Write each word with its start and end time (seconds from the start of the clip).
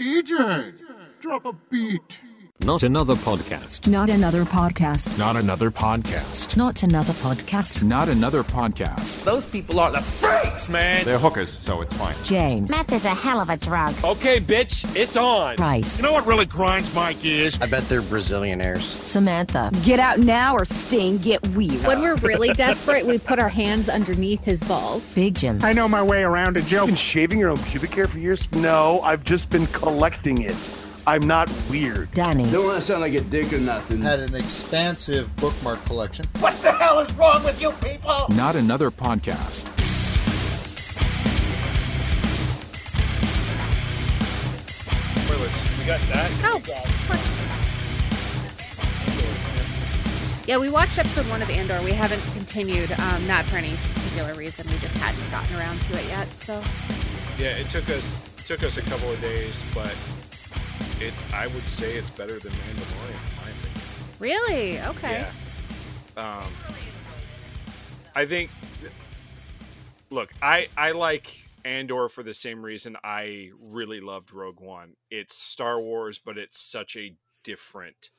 DJ, 0.00 0.72
drop 1.20 1.44
a 1.44 1.52
beat. 1.52 2.20
Not 2.62 2.82
another 2.82 3.14
podcast. 3.14 3.86
Not 3.86 4.10
another 4.10 4.44
podcast. 4.44 5.16
Not 5.18 5.34
another 5.34 5.70
podcast. 5.70 6.58
Not 6.58 6.82
another 6.82 7.14
podcast. 7.14 7.82
Not 7.82 8.08
another 8.10 8.44
podcast. 8.44 9.24
Those 9.24 9.46
people 9.46 9.80
are 9.80 9.90
the 9.90 10.02
freaks, 10.02 10.68
man. 10.68 11.06
They're 11.06 11.18
hookers, 11.18 11.50
so 11.50 11.80
it's 11.80 11.96
fine. 11.96 12.14
James. 12.22 12.68
Meth 12.70 12.92
is 12.92 13.06
a 13.06 13.14
hell 13.14 13.40
of 13.40 13.48
a 13.48 13.56
drug. 13.56 13.94
Okay, 14.04 14.40
bitch, 14.40 14.84
it's 14.94 15.16
on. 15.16 15.56
Price. 15.56 15.96
You 15.96 16.02
know 16.02 16.12
what 16.12 16.26
really 16.26 16.44
grinds 16.44 16.94
my 16.94 17.14
gears? 17.14 17.58
I 17.62 17.66
bet 17.66 17.88
they're 17.88 18.02
Brazilianaires. 18.02 18.82
Samantha. 19.06 19.70
Get 19.82 19.98
out 19.98 20.18
now 20.18 20.54
or 20.54 20.66
Sting, 20.66 21.16
get 21.16 21.44
weird. 21.48 21.82
When 21.86 22.02
we're 22.02 22.16
really 22.16 22.50
desperate, 22.52 23.06
we 23.06 23.18
put 23.18 23.38
our 23.38 23.48
hands 23.48 23.88
underneath 23.88 24.44
his 24.44 24.62
balls. 24.64 25.14
Big 25.14 25.34
Jim. 25.34 25.60
I 25.62 25.72
know 25.72 25.88
my 25.88 26.02
way 26.02 26.24
around 26.24 26.58
a 26.58 26.62
joke. 26.62 26.88
Been 26.88 26.94
shaving 26.94 27.38
your 27.38 27.48
own 27.48 27.58
pubic 27.58 27.94
hair 27.94 28.06
for 28.06 28.18
years? 28.18 28.52
No, 28.52 29.00
I've 29.00 29.24
just 29.24 29.48
been 29.48 29.66
collecting 29.68 30.42
it. 30.42 30.76
I'm 31.06 31.22
not 31.22 31.50
weird. 31.70 32.12
Danny. 32.12 32.44
Don't 32.50 32.66
want 32.66 32.76
to 32.76 32.82
sound 32.82 33.00
like 33.00 33.14
a 33.14 33.20
dick 33.20 33.52
or 33.52 33.58
nothing. 33.58 34.02
Had 34.02 34.20
an 34.20 34.34
expansive 34.34 35.34
bookmark 35.36 35.84
collection. 35.86 36.26
What 36.40 36.60
the 36.62 36.72
hell 36.72 37.00
is 37.00 37.12
wrong 37.14 37.42
with 37.44 37.60
you 37.60 37.72
people? 37.72 38.26
Not 38.30 38.56
another 38.56 38.90
podcast. 38.90 39.68
We 45.80 45.86
got 45.86 46.00
that. 46.12 46.30
Oh, 46.44 46.60
Yeah, 50.46 50.58
we 50.58 50.68
watched 50.68 50.98
episode 50.98 51.26
one 51.30 51.40
of 51.40 51.48
Andor. 51.48 51.80
We 51.82 51.92
haven't 51.92 52.20
continued, 52.34 52.92
um, 52.92 53.26
not 53.26 53.46
for 53.46 53.56
any 53.56 53.74
particular 53.94 54.34
reason. 54.34 54.70
We 54.70 54.78
just 54.78 54.96
hadn't 54.98 55.30
gotten 55.30 55.56
around 55.56 55.80
to 55.82 55.98
it 55.98 56.04
yet. 56.08 56.28
So 56.36 56.62
Yeah, 57.38 57.56
it 57.56 57.70
took 57.70 57.88
us 57.88 58.04
it 58.36 58.44
took 58.44 58.62
us 58.62 58.76
a 58.76 58.82
couple 58.82 59.10
of 59.10 59.20
days, 59.20 59.62
but 59.72 59.94
it 61.00 61.14
I 61.32 61.46
would 61.48 61.64
say 61.68 61.94
it's 61.94 62.10
better 62.10 62.38
than 62.38 62.52
Mandalorian, 62.52 63.10
in 63.10 63.36
my 63.36 63.50
opinion. 63.50 63.80
really, 64.18 64.80
okay. 64.82 65.26
Yeah. 66.16 66.42
Um, 66.44 66.52
I 68.14 68.26
think. 68.26 68.50
Look, 70.10 70.32
I 70.42 70.68
I 70.76 70.90
like 70.92 71.38
Andor 71.64 72.08
for 72.08 72.22
the 72.22 72.34
same 72.34 72.62
reason 72.64 72.96
I 73.04 73.50
really 73.60 74.00
loved 74.00 74.32
Rogue 74.32 74.60
One. 74.60 74.94
It's 75.10 75.36
Star 75.36 75.80
Wars, 75.80 76.18
but 76.18 76.36
it's 76.36 76.58
such 76.60 76.96
a 76.96 77.14
different 77.44 78.10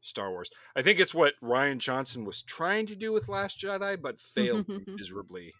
Star 0.00 0.30
Wars. 0.30 0.50
I 0.74 0.82
think 0.82 0.98
it's 0.98 1.14
what 1.14 1.34
Rian 1.42 1.78
Johnson 1.78 2.24
was 2.24 2.42
trying 2.42 2.86
to 2.86 2.96
do 2.96 3.12
with 3.12 3.28
Last 3.28 3.60
Jedi, 3.60 4.00
but 4.00 4.18
failed 4.18 4.66
miserably. 4.88 5.52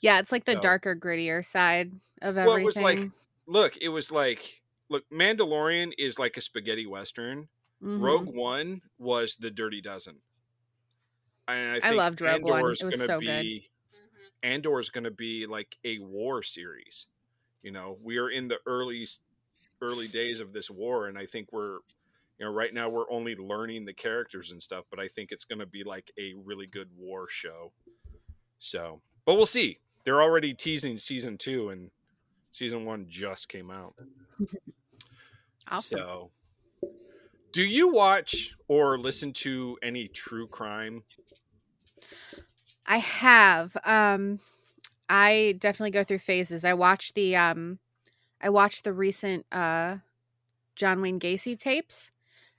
Yeah, 0.00 0.18
it's 0.18 0.30
like 0.32 0.44
the 0.44 0.52
So- 0.52 0.60
darker, 0.60 0.94
grittier 0.94 1.42
side 1.44 1.92
of 2.20 2.36
Well, 2.36 2.50
everything. 2.52 2.60
it 2.62 2.66
was 2.66 2.76
like, 2.76 3.10
look, 3.46 3.76
it 3.80 3.88
was 3.88 4.12
like, 4.12 4.62
look, 4.88 5.04
Mandalorian 5.12 5.92
is 5.98 6.18
like 6.18 6.36
a 6.36 6.40
spaghetti 6.40 6.86
western. 6.86 7.48
Mhm. 7.82 8.00
Rogue 8.00 8.34
One 8.34 8.82
was 8.98 9.36
the 9.36 9.50
Dirty 9.50 9.80
Dozen. 9.80 10.22
And 11.48 11.84
I, 11.84 11.90
I 11.90 11.92
loved 11.92 12.20
Rogue 12.20 12.42
One. 12.42 12.60
Andor's 12.60 12.82
It 12.82 12.86
was 12.86 13.04
so 13.04 13.20
good. 13.20 13.42
be, 13.42 13.70
Andor's 14.42 14.90
going 14.90 15.04
to 15.04 15.10
be 15.10 15.46
like 15.46 15.76
a 15.84 15.98
war 15.98 16.42
series. 16.42 17.06
You 17.62 17.72
know, 17.72 17.98
we 18.02 18.18
are 18.18 18.28
in 18.28 18.48
the 18.48 18.58
early 18.66 19.06
early 19.82 20.08
days 20.08 20.40
of 20.40 20.52
this 20.52 20.70
war, 20.70 21.06
and 21.06 21.18
I 21.18 21.26
think 21.26 21.52
we're, 21.52 21.80
you 22.38 22.46
know, 22.46 22.50
right 22.50 22.72
now 22.72 22.88
we're 22.88 23.10
only 23.10 23.34
learning 23.34 23.84
the 23.84 23.92
characters 23.92 24.50
and 24.50 24.62
stuff, 24.62 24.84
but 24.90 24.98
I 24.98 25.08
think 25.08 25.32
it's 25.32 25.44
going 25.44 25.58
to 25.58 25.66
be 25.66 25.84
like 25.84 26.10
a 26.18 26.32
really 26.34 26.66
good 26.66 26.88
war 26.96 27.26
show. 27.28 27.72
So, 28.58 29.02
but 29.26 29.34
we'll 29.34 29.46
see. 29.46 29.80
They're 30.04 30.22
already 30.22 30.54
teasing 30.54 30.96
season 30.98 31.36
two, 31.36 31.68
and 31.68 31.90
season 32.56 32.86
one 32.86 33.06
just 33.08 33.48
came 33.48 33.70
out. 33.70 33.94
Awesome. 35.68 35.98
So, 35.98 36.30
do 37.50 37.64
you 37.64 37.88
watch 37.92 38.54
or 38.68 38.96
listen 38.96 39.32
to 39.32 39.76
any 39.82 40.06
true 40.06 40.46
crime? 40.46 41.02
I 42.86 42.98
have. 42.98 43.76
Um, 43.82 44.38
I 45.08 45.56
definitely 45.58 45.90
go 45.90 46.04
through 46.04 46.20
phases. 46.20 46.64
I 46.64 46.74
watched 46.74 47.16
the 47.16 47.34
um, 47.34 47.80
I 48.40 48.50
watched 48.50 48.84
the 48.84 48.92
recent 48.92 49.44
uh, 49.50 49.96
John 50.76 51.00
Wayne 51.00 51.18
Gacy 51.18 51.58
tapes. 51.58 52.12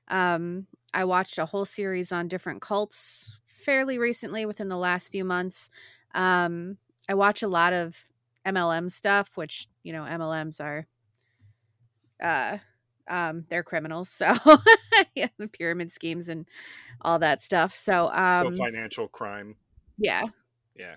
Um, 0.09 0.67
I 0.93 1.05
watched 1.05 1.37
a 1.37 1.45
whole 1.45 1.65
series 1.65 2.11
on 2.11 2.27
different 2.27 2.61
cults 2.61 3.39
fairly 3.45 3.97
recently, 3.97 4.45
within 4.45 4.67
the 4.67 4.75
last 4.75 5.13
few 5.13 5.23
months. 5.23 5.69
Um, 6.13 6.77
I 7.07 7.13
watch 7.13 7.41
a 7.41 7.47
lot 7.47 7.71
of 7.71 8.09
MLM 8.47 8.89
stuff, 8.89 9.31
which 9.35 9.67
you 9.83 9.93
know 9.93 10.03
MLMs 10.03 10.59
are. 10.61 10.87
Uh, 12.21 12.57
um, 13.07 13.45
they're 13.49 13.63
criminals, 13.63 14.09
so 14.11 14.33
yeah, 15.15 15.27
the 15.37 15.47
pyramid 15.47 15.91
schemes 15.91 16.27
and 16.27 16.47
all 17.01 17.19
that 17.19 17.41
stuff. 17.41 17.75
So, 17.75 18.09
um, 18.11 18.51
so 18.51 18.57
financial 18.57 19.07
crime. 19.07 19.55
yeah, 19.97 20.23
Yeah. 20.75 20.95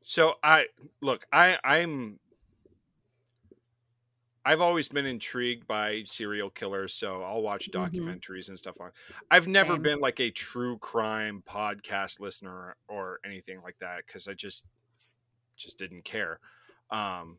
So 0.00 0.34
I 0.42 0.66
look, 1.00 1.26
I 1.32 1.58
I'm 1.64 2.20
I've 4.44 4.60
always 4.60 4.88
been 4.88 5.06
intrigued 5.06 5.66
by 5.66 6.04
serial 6.04 6.50
killers, 6.50 6.94
so 6.94 7.22
I'll 7.22 7.42
watch 7.42 7.70
Mhm. 7.72 7.72
documentaries 7.72 8.48
and 8.48 8.56
stuff 8.56 8.80
on. 8.80 8.92
I've 9.30 9.48
never 9.48 9.72
Same. 9.72 9.82
been 9.82 9.98
like 10.00 10.20
a 10.20 10.30
true 10.30 10.78
crime 10.78 11.42
podcast 11.44 12.20
listener 12.20 12.76
or 12.88 13.18
anything 13.24 13.60
like 13.62 13.78
that 13.78 14.06
cuz 14.06 14.28
I 14.28 14.34
just 14.34 14.64
just 15.56 15.78
didn't 15.78 16.04
care. 16.04 16.38
Um 16.90 17.38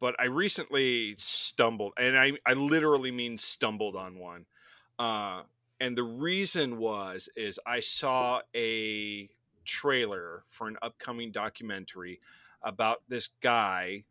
but 0.00 0.16
I 0.18 0.24
recently 0.24 1.14
stumbled 1.18 1.92
and 1.96 2.16
I 2.16 2.32
I 2.46 2.54
literally 2.54 3.10
mean 3.10 3.38
stumbled 3.38 3.96
on 3.96 4.18
one. 4.18 4.46
Uh 4.98 5.42
and 5.80 5.96
the 5.96 6.04
reason 6.04 6.78
was 6.78 7.28
is 7.34 7.58
I 7.66 7.80
saw 7.80 8.40
a 8.54 9.28
trailer 9.64 10.44
for 10.46 10.68
an 10.68 10.76
upcoming 10.82 11.32
documentary 11.32 12.20
about 12.62 13.02
this 13.08 13.30
guy 13.40 14.04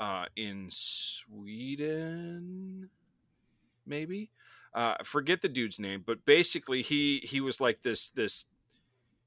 uh, 0.00 0.26
in 0.36 0.66
Sweden, 0.70 1.80
maybe. 3.86 4.30
Uh, 4.74 4.94
forget 5.02 5.42
the 5.42 5.48
dude's 5.48 5.80
name, 5.80 6.04
but 6.06 6.24
basically 6.24 6.82
he 6.82 7.20
he 7.24 7.40
was 7.40 7.60
like 7.60 7.82
this 7.82 8.10
this 8.10 8.46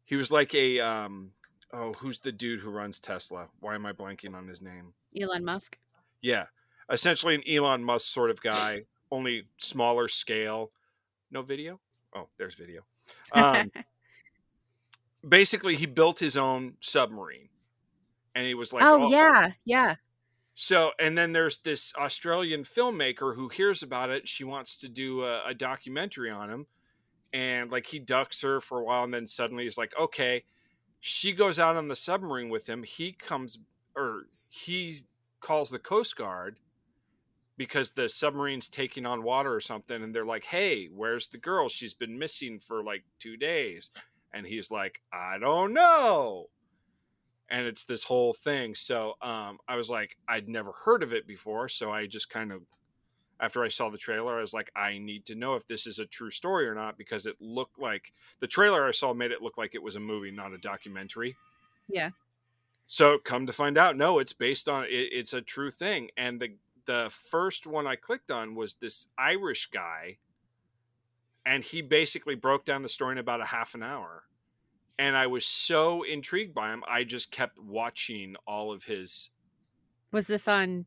he 0.05 0.15
was 0.15 0.31
like 0.31 0.55
a 0.55 0.79
um 0.79 1.31
oh 1.73 1.93
who's 1.93 2.19
the 2.19 2.31
dude 2.31 2.61
who 2.61 2.69
runs 2.69 2.99
Tesla? 2.99 3.47
Why 3.59 3.75
am 3.75 3.85
I 3.85 3.93
blanking 3.93 4.35
on 4.35 4.47
his 4.47 4.61
name? 4.61 4.93
Elon 5.19 5.43
Musk. 5.43 5.77
Yeah, 6.21 6.45
essentially 6.91 7.35
an 7.35 7.43
Elon 7.47 7.83
Musk 7.83 8.07
sort 8.07 8.29
of 8.29 8.41
guy, 8.41 8.83
only 9.11 9.47
smaller 9.57 10.07
scale. 10.07 10.71
No 11.31 11.41
video. 11.41 11.79
Oh, 12.15 12.27
there's 12.37 12.55
video. 12.55 12.81
Um, 13.31 13.71
basically, 15.27 15.75
he 15.75 15.85
built 15.85 16.19
his 16.19 16.37
own 16.37 16.73
submarine, 16.81 17.49
and 18.35 18.45
he 18.45 18.53
was 18.53 18.73
like, 18.73 18.83
oh 18.83 19.09
yeah, 19.09 19.51
yeah. 19.65 19.95
So, 20.53 20.91
and 20.99 21.17
then 21.17 21.31
there's 21.31 21.59
this 21.59 21.93
Australian 21.97 22.63
filmmaker 22.63 23.35
who 23.35 23.47
hears 23.47 23.81
about 23.81 24.09
it. 24.09 24.27
She 24.27 24.43
wants 24.43 24.77
to 24.77 24.89
do 24.89 25.23
a, 25.23 25.41
a 25.47 25.53
documentary 25.53 26.29
on 26.29 26.49
him, 26.49 26.67
and 27.31 27.71
like 27.71 27.87
he 27.87 27.99
ducks 27.99 28.41
her 28.41 28.59
for 28.59 28.79
a 28.79 28.83
while, 28.83 29.03
and 29.03 29.13
then 29.13 29.27
suddenly 29.27 29.63
he's 29.63 29.77
like, 29.77 29.93
okay. 29.99 30.43
She 31.01 31.33
goes 31.33 31.59
out 31.59 31.75
on 31.75 31.87
the 31.87 31.95
submarine 31.95 32.49
with 32.49 32.69
him. 32.69 32.83
He 32.83 33.11
comes, 33.11 33.59
or 33.95 34.27
he 34.47 34.97
calls 35.41 35.71
the 35.71 35.79
Coast 35.79 36.15
Guard 36.15 36.59
because 37.57 37.91
the 37.91 38.07
submarine's 38.07 38.69
taking 38.69 39.05
on 39.05 39.23
water 39.23 39.53
or 39.53 39.59
something 39.59 40.01
and 40.01 40.15
they're 40.15 40.25
like 40.25 40.45
hey 40.45 40.87
where's 40.87 41.27
the 41.27 41.37
girl? 41.37 41.67
She's 41.69 41.93
been 41.93 42.17
missing 42.17 42.59
for 42.59 42.83
like 42.83 43.03
two 43.19 43.37
days. 43.37 43.91
And 44.33 44.45
he's 44.47 44.71
like 44.71 45.01
i 45.11 45.37
don't 45.37 45.73
know. 45.73 46.49
And 47.49 47.67
it's 47.67 47.83
this 47.83 48.05
whole 48.05 48.33
thing. 48.33 48.75
So 48.75 49.13
um, 49.21 49.57
i 49.67 49.75
was 49.75 49.89
like 49.89 50.17
i'd 50.27 50.47
never 50.47 50.71
heard 50.85 51.03
of 51.03 51.13
it 51.13 51.27
before 51.27 51.67
so 51.67 51.91
i 51.91 52.05
just 52.05 52.29
kind 52.29 52.51
of 52.51 52.61
after 53.41 53.63
i 53.63 53.67
saw 53.67 53.89
the 53.89 53.97
trailer 53.97 54.37
i 54.37 54.41
was 54.41 54.53
like 54.53 54.71
i 54.75 54.97
need 54.97 55.25
to 55.25 55.35
know 55.35 55.55
if 55.55 55.67
this 55.67 55.85
is 55.87 55.99
a 55.99 56.05
true 56.05 56.31
story 56.31 56.67
or 56.67 56.75
not 56.75 56.97
because 56.97 57.25
it 57.25 57.35
looked 57.41 57.79
like 57.79 58.13
the 58.39 58.47
trailer 58.47 58.87
i 58.87 58.91
saw 58.91 59.13
made 59.13 59.31
it 59.31 59.41
look 59.41 59.57
like 59.57 59.75
it 59.75 59.83
was 59.83 59.95
a 59.95 59.99
movie 59.99 60.31
not 60.31 60.53
a 60.53 60.57
documentary 60.57 61.35
Yeah. 61.89 62.11
so 62.87 63.17
come 63.17 63.47
to 63.47 63.53
find 63.53 63.77
out 63.77 63.97
no 63.97 64.19
it's 64.19 64.33
based 64.33 64.69
on 64.69 64.83
it, 64.85 64.89
it's 64.89 65.33
a 65.33 65.41
true 65.41 65.71
thing 65.71 66.09
and 66.15 66.39
the 66.39 66.53
the 66.85 67.11
first 67.11 67.67
one 67.67 67.85
I 67.85 67.95
clicked 67.95 68.31
on 68.31 68.55
was 68.55 68.73
this 68.73 69.07
Irish 69.15 69.67
guy, 69.67 70.17
and 71.45 71.63
he 71.63 71.83
basically 71.83 72.33
broke 72.33 72.65
down 72.65 72.81
the 72.81 72.89
story 72.89 73.11
in 73.13 73.17
about 73.19 73.39
a 73.39 73.45
half 73.45 73.75
an 73.75 73.83
hour. 73.83 74.23
And 74.97 75.15
I 75.15 75.27
was 75.27 75.45
so 75.45 76.01
intrigued 76.01 76.55
by 76.55 76.73
him, 76.73 76.83
I 76.89 77.03
just 77.03 77.31
kept 77.31 77.59
watching 77.59 78.35
all 78.47 78.71
of 78.71 78.85
his. 78.85 79.29
Was 80.11 80.25
this 80.25 80.47
on? 80.47 80.85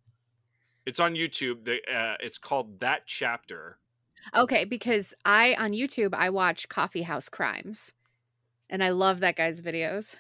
It's 0.87 1.01
on 1.01 1.15
YouTube. 1.15 1.65
The, 1.65 1.77
uh, 1.93 2.17
it's 2.21 2.39
called 2.39 2.81
That 2.81 3.03
Chapter. 3.07 3.79
Okay, 4.35 4.65
because 4.65 5.13
I 5.25 5.55
on 5.59 5.73
YouTube 5.73 6.15
I 6.15 6.31
watch 6.31 6.69
Coffee 6.69 7.03
House 7.03 7.29
Crimes, 7.29 7.93
and 8.71 8.83
I 8.83 8.91
love 8.91 9.21
that 9.21 9.37
guy's 9.37 9.61
videos. 9.61 10.17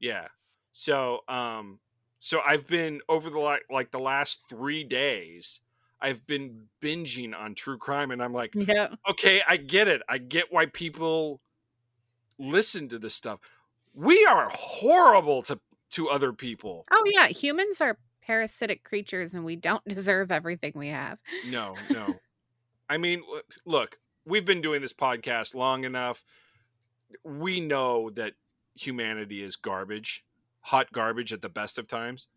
Yeah. 0.00 0.28
So, 0.72 1.20
um, 1.28 1.78
So 2.18 2.40
I've 2.40 2.66
been 2.66 3.00
over 3.08 3.28
the 3.30 3.38
like 3.38 3.64
like 3.70 3.90
the 3.90 3.98
last 3.98 4.44
three 4.48 4.84
days. 4.84 5.60
I've 6.00 6.26
been 6.26 6.68
binging 6.80 7.32
on 7.38 7.54
true 7.54 7.78
crime, 7.78 8.10
and 8.10 8.22
I'm 8.22 8.32
like, 8.32 8.52
Yeah. 8.54 8.94
okay, 9.08 9.42
I 9.46 9.56
get 9.56 9.88
it. 9.88 10.02
I 10.08 10.18
get 10.18 10.52
why 10.52 10.66
people 10.66 11.40
listen 12.38 12.88
to 12.88 12.98
this 12.98 13.14
stuff. 13.14 13.40
We 13.94 14.24
are 14.26 14.48
horrible 14.50 15.42
to 15.44 15.60
to 15.90 16.08
other 16.08 16.32
people. 16.32 16.86
Oh 16.90 17.04
yeah, 17.06 17.26
humans 17.28 17.80
are 17.80 17.98
parasitic 18.22 18.84
creatures 18.84 19.34
and 19.34 19.44
we 19.44 19.56
don't 19.56 19.84
deserve 19.88 20.30
everything 20.30 20.72
we 20.74 20.88
have. 20.88 21.18
No, 21.48 21.74
no. 21.90 22.16
I 22.88 22.98
mean, 22.98 23.22
look, 23.64 23.98
we've 24.24 24.44
been 24.44 24.60
doing 24.60 24.80
this 24.80 24.92
podcast 24.92 25.54
long 25.54 25.84
enough. 25.84 26.24
We 27.24 27.60
know 27.60 28.10
that 28.10 28.34
humanity 28.74 29.42
is 29.42 29.56
garbage, 29.56 30.24
hot 30.60 30.92
garbage 30.92 31.32
at 31.32 31.42
the 31.42 31.48
best 31.48 31.78
of 31.78 31.88
times. 31.88 32.28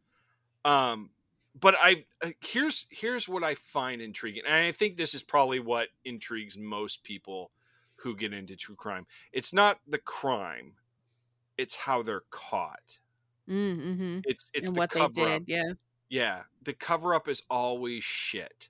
Um, 0.63 1.11
but 1.59 1.75
I 1.79 2.05
uh, 2.21 2.31
here's 2.41 2.87
here's 2.89 3.29
what 3.29 3.43
I 3.43 3.55
find 3.55 4.01
intriguing, 4.01 4.43
and 4.45 4.53
I 4.53 4.71
think 4.71 4.97
this 4.97 5.13
is 5.13 5.23
probably 5.23 5.59
what 5.59 5.87
intrigues 6.03 6.57
most 6.57 7.03
people 7.03 7.51
who 7.97 8.15
get 8.15 8.33
into 8.33 8.55
true 8.55 8.75
crime. 8.75 9.05
It's 9.31 9.53
not 9.53 9.79
the 9.87 9.97
crime; 9.97 10.73
it's 11.57 11.75
how 11.75 12.01
they're 12.01 12.23
caught. 12.29 12.97
Mm-hmm. 13.49 14.19
It's 14.23 14.49
it's 14.53 14.69
and 14.69 14.75
the 14.75 14.79
what 14.79 14.91
they 14.91 14.99
cover 14.99 15.21
up. 15.21 15.43
yeah. 15.45 15.73
Yeah, 16.09 16.41
the 16.63 16.73
cover 16.73 17.15
up 17.15 17.27
is 17.27 17.43
always 17.49 18.03
shit. 18.03 18.69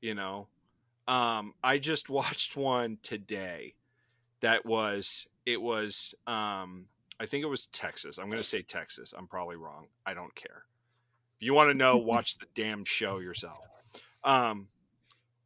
You 0.00 0.14
know, 0.14 0.48
um, 1.06 1.54
I 1.62 1.78
just 1.78 2.10
watched 2.10 2.56
one 2.56 2.98
today 3.02 3.74
that 4.40 4.66
was 4.66 5.26
it 5.46 5.60
was 5.60 6.14
um, 6.26 6.86
I 7.18 7.26
think 7.26 7.44
it 7.44 7.48
was 7.48 7.66
Texas. 7.66 8.18
I'm 8.18 8.30
gonna 8.30 8.42
say 8.42 8.62
Texas. 8.62 9.14
I'm 9.16 9.26
probably 9.26 9.56
wrong. 9.56 9.86
I 10.04 10.14
don't 10.14 10.34
care. 10.34 10.64
If 11.36 11.46
you 11.46 11.54
want 11.54 11.70
to 11.70 11.74
know, 11.74 11.96
watch 11.98 12.38
the 12.38 12.46
damn 12.54 12.84
show 12.84 13.18
yourself. 13.18 13.64
Um, 14.24 14.68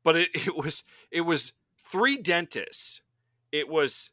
but 0.02 0.16
it, 0.16 0.28
it 0.34 0.56
was 0.56 0.84
it 1.10 1.22
was 1.22 1.52
three 1.78 2.16
dentists. 2.16 3.02
It 3.52 3.68
was 3.68 4.10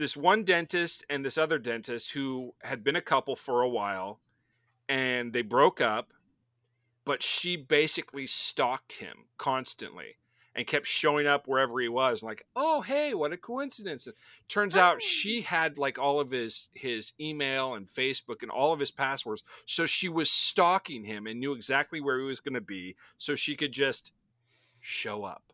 this 0.00 0.16
one 0.16 0.44
dentist 0.44 1.04
and 1.10 1.22
this 1.22 1.36
other 1.36 1.58
dentist 1.58 2.12
who 2.12 2.54
had 2.62 2.82
been 2.82 2.96
a 2.96 3.02
couple 3.02 3.36
for 3.36 3.60
a 3.60 3.68
while 3.68 4.18
and 4.88 5.34
they 5.34 5.42
broke 5.42 5.78
up 5.78 6.14
but 7.04 7.22
she 7.22 7.54
basically 7.54 8.26
stalked 8.26 8.94
him 8.94 9.26
constantly 9.36 10.16
and 10.54 10.66
kept 10.66 10.86
showing 10.86 11.26
up 11.26 11.46
wherever 11.46 11.78
he 11.80 11.88
was 11.88 12.22
like 12.22 12.46
oh 12.56 12.80
hey 12.80 13.12
what 13.12 13.30
a 13.30 13.36
coincidence. 13.36 14.06
And 14.06 14.16
turns 14.48 14.74
out 14.74 15.02
she 15.02 15.42
had 15.42 15.76
like 15.76 15.98
all 15.98 16.18
of 16.18 16.30
his 16.30 16.70
his 16.72 17.12
email 17.20 17.74
and 17.74 17.86
facebook 17.86 18.40
and 18.40 18.50
all 18.50 18.72
of 18.72 18.80
his 18.80 18.90
passwords 18.90 19.44
so 19.66 19.84
she 19.84 20.08
was 20.08 20.30
stalking 20.30 21.04
him 21.04 21.26
and 21.26 21.38
knew 21.38 21.52
exactly 21.52 22.00
where 22.00 22.18
he 22.18 22.24
was 22.24 22.40
going 22.40 22.54
to 22.54 22.62
be 22.62 22.96
so 23.18 23.34
she 23.34 23.54
could 23.54 23.72
just 23.72 24.12
show 24.80 25.24
up. 25.24 25.52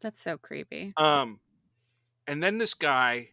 That's 0.00 0.22
so 0.22 0.38
creepy. 0.38 0.94
um 0.96 1.40
and 2.26 2.42
then 2.42 2.56
this 2.56 2.72
guy 2.72 3.31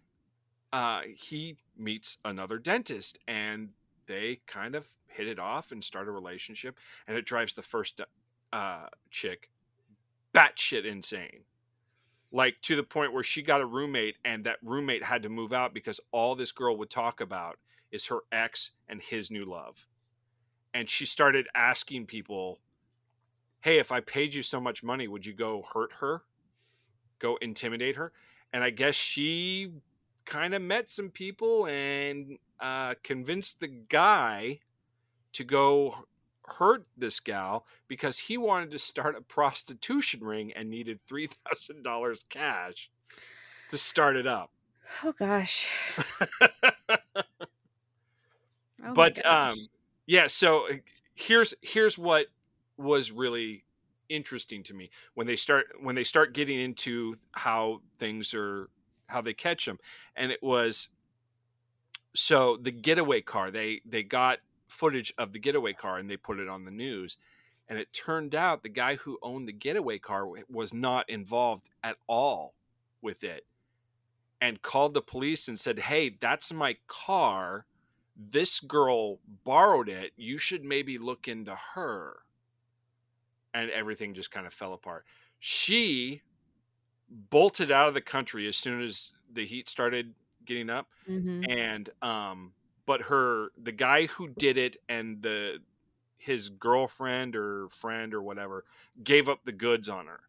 uh 0.72 1.02
he 1.16 1.58
meets 1.78 2.18
another 2.24 2.58
dentist 2.58 3.20
and 3.28 3.70
they 4.06 4.42
kind 4.48 4.76
of 4.76 4.88
hit 5.08 5.28
it 5.28 5.40
off 5.40 5.72
and 5.72 5.84
start 5.84 6.08
a 6.08 6.12
relationship 6.12 6.78
and 7.08 7.18
it 7.18 7.26
drives 7.26 7.54
the 7.54 7.62
first 7.62 8.02
uh 8.54 8.88
chick 9.10 9.50
batshit 10.34 10.86
insane. 10.86 11.44
Like 12.32 12.62
to 12.62 12.76
the 12.76 12.84
point 12.84 13.14
where 13.14 13.24
she 13.24 13.42
got 13.42 13.62
a 13.62 13.66
roommate 13.66 14.18
and 14.24 14.44
that 14.44 14.58
roommate 14.62 15.04
had 15.04 15.24
to 15.24 15.30
move 15.30 15.52
out 15.52 15.74
because 15.74 16.00
all 16.12 16.36
this 16.36 16.52
girl 16.52 16.78
would 16.78 16.90
talk 16.90 17.22
about 17.22 17.58
is 17.92 18.08
her 18.08 18.20
ex 18.32 18.72
and 18.88 19.02
his 19.02 19.32
new 19.32 19.46
love. 19.46 19.88
And 20.74 20.90
she 20.90 21.06
started 21.06 21.48
asking 21.56 22.06
people 22.06 22.60
hey 23.62 23.78
if 23.78 23.92
i 23.92 24.00
paid 24.00 24.34
you 24.34 24.42
so 24.42 24.60
much 24.60 24.84
money 24.84 25.08
would 25.08 25.26
you 25.26 25.34
go 25.34 25.64
hurt 25.74 25.94
her? 26.00 26.24
Go 27.18 27.38
intimidate 27.42 27.96
her? 27.96 28.12
And 28.54 28.64
i 28.64 28.70
guess 28.70 28.96
she 28.96 29.72
kind 30.30 30.54
of 30.54 30.62
met 30.62 30.88
some 30.90 31.10
people 31.10 31.66
and 31.66 32.38
uh, 32.60 32.94
convinced 33.04 33.60
the 33.60 33.68
guy 33.68 34.60
to 35.34 35.44
go 35.44 36.06
hurt 36.46 36.86
this 36.96 37.20
gal 37.20 37.66
because 37.88 38.20
he 38.20 38.38
wanted 38.38 38.72
to 38.72 38.80
start 38.80 39.16
a 39.16 39.22
prostitution 39.22 40.22
ring 40.22 40.54
and 40.54 40.70
needed 40.70 41.00
$3000 41.08 42.30
cash 42.30 42.92
to 43.70 43.78
start 43.78 44.16
it 44.16 44.28
up 44.28 44.52
Oh 45.04 45.12
gosh. 45.14 45.70
Oh 48.84 48.94
but 48.94 49.22
gosh. 49.24 49.52
um 49.52 49.58
yeah 50.08 50.28
so 50.28 50.68
uh, 50.70 50.76
here's 51.14 51.54
here's 51.62 51.98
what 51.98 52.28
was 52.78 53.12
really 53.12 53.66
interesting 54.10 54.64
to 54.64 54.74
me 54.74 54.90
when 55.14 55.28
they 55.28 55.36
start 55.36 55.68
when 55.82 55.96
they 55.96 56.04
start 56.04 56.34
getting 56.34 56.60
into 56.60 57.16
how 57.34 57.82
things 58.00 58.34
are 58.34 58.70
how 59.10 59.22
they 59.22 59.34
catch 59.34 59.66
them 59.66 59.80
and 60.16 60.32
it 60.32 60.42
was 60.42 60.90
so 62.16 62.58
the 62.58 62.72
getaway 62.72 63.22
car 63.22 63.52
they 63.52 63.82
they 63.86 64.04
got 64.04 64.40
footage 64.70 65.14
of 65.18 65.34
the 65.34 65.40
getaway 65.40 65.74
car 65.74 65.98
and 65.98 66.10
they 66.10 66.18
put 66.18 66.40
it 66.40 66.48
on 66.48 66.64
the 66.64 66.72
news. 66.72 67.18
And 67.68 67.78
it 67.78 67.94
turned 67.94 68.34
out 68.34 68.64
the 68.64 68.70
guy 68.70 68.96
who 68.96 69.20
owned 69.22 69.48
the 69.48 69.54
getaway 69.54 70.00
car 70.00 70.28
was 70.50 70.74
not 70.74 71.10
involved 71.10 71.70
at 71.84 71.98
all 72.08 72.54
with 73.02 73.24
it 73.24 73.46
and 74.42 74.62
called 74.62 74.94
the 74.94 75.02
police 75.02 75.48
and 75.48 75.60
said 75.60 75.80
hey 75.80 76.10
that's 76.10 76.54
my 76.54 76.78
car. 76.88 77.66
This 78.16 78.60
girl 78.60 79.20
borrowed 79.46 79.88
it. 79.88 80.12
You 80.18 80.38
should 80.38 80.64
maybe 80.64 80.98
look 80.98 81.28
into 81.28 81.58
her. 81.74 82.18
And 83.54 83.72
everything 83.72 84.14
just 84.14 84.32
kind 84.32 84.46
of 84.46 84.54
fell 84.54 84.74
apart. 84.74 85.06
She 85.40 86.22
bolted 87.10 87.72
out 87.72 87.88
of 87.88 87.94
the 87.94 88.02
country 88.02 88.48
as 88.48 88.58
soon 88.58 88.82
as 88.82 89.14
the 89.32 89.46
heat 89.46 89.70
started 89.70 90.16
getting 90.46 90.70
up. 90.70 90.90
Mhm. 91.08 91.50
and 91.50 91.90
um 92.02 92.54
but 92.86 93.04
her 93.04 93.52
the 93.58 93.72
guy 93.72 94.08
who 94.08 94.28
did 94.28 94.58
it 94.58 94.78
and 94.90 95.22
the 95.24 95.60
his 96.18 96.50
girlfriend 96.50 97.36
or 97.36 97.70
friend 97.70 98.14
or 98.14 98.22
whatever 98.22 98.66
gave 99.04 99.30
up 99.30 99.46
the 99.46 99.52
goods 99.54 99.90
on 99.90 100.08
her. 100.08 100.22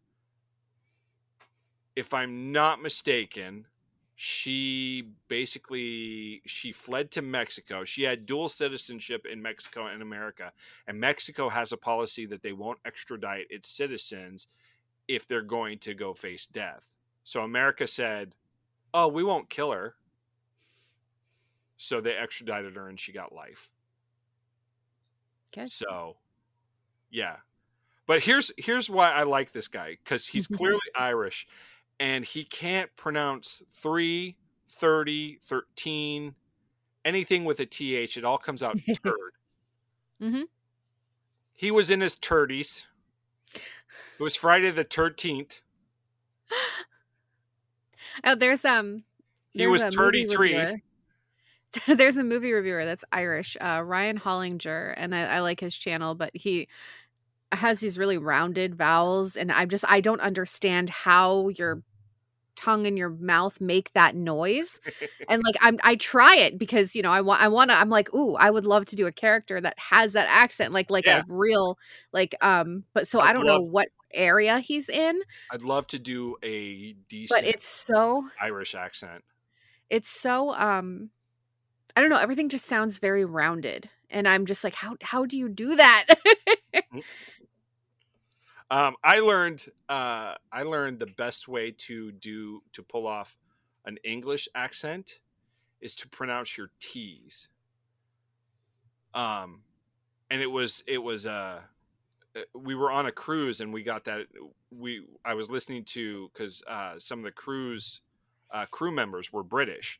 If 1.95 2.13
i'm 2.13 2.51
not 2.51 2.81
mistaken 2.81 3.67
she 4.15 5.13
basically 5.27 6.41
she 6.45 6.71
fled 6.71 7.09
to 7.11 7.21
mexico. 7.23 7.83
She 7.83 8.03
had 8.03 8.25
dual 8.27 8.49
citizenship 8.49 9.25
in 9.25 9.41
mexico 9.41 9.87
and 9.87 10.01
america. 10.01 10.53
And 10.87 10.99
mexico 10.99 11.49
has 11.49 11.71
a 11.71 11.77
policy 11.77 12.25
that 12.27 12.41
they 12.43 12.53
won't 12.53 12.79
extradite 12.85 13.47
its 13.49 13.67
citizens 13.69 14.47
if 15.07 15.27
they're 15.27 15.41
going 15.41 15.79
to 15.79 15.93
go 15.93 16.13
face 16.13 16.45
death. 16.47 16.91
So 17.23 17.41
america 17.43 17.87
said 17.87 18.35
oh 18.93 19.07
we 19.07 19.23
won't 19.23 19.49
kill 19.49 19.71
her. 19.71 19.95
So 21.77 21.99
they 21.99 22.15
extradited 22.15 22.75
her 22.75 22.87
and 22.87 22.99
she 22.99 23.11
got 23.11 23.33
life. 23.33 23.71
Okay. 25.53 25.67
so 25.67 26.17
yeah. 27.11 27.37
But 28.07 28.23
here's 28.23 28.51
here's 28.57 28.89
why 28.89 29.11
i 29.11 29.23
like 29.23 29.51
this 29.53 29.67
guy 29.67 29.97
because 30.03 30.27
he's 30.27 30.47
clearly 30.57 30.79
irish 30.95 31.47
and 31.99 32.25
he 32.25 32.43
can't 32.43 32.95
pronounce 32.97 33.63
3 33.73 34.37
30 34.69 35.39
13 35.43 36.35
anything 37.05 37.45
with 37.45 37.59
a 37.59 37.65
th 37.65 38.17
it 38.17 38.25
all 38.25 38.37
comes 38.37 38.63
out 38.63 38.77
turd. 39.03 39.33
Mhm. 40.21 40.47
he 41.53 41.71
was 41.71 41.89
in 41.89 42.01
his 42.01 42.15
turdies 42.15 42.85
it 44.19 44.23
was 44.23 44.35
friday 44.35 44.71
the 44.71 44.85
13th 44.85 45.61
Oh, 48.23 48.35
there's 48.35 48.65
um 48.65 49.03
He 49.53 49.59
there's 49.59 49.71
was 49.71 49.81
a 49.83 49.91
33. 49.91 50.81
there's 51.87 52.17
a 52.17 52.23
movie 52.23 52.51
reviewer 52.51 52.83
that's 52.83 53.05
Irish, 53.11 53.55
uh, 53.61 53.81
Ryan 53.85 54.19
Hollinger, 54.19 54.93
and 54.97 55.15
I, 55.15 55.37
I 55.37 55.39
like 55.39 55.59
his 55.59 55.75
channel, 55.75 56.15
but 56.15 56.31
he 56.33 56.67
has 57.53 57.79
these 57.79 57.97
really 57.97 58.17
rounded 58.17 58.75
vowels, 58.75 59.37
and 59.37 59.51
I'm 59.51 59.69
just 59.69 59.85
I 59.87 60.01
don't 60.01 60.21
understand 60.21 60.89
how 60.89 61.49
your 61.49 61.81
tongue 62.61 62.85
and 62.85 62.97
your 62.97 63.09
mouth 63.09 63.59
make 63.59 63.91
that 63.93 64.15
noise. 64.15 64.79
and 65.29 65.41
like 65.43 65.55
I'm 65.61 65.79
I 65.83 65.95
try 65.95 66.35
it 66.37 66.57
because 66.57 66.95
you 66.95 67.01
know 67.01 67.11
I 67.11 67.21
want 67.21 67.41
I 67.41 67.47
want 67.47 67.71
to 67.71 67.77
I'm 67.77 67.89
like 67.89 68.13
ooh 68.13 68.35
I 68.35 68.49
would 68.51 68.65
love 68.65 68.85
to 68.85 68.95
do 68.95 69.07
a 69.07 69.11
character 69.11 69.59
that 69.61 69.77
has 69.77 70.13
that 70.13 70.27
accent 70.29 70.73
like 70.73 70.89
like 70.89 71.07
Yeah. 71.07 71.19
a 71.21 71.25
real 71.27 71.77
like 72.11 72.35
um 72.41 72.83
but 72.93 73.07
so 73.07 73.19
I'd 73.19 73.29
I 73.29 73.33
don't 73.33 73.45
know 73.45 73.61
what 73.61 73.87
area 74.13 74.59
he's 74.59 74.89
in 74.89 75.21
i'd 75.53 75.61
love 75.61 75.87
to 75.87 75.97
do 75.97 76.35
a 76.43 76.91
decent 77.07 77.29
but 77.29 77.45
it's 77.45 77.65
so 77.65 78.25
irish 78.41 78.75
accent 78.75 79.23
it's 79.89 80.09
so 80.09 80.53
um 80.53 81.11
I 81.95 82.01
don't 82.01 82.09
know 82.09 82.17
everything 82.17 82.49
just 82.49 82.65
sounds 82.65 82.99
very 82.99 83.25
rounded 83.25 83.89
and 84.09 84.27
I'm 84.27 84.45
just 84.45 84.63
like 84.63 84.75
how 84.75 84.95
how 85.01 85.25
do 85.25 85.37
you 85.37 85.49
do 85.49 85.75
that 85.75 86.05
Um, 88.71 88.95
I 89.03 89.19
learned 89.19 89.65
uh, 89.89 90.35
I 90.51 90.63
learned 90.63 90.99
the 90.99 91.07
best 91.07 91.49
way 91.49 91.71
to 91.79 92.13
do 92.13 92.63
to 92.71 92.81
pull 92.81 93.05
off 93.05 93.37
an 93.85 93.97
English 94.05 94.47
accent 94.55 95.19
is 95.81 95.93
to 95.95 96.07
pronounce 96.07 96.57
your 96.57 96.71
T's. 96.79 97.49
Um, 99.13 99.63
and 100.29 100.41
it 100.41 100.47
was 100.47 100.83
it 100.87 100.99
was 100.99 101.25
uh 101.25 101.61
uh, 102.35 102.39
we 102.55 102.75
were 102.75 102.89
on 102.89 103.05
a 103.07 103.11
cruise 103.11 103.59
and 103.59 103.73
we 103.73 103.83
got 103.83 104.05
that 104.05 104.27
we 104.71 105.03
I 105.25 105.33
was 105.33 105.49
listening 105.49 105.83
to 105.85 106.31
because 106.33 106.63
uh, 106.65 106.93
some 106.97 107.19
of 107.19 107.25
the 107.25 107.31
cruise 107.31 107.99
uh, 108.53 108.67
crew 108.71 108.91
members 108.91 109.33
were 109.33 109.43
British, 109.43 109.99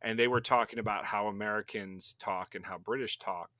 and 0.00 0.16
they 0.16 0.28
were 0.28 0.40
talking 0.40 0.78
about 0.78 1.06
how 1.06 1.26
Americans 1.26 2.14
talk 2.20 2.54
and 2.54 2.66
how 2.66 2.78
British 2.78 3.18
talk. 3.18 3.50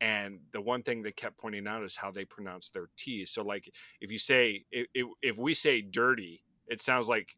And 0.00 0.40
the 0.52 0.60
one 0.60 0.82
thing 0.84 1.02
they 1.02 1.12
kept 1.12 1.38
pointing 1.38 1.66
out 1.66 1.82
is 1.84 1.96
how 1.96 2.10
they 2.12 2.24
pronounce 2.24 2.70
their 2.70 2.88
T's. 2.96 3.32
So, 3.32 3.42
like, 3.42 3.72
if 4.00 4.10
you 4.12 4.18
say 4.18 4.64
if 4.70 4.86
if, 4.94 5.06
if 5.22 5.38
we 5.38 5.54
say 5.54 5.82
dirty, 5.82 6.44
it 6.68 6.80
sounds 6.80 7.08
like 7.08 7.36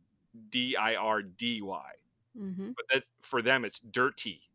D 0.51 0.77
I 0.77 0.95
R 0.95 1.23
D 1.23 1.63
Y, 1.63 1.93
hmm 2.35 2.73
but 2.93 3.05
for 3.23 3.43
them 3.43 3.65
it's 3.65 3.81
dirty. 3.81 4.51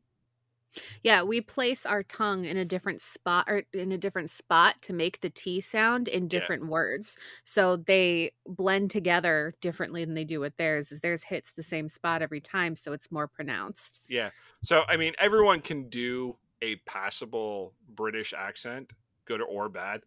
Yeah, 1.04 1.24
we 1.24 1.40
place 1.42 1.86
our 1.86 2.04
tongue 2.04 2.46
in 2.46 2.58
a 2.58 2.66
different 2.66 3.02
spot 3.02 3.46
or 3.48 3.64
in 3.74 3.92
a 3.92 3.98
different 3.98 4.30
spot 4.30 4.82
to 4.84 4.94
make 4.94 5.22
the 5.22 5.30
T 5.30 5.62
sound 5.62 6.08
in 6.08 6.28
different 6.28 6.68
words. 6.68 7.18
So 7.44 7.78
they 7.78 8.32
blend 8.46 8.92
together 8.92 9.56
differently 9.62 10.04
than 10.04 10.16
they 10.16 10.26
do 10.26 10.40
with 10.40 10.58
theirs. 10.58 10.92
Is 10.92 11.00
theirs 11.02 11.24
hits 11.24 11.54
the 11.54 11.64
same 11.64 11.88
spot 11.88 12.22
every 12.22 12.42
time, 12.42 12.76
so 12.76 12.92
it's 12.94 13.12
more 13.12 13.28
pronounced. 13.28 14.02
Yeah. 14.08 14.32
So 14.64 14.84
I 14.88 14.98
mean, 14.98 15.14
everyone 15.18 15.62
can 15.62 15.90
do 15.90 16.38
a 16.62 16.76
passable 16.88 17.74
British 17.96 18.34
accent, 18.38 18.92
good 19.26 19.42
or 19.42 19.70
bad, 19.70 20.02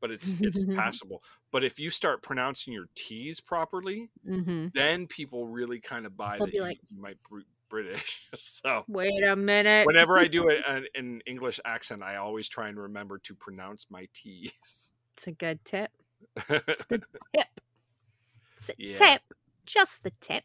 but 0.00 0.10
it's 0.10 0.34
it's 0.40 0.64
passable. 0.76 1.22
But 1.50 1.64
if 1.64 1.78
you 1.78 1.90
start 1.90 2.22
pronouncing 2.22 2.72
your 2.72 2.86
T's 2.94 3.40
properly, 3.40 4.10
hmm 4.24 4.66
then 4.74 5.06
people 5.06 5.46
really 5.46 5.80
kind 5.80 6.06
of 6.06 6.16
buy 6.16 6.36
They'll 6.38 6.46
that 6.46 6.52
be 6.52 6.60
like- 6.60 6.78
you 6.94 7.00
might 7.02 7.18
be 7.30 7.42
British. 7.68 8.20
so 8.38 8.84
Wait 8.88 9.24
a 9.24 9.34
minute. 9.36 9.86
whenever 9.86 10.18
I 10.18 10.26
do 10.28 10.48
an, 10.68 10.86
an 10.94 11.22
English 11.26 11.58
accent, 11.64 12.02
I 12.02 12.16
always 12.16 12.48
try 12.48 12.68
and 12.68 12.78
remember 12.78 13.18
to 13.20 13.34
pronounce 13.34 13.86
my 13.90 14.08
T's. 14.12 14.52
It's 15.16 15.26
a 15.26 15.32
good 15.32 15.64
tip. 15.64 15.90
It's 16.48 16.82
a 16.82 16.86
good 16.88 17.04
tip. 17.34 17.60
It's 18.56 18.68
a 18.70 18.74
Yeah. 18.78 18.92
tip. 18.92 19.22
Just 19.66 20.02
the 20.02 20.12
tip. 20.20 20.44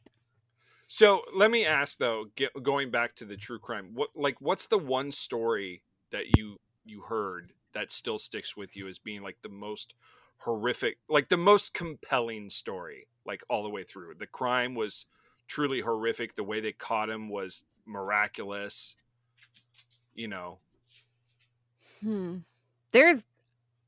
So 0.88 1.22
let 1.34 1.52
me 1.52 1.66
ask 1.66 1.98
though, 1.98 2.28
get, 2.36 2.52
going 2.64 2.92
back 2.92 3.16
to 3.18 3.26
the 3.26 3.38
true 3.38 3.60
crime, 3.60 3.92
what 3.94 4.10
like 4.16 4.40
what's 4.40 4.68
the 4.68 4.78
one 4.78 5.12
story 5.12 5.84
that 6.12 6.38
you 6.38 6.58
you 6.86 7.02
heard 7.02 7.52
that 7.74 7.92
still 7.92 8.18
sticks 8.18 8.56
with 8.56 8.76
you 8.76 8.88
as 8.88 8.98
being 8.98 9.22
like 9.22 9.42
the 9.42 9.50
most 9.50 9.94
horrific, 10.40 11.00
like 11.10 11.30
the 11.30 11.38
most 11.38 11.74
compelling 11.74 12.50
story, 12.50 13.08
like 13.26 13.44
all 13.50 13.64
the 13.64 13.70
way 13.70 13.84
through? 13.84 14.16
The 14.16 14.28
crime 14.28 14.76
was 14.76 15.06
truly 15.48 15.82
horrific. 15.82 16.36
The 16.36 16.44
way 16.44 16.62
they 16.62 16.72
caught 16.72 17.10
him 17.10 17.30
was 17.30 17.66
miraculous. 17.86 18.96
You 20.16 20.28
know, 20.30 20.60
Hmm. 22.02 22.38
There's 22.92 23.26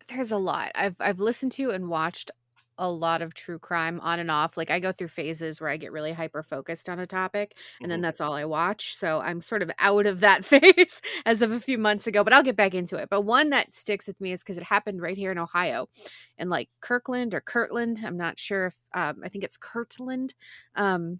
there's 0.07 0.31
a 0.31 0.37
lot. 0.37 0.71
I've 0.75 0.95
I've 0.99 1.19
listened 1.19 1.51
to 1.53 1.71
and 1.71 1.89
watched 1.89 2.31
a 2.79 2.89
lot 2.89 3.21
of 3.21 3.33
true 3.35 3.59
crime 3.59 3.99
on 3.99 4.19
and 4.19 4.31
off. 4.31 4.57
Like 4.57 4.71
I 4.71 4.79
go 4.79 4.91
through 4.91 5.09
phases 5.09 5.61
where 5.61 5.69
I 5.69 5.77
get 5.77 5.91
really 5.91 6.13
hyper 6.13 6.41
focused 6.41 6.89
on 6.89 6.97
a 6.97 7.05
topic 7.05 7.55
and 7.81 7.91
then 7.91 7.99
Mhm. 7.99 8.03
that's 8.03 8.21
all 8.21 8.33
I 8.33 8.45
watch. 8.45 8.95
So 8.95 9.19
I'm 9.19 9.41
sort 9.41 9.61
of 9.61 9.69
out 9.79 10.05
of 10.07 10.21
that 10.21 10.43
phase 10.45 11.01
as 11.25 11.41
of 11.43 11.51
a 11.51 11.59
few 11.59 11.77
months 11.77 12.07
ago, 12.07 12.23
but 12.23 12.33
I'll 12.33 12.41
get 12.41 12.55
back 12.55 12.73
into 12.73 12.95
it. 12.97 13.09
But 13.09 13.21
one 13.21 13.49
that 13.51 13.75
sticks 13.75 14.07
with 14.07 14.19
me 14.21 14.31
is 14.31 14.39
because 14.39 14.57
it 14.57 14.63
happened 14.63 15.01
right 15.01 15.17
here 15.17 15.31
in 15.31 15.37
Ohio 15.37 15.89
in 16.37 16.49
like 16.49 16.69
Kirkland 16.81 17.35
or 17.35 17.41
Kirtland. 17.41 18.01
I'm 18.03 18.17
not 18.17 18.39
sure 18.39 18.67
if 18.67 18.75
um, 18.93 19.21
I 19.23 19.29
think 19.29 19.43
it's 19.43 19.57
Kirtland. 19.57 20.33
Um, 20.75 21.19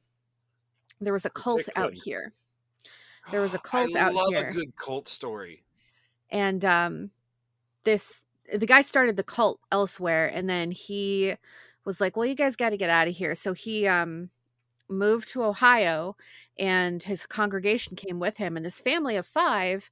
there 1.01 1.13
was 1.13 1.25
a 1.25 1.29
cult 1.29 1.67
out 1.75 1.93
here. 1.93 2.33
There 3.31 3.41
was 3.41 3.53
a 3.53 3.59
cult 3.63 3.95
out 3.95 3.99
here. 3.99 4.01
I 4.01 4.05
out 4.07 4.13
love 4.13 4.29
here 4.29 4.49
a 4.49 4.53
good 4.53 4.75
cult 4.77 5.07
story. 5.07 5.63
and 6.31 6.63
um 6.65 7.11
this 7.83 8.23
the 8.53 8.65
guy 8.65 8.81
started 8.81 9.17
the 9.17 9.23
cult 9.23 9.59
elsewhere 9.71 10.27
and 10.33 10.49
then 10.49 10.71
he 10.71 11.35
was 11.85 12.01
like 12.01 12.15
well 12.15 12.25
you 12.25 12.35
guys 12.35 12.55
got 12.55 12.69
to 12.71 12.77
get 12.77 12.89
out 12.89 13.07
of 13.07 13.15
here. 13.15 13.35
So 13.35 13.53
he 13.53 13.87
um 13.87 14.29
moved 14.89 15.29
to 15.29 15.43
ohio 15.43 16.15
and 16.59 17.03
his 17.03 17.25
congregation 17.27 17.95
came 17.95 18.19
with 18.19 18.37
him 18.37 18.57
and 18.57 18.65
this 18.65 18.81
family 18.81 19.15
of 19.15 19.25
five 19.25 19.89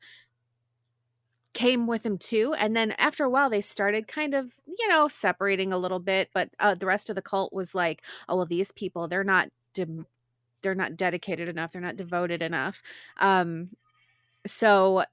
came 1.54 1.88
with 1.88 2.06
him 2.06 2.18
too 2.18 2.54
and 2.58 2.76
then 2.76 2.92
after 3.00 3.24
a 3.24 3.30
while 3.30 3.50
they 3.50 3.62
started 3.62 4.08
kind 4.08 4.34
of 4.36 4.54
you 4.68 4.88
know 4.90 5.08
separating 5.08 5.74
a 5.74 5.78
little 5.78 6.00
bit 6.00 6.30
but 6.34 6.50
uh, 6.60 6.76
the 6.76 6.86
rest 6.86 7.10
of 7.10 7.16
the 7.16 7.22
cult 7.22 7.52
was 7.54 7.74
like 7.74 8.04
oh 8.30 8.36
well 8.36 8.46
these 8.46 8.72
people 8.74 9.08
they're 9.08 9.24
not 9.24 9.50
de- 9.74 10.06
they're 10.62 10.76
not 10.76 10.98
dedicated 10.98 11.48
enough 11.50 11.72
they're 11.72 11.82
not 11.82 11.98
devoted 11.98 12.42
enough. 12.42 12.84
Um 13.20 13.70
so 14.46 15.04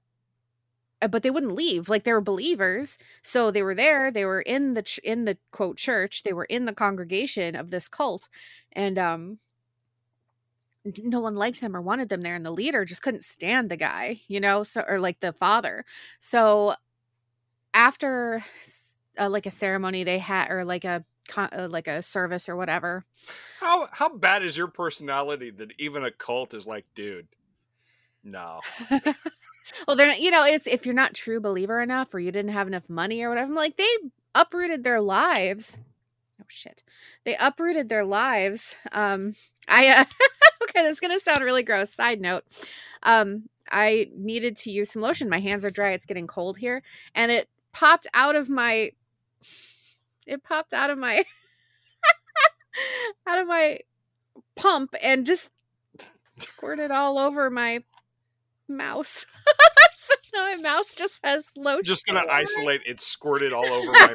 but 1.09 1.23
they 1.23 1.31
wouldn't 1.31 1.55
leave 1.55 1.89
like 1.89 2.05
they 2.05 2.13
were 2.13 2.21
believers 2.21 2.99
so 3.23 3.51
they 3.51 3.63
were 3.63 3.75
there 3.75 4.11
they 4.11 4.25
were 4.25 4.41
in 4.43 4.75
the 4.75 4.83
ch- 4.83 4.99
in 4.99 5.25
the 5.25 5.39
quote 5.53 5.77
church 5.77 6.23
they 6.23 6.33
were 6.33 6.45
in 6.45 6.65
the 6.65 6.75
congregation 6.75 7.55
of 7.57 7.71
this 7.71 7.89
cult 7.89 8.29
and 8.73 8.99
um 8.99 9.39
no 10.99 11.21
one 11.21 11.35
liked 11.35 11.61
them 11.61 11.75
or 11.75 11.81
wanted 11.81 12.11
them 12.11 12.21
there 12.21 12.35
and 12.35 12.45
the 12.45 12.51
leader 12.51 12.85
just 12.85 13.03
couldn't 13.03 13.25
stand 13.25 13.71
the 13.71 13.77
guy 13.77 14.21
you 14.29 14.39
know 14.39 14.63
so 14.63 14.85
or 14.87 14.99
like 14.99 15.21
the 15.21 15.33
father 15.33 15.85
so 16.19 16.75
after 17.73 18.45
uh, 19.19 19.29
like 19.29 19.47
a 19.47 19.51
ceremony 19.51 20.05
they 20.05 20.19
had 20.19 20.51
or 20.51 20.65
like 20.65 20.85
a 20.85 21.05
uh, 21.37 21.69
like 21.71 21.89
a 21.89 22.03
service 22.03 22.49
or 22.49 22.57
whatever 22.57 23.07
How 23.57 23.89
how 23.93 24.09
bad 24.17 24.45
is 24.45 24.57
your 24.57 24.69
personality 24.69 25.51
that 25.51 25.73
even 25.79 26.05
a 26.05 26.11
cult 26.11 26.55
is 26.55 26.67
like, 26.67 26.87
dude? 26.95 27.29
No. 28.23 28.65
well 29.87 29.97
they're 29.97 30.07
not 30.07 30.21
you 30.21 30.31
know 30.31 30.45
it's 30.45 30.67
if 30.67 30.85
you're 30.87 30.95
not 30.95 31.15
true 31.15 31.41
believer 31.41 31.81
enough 31.81 32.13
or 32.15 32.19
you 32.19 32.33
didn't 32.33 32.53
have 32.53 32.67
enough 32.67 32.89
money 32.89 33.23
or 33.23 33.29
whatever 33.29 33.49
I'm 33.51 33.55
like 33.55 33.77
they 33.77 33.97
uprooted 34.35 34.85
their 34.85 35.01
lives. 35.01 35.79
Oh 36.41 36.47
shit. 36.49 36.83
They 37.25 37.37
uprooted 37.37 37.89
their 37.89 38.05
lives. 38.05 38.77
Um 38.93 39.35
i 39.69 39.89
uh, 39.89 40.05
okay 40.65 40.83
this 40.83 40.95
is 40.95 41.01
gonna 41.01 41.21
sound 41.21 41.43
really 41.43 41.63
gross. 41.63 41.93
Side 41.93 42.21
note 42.21 42.45
um 43.03 43.45
i 43.71 44.09
needed 44.15 44.57
to 44.59 44.71
use 44.71 44.91
some 44.91 45.03
lotion. 45.03 45.29
My 45.29 45.41
hands 45.41 45.65
are 45.65 45.71
dry. 45.71 45.93
It's 45.93 46.07
getting 46.07 46.27
cold 46.27 46.59
here. 46.59 46.83
And 47.15 47.31
it 47.33 47.49
popped 47.73 48.07
out 48.15 48.37
of 48.37 48.49
my 48.49 48.91
it 50.27 50.43
popped 50.43 50.73
out 50.73 50.91
of 50.91 50.99
my 50.99 51.25
out 53.27 53.39
of 53.39 53.47
my 53.47 53.81
pump 54.57 54.95
and 55.03 55.27
just 55.27 55.51
squirted 56.39 56.91
all 56.91 57.19
over 57.19 57.51
my 57.51 57.83
mouse 58.69 59.27
so 59.97 60.15
now 60.35 60.45
my 60.45 60.57
mouse 60.63 60.95
just 60.95 61.21
has 61.25 61.47
low. 61.57 61.81
just 61.83 62.07
gonna 62.07 62.21
all 62.21 62.25
over 62.27 62.33
it. 62.39 62.43
isolate 62.43 62.81
it 62.87 63.01
squirted 63.01 63.53
all 63.53 63.67
over 63.67 63.91
my 63.93 64.13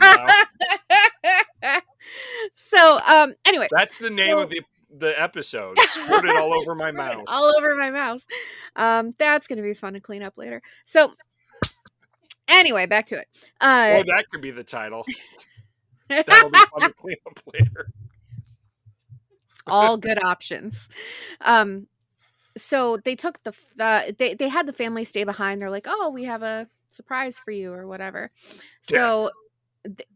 mouth. 1.63 1.81
so 2.55 2.99
um 3.07 3.33
anyway 3.45 3.67
That's 3.71 3.97
the 3.97 4.09
name 4.09 4.37
of 4.37 4.49
the 4.49 4.61
the 4.91 5.19
episode. 5.21 5.77
Squirted 5.81 6.35
all 6.35 6.51
over 6.53 6.73
my 6.75 6.91
mouth. 6.91 7.23
all 7.27 7.53
over 7.57 7.75
my 7.75 7.91
mouse 7.91 8.25
um 8.75 9.13
that's 9.19 9.45
gonna 9.47 9.61
be 9.61 9.73
fun 9.73 9.93
to 9.93 9.99
clean 9.99 10.23
up 10.23 10.37
later 10.37 10.61
so 10.85 11.13
anyway 12.47 12.85
back 12.87 13.05
to 13.07 13.15
it 13.19 13.27
uh 13.61 13.97
oh, 13.99 14.03
that 14.15 14.25
could 14.31 14.41
be 14.41 14.51
the 14.51 14.63
title. 14.63 15.05
That'll 16.09 16.49
be 16.49 16.57
fun 16.57 16.89
to 16.89 16.93
clean 16.99 17.17
up 17.27 17.39
later. 17.53 17.89
all 19.67 19.97
good 19.97 20.23
options 20.23 20.89
um 21.41 21.87
so 22.61 22.97
they 22.97 23.15
took 23.15 23.41
the 23.43 23.53
uh, 23.79 24.11
they 24.17 24.33
they 24.33 24.49
had 24.49 24.67
the 24.67 24.73
family 24.73 25.03
stay 25.03 25.23
behind 25.23 25.61
they're 25.61 25.69
like 25.69 25.87
oh 25.87 26.11
we 26.11 26.23
have 26.23 26.41
a 26.43 26.67
surprise 26.87 27.39
for 27.39 27.51
you 27.51 27.71
or 27.73 27.87
whatever 27.87 28.31
so 28.81 29.29
th- 29.85 30.07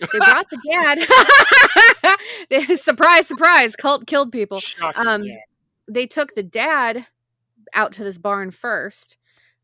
they 0.00 0.18
brought 0.18 0.46
the 0.50 0.58
dad 2.50 2.76
surprise 2.78 3.26
surprise 3.26 3.76
cult 3.76 4.06
killed 4.06 4.32
people 4.32 4.58
Shocking. 4.58 5.06
um 5.06 5.24
yeah. 5.24 5.36
they 5.88 6.06
took 6.06 6.34
the 6.34 6.42
dad 6.42 7.06
out 7.72 7.92
to 7.92 8.04
this 8.04 8.18
barn 8.18 8.50
first 8.50 9.16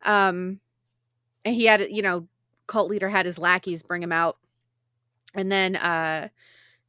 um 0.03 0.61
and 1.45 1.55
he 1.55 1.65
had 1.67 1.89
you 1.91 2.03
know 2.03 2.29
cult 2.67 2.89
leader 2.89 3.09
had 3.09 3.27
his 3.27 3.39
lackeys 3.39 3.83
bring 3.83 4.03
him 4.03 4.13
out 4.13 4.39
and 5.35 5.51
then 5.51 5.77
uh 5.77 6.29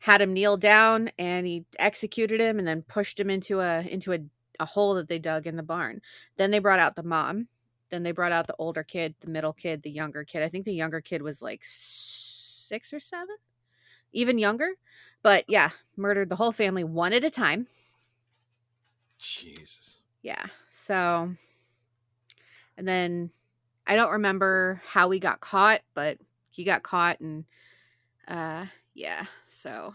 had 0.01 0.20
him 0.20 0.34
kneel 0.34 0.58
down 0.58 1.12
and 1.20 1.46
he 1.46 1.63
executed 1.78 2.42
him 2.42 2.58
and 2.58 2.68
then 2.68 2.82
pushed 2.82 3.20
him 3.20 3.30
into 3.30 3.60
a 3.60 3.82
into 3.82 4.12
a, 4.13 4.20
a 4.62 4.65
hole 4.65 4.96
that 4.96 5.10
they 5.10 5.20
dug 5.20 5.48
in 5.48 5.58
the 5.58 5.63
barn. 5.63 6.01
Then 6.38 6.51
they 6.51 6.60
brought 6.60 6.80
out 6.80 6.96
the 6.96 7.03
mom. 7.03 7.48
Then 7.89 8.03
they 8.03 8.12
brought 8.13 8.32
out 8.32 8.48
the 8.48 8.56
older 8.58 8.84
kid 8.84 9.15
the 9.22 9.30
middle 9.30 9.53
kid 9.53 9.84
the 9.84 9.91
younger 9.91 10.24
kid. 10.24 10.44
I 10.44 10.50
think 10.50 10.65
the 10.65 10.74
younger 10.74 11.01
kid 11.01 11.22
was 11.22 11.41
like 11.41 11.62
six 11.63 12.94
or 12.94 13.00
seven 13.00 13.36
even 14.13 14.38
younger. 14.38 14.70
But 15.24 15.46
yeah 15.50 15.72
murdered 15.98 16.30
the 16.30 16.36
whole 16.38 16.53
family 16.53 16.84
one 16.84 17.13
at 17.13 17.24
a 17.24 17.30
time. 17.30 17.68
Jesus. 19.20 20.00
yeah 20.24 20.46
so 20.72 21.32
and 22.77 22.88
then 22.88 23.30
i 23.88 23.96
don't 23.96 24.12
remember 24.13 24.82
how 24.86 25.10
he 25.12 25.20
got 25.20 25.39
caught 25.41 25.82
but 25.94 26.18
he 26.50 26.63
got 26.63 26.84
caught 26.84 27.20
and 27.20 27.46
uh 28.27 28.65
yeah 28.96 29.25
so 29.48 29.94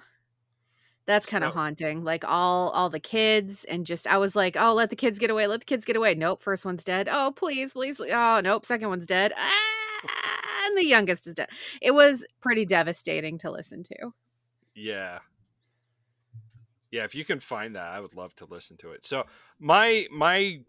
that's 1.07 1.27
kind 1.27 1.45
of 1.45 1.53
So- 1.53 1.59
haunting 1.59 2.05
like 2.05 2.25
all 2.27 2.71
all 2.71 2.91
the 2.91 3.01
kids 3.01 3.65
and 3.65 3.87
just 3.87 4.07
i 4.07 4.19
was 4.19 4.37
like 4.37 4.57
oh 4.59 4.75
let 4.75 4.91
the 4.91 4.97
kids 4.97 5.19
get 5.19 5.31
away 5.31 5.47
let 5.47 5.61
the 5.61 5.67
kids 5.67 5.85
get 5.85 5.97
away 5.97 6.15
nope 6.15 6.41
first 6.41 6.65
one's 6.65 6.85
dead 6.85 7.09
oh 7.11 7.33
please 7.35 7.73
please, 7.73 7.97
please. 7.97 8.13
oh 8.13 8.41
nope 8.43 8.67
second 8.67 8.89
one's 8.89 9.07
dead 9.07 9.33
ah, 9.37 10.67
and 10.67 10.77
the 10.77 10.85
youngest 10.85 11.27
is 11.27 11.35
dead. 11.35 11.49
It 11.81 11.93
was 11.93 12.25
pretty 12.41 12.65
devastating 12.67 13.39
to 13.39 13.51
listen 13.51 13.83
to. 13.85 14.13
Yeah. 14.75 15.21
Yeah, 16.91 17.05
if 17.05 17.15
you 17.15 17.25
can 17.25 17.41
find 17.41 17.77
that, 17.77 17.89
I 17.93 18.01
would 18.01 18.15
love 18.15 18.35
to 18.37 18.47
listen 18.47 18.77
to 18.79 18.93
it. 18.93 19.05
So 19.05 19.25
my 19.59 20.07
my 20.11 20.61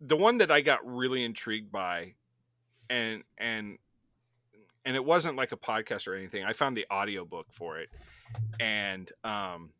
the 0.00 0.16
one 0.16 0.38
that 0.38 0.50
I 0.50 0.60
got 0.60 0.80
really 0.84 1.24
intrigued 1.24 1.70
by 1.70 2.14
and 2.88 3.22
and 3.38 3.78
and 4.84 4.96
it 4.96 5.04
wasn't 5.04 5.36
like 5.36 5.52
a 5.52 5.56
podcast 5.56 6.08
or 6.08 6.14
anything. 6.14 6.44
I 6.44 6.52
found 6.52 6.76
the 6.76 6.86
audiobook 6.90 7.46
for 7.52 7.78
it. 7.78 7.88
And 8.58 9.10
um 9.24 9.70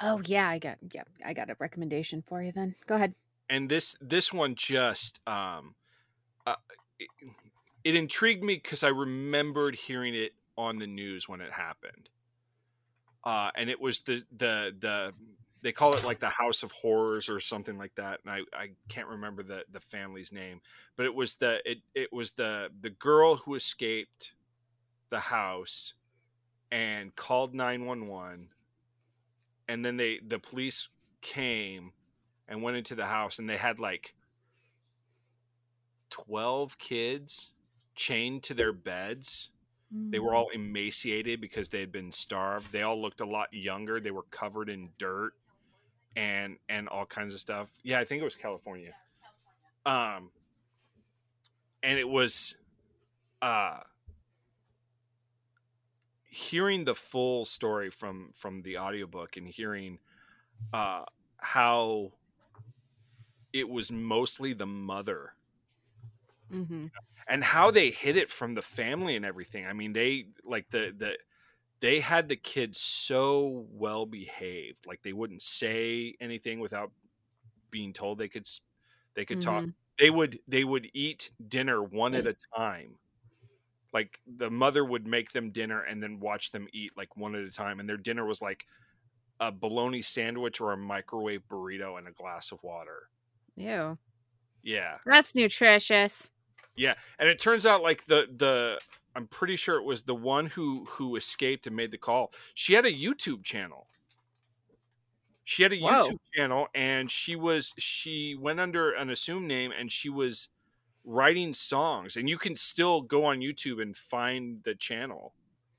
Oh 0.00 0.20
yeah, 0.26 0.48
I 0.48 0.58
got 0.58 0.78
yeah, 0.92 1.04
I 1.24 1.32
got 1.32 1.50
a 1.50 1.56
recommendation 1.58 2.22
for 2.26 2.42
you 2.42 2.52
then. 2.52 2.74
Go 2.86 2.96
ahead. 2.96 3.14
and 3.48 3.68
this 3.68 3.96
this 4.00 4.32
one 4.32 4.54
just 4.54 5.20
um 5.26 5.74
uh, 6.46 6.54
it, 6.98 7.08
it 7.84 7.94
intrigued 7.94 8.42
me 8.42 8.54
because 8.54 8.82
i 8.84 8.88
remembered 8.88 9.74
hearing 9.74 10.14
it 10.14 10.32
on 10.56 10.78
the 10.78 10.86
news 10.86 11.28
when 11.28 11.40
it 11.40 11.52
happened 11.52 12.08
uh 13.24 13.50
and 13.56 13.68
it 13.70 13.80
was 13.80 14.00
the 14.00 14.22
the 14.36 14.72
the 14.80 15.12
they 15.62 15.72
call 15.72 15.94
it 15.94 16.04
like 16.04 16.20
the 16.20 16.28
house 16.28 16.62
of 16.62 16.72
horrors 16.72 17.28
or 17.28 17.40
something 17.40 17.78
like 17.78 17.94
that 17.96 18.20
and 18.24 18.32
i 18.32 18.38
i 18.56 18.68
can't 18.88 19.08
remember 19.08 19.42
the 19.42 19.62
the 19.72 19.80
family's 19.80 20.32
name 20.32 20.60
but 20.96 21.06
it 21.06 21.14
was 21.14 21.36
the 21.36 21.58
it 21.70 21.78
it 21.94 22.12
was 22.12 22.32
the 22.32 22.68
the 22.80 22.90
girl 22.90 23.36
who 23.36 23.54
escaped 23.54 24.34
the 25.10 25.20
house 25.20 25.94
and 26.72 27.14
called 27.14 27.54
911 27.54 28.48
and 29.68 29.84
then 29.84 29.96
they 29.98 30.18
the 30.26 30.38
police 30.38 30.88
came 31.20 31.92
and 32.48 32.62
went 32.62 32.76
into 32.76 32.94
the 32.94 33.06
house 33.06 33.38
and 33.38 33.48
they 33.48 33.58
had 33.58 33.78
like 33.78 34.14
12 36.10 36.78
kids 36.78 37.52
chained 37.94 38.42
to 38.42 38.54
their 38.54 38.72
beds. 38.72 39.50
They 40.10 40.18
were 40.18 40.34
all 40.34 40.48
emaciated 40.48 41.40
because 41.40 41.68
they 41.68 41.80
had 41.80 41.92
been 41.92 42.12
starved. 42.12 42.72
They 42.72 42.80
all 42.80 43.00
looked 43.00 43.20
a 43.20 43.26
lot 43.26 43.52
younger. 43.52 44.00
They 44.00 44.10
were 44.10 44.24
covered 44.30 44.70
in 44.70 44.88
dirt 44.98 45.32
and 46.16 46.56
and 46.68 46.88
all 46.88 47.06
kinds 47.06 47.34
of 47.34 47.40
stuff. 47.40 47.68
Yeah 47.82 48.00
i 48.00 48.04
think 48.04 48.22
it 48.22 48.24
was 48.24 48.34
california. 48.34 48.94
Um 49.84 50.30
and 51.82 51.98
it 51.98 52.08
was 52.08 52.56
uh 53.42 53.80
hearing 56.32 56.84
the 56.84 56.94
full 56.94 57.44
story 57.44 57.90
from 57.90 58.32
from 58.34 58.62
the 58.62 58.78
audiobook 58.78 59.36
and 59.36 59.48
hearing 59.48 60.00
uh 60.72 61.04
how 61.38 62.12
it 63.52 63.66
was 63.68 63.90
mostly 63.90 64.52
the 64.52 64.66
mother 64.66 65.34
Mm-hmm. 66.52 66.86
and 67.28 67.44
how 67.44 67.70
they 67.70 67.90
hid 67.90 68.16
it 68.16 68.30
from 68.30 68.54
the 68.54 68.62
family 68.62 69.16
and 69.16 69.24
everything 69.24 69.66
i 69.66 69.72
mean 69.72 69.92
they 69.92 70.26
like 70.44 70.68
the 70.70 70.92
the 70.96 71.16
they 71.80 72.00
had 72.00 72.28
the 72.28 72.36
kids 72.36 72.80
so 72.80 73.66
well 73.70 74.06
behaved 74.06 74.86
like 74.86 75.02
they 75.02 75.12
wouldn't 75.14 75.42
say 75.42 76.16
anything 76.20 76.60
without 76.60 76.92
being 77.70 77.92
told 77.92 78.18
they 78.18 78.28
could 78.30 78.44
s- 78.46 78.62
they 79.16 79.26
could 79.26 79.40
talk 79.42 79.64
Mhm. 79.64 79.74
they 79.98 80.10
would 80.10 80.40
they 80.48 80.64
would 80.64 80.90
eat 80.94 81.32
dinner 81.48 81.82
one 81.82 82.14
at 82.14 82.26
a 82.26 82.36
time 82.56 82.98
like 83.92 84.20
the 84.26 84.50
mother 84.50 84.84
would 84.84 85.06
make 85.06 85.32
them 85.32 85.50
dinner 85.50 85.82
and 85.82 86.02
then 86.02 86.20
watch 86.20 86.50
them 86.50 86.66
eat 86.72 86.92
like 86.96 87.16
one 87.16 87.34
at 87.34 87.44
a 87.44 87.50
time 87.50 87.80
and 87.80 87.88
their 87.88 87.96
dinner 87.96 88.24
was 88.26 88.40
like 88.42 88.66
a 89.40 89.50
bologna 89.52 90.02
sandwich 90.02 90.60
or 90.60 90.72
a 90.72 90.76
microwave 90.76 91.42
burrito 91.48 91.98
and 91.98 92.06
a 92.08 92.12
glass 92.12 92.52
of 92.52 92.62
water 92.62 93.08
Ew. 93.56 93.98
yeah 94.62 94.96
That's 95.04 95.34
nutritious. 95.34 96.30
yeah, 96.76 96.94
and 97.18 97.28
it 97.28 97.38
turns 97.38 97.66
out 97.66 97.82
like 97.82 98.06
the 98.06 98.26
the 98.36 98.78
I'm 99.14 99.26
pretty 99.26 99.56
sure 99.56 99.76
it 99.76 99.84
was 99.84 100.04
the 100.04 100.14
one 100.14 100.46
who 100.46 100.86
who 100.88 101.16
escaped 101.16 101.66
and 101.66 101.76
made 101.76 101.90
the 101.90 101.98
call. 101.98 102.32
She 102.54 102.72
had 102.74 102.86
a 102.86 102.92
YouTube 102.92 103.44
channel. 103.44 103.88
She 105.44 105.62
had 105.64 105.72
a 105.72 105.78
Whoa. 105.80 106.08
YouTube 106.08 106.18
channel 106.34 106.68
and 106.74 107.10
she 107.10 107.36
was 107.36 107.72
she 107.78 108.36
went 108.40 108.60
under 108.60 108.92
an 108.92 109.10
assumed 109.10 109.48
name 109.48 109.72
and 109.76 109.90
she 109.92 110.08
was 110.08 110.48
writing 111.04 111.54
songs 111.54 112.16
and 112.16 112.28
you 112.28 112.38
can 112.38 112.56
still 112.56 113.02
go 113.02 113.24
on 113.24 113.40
YouTube 113.40 113.82
and 113.82 113.96
find 113.96 114.62
the 114.64 114.74
channel. 114.74 115.34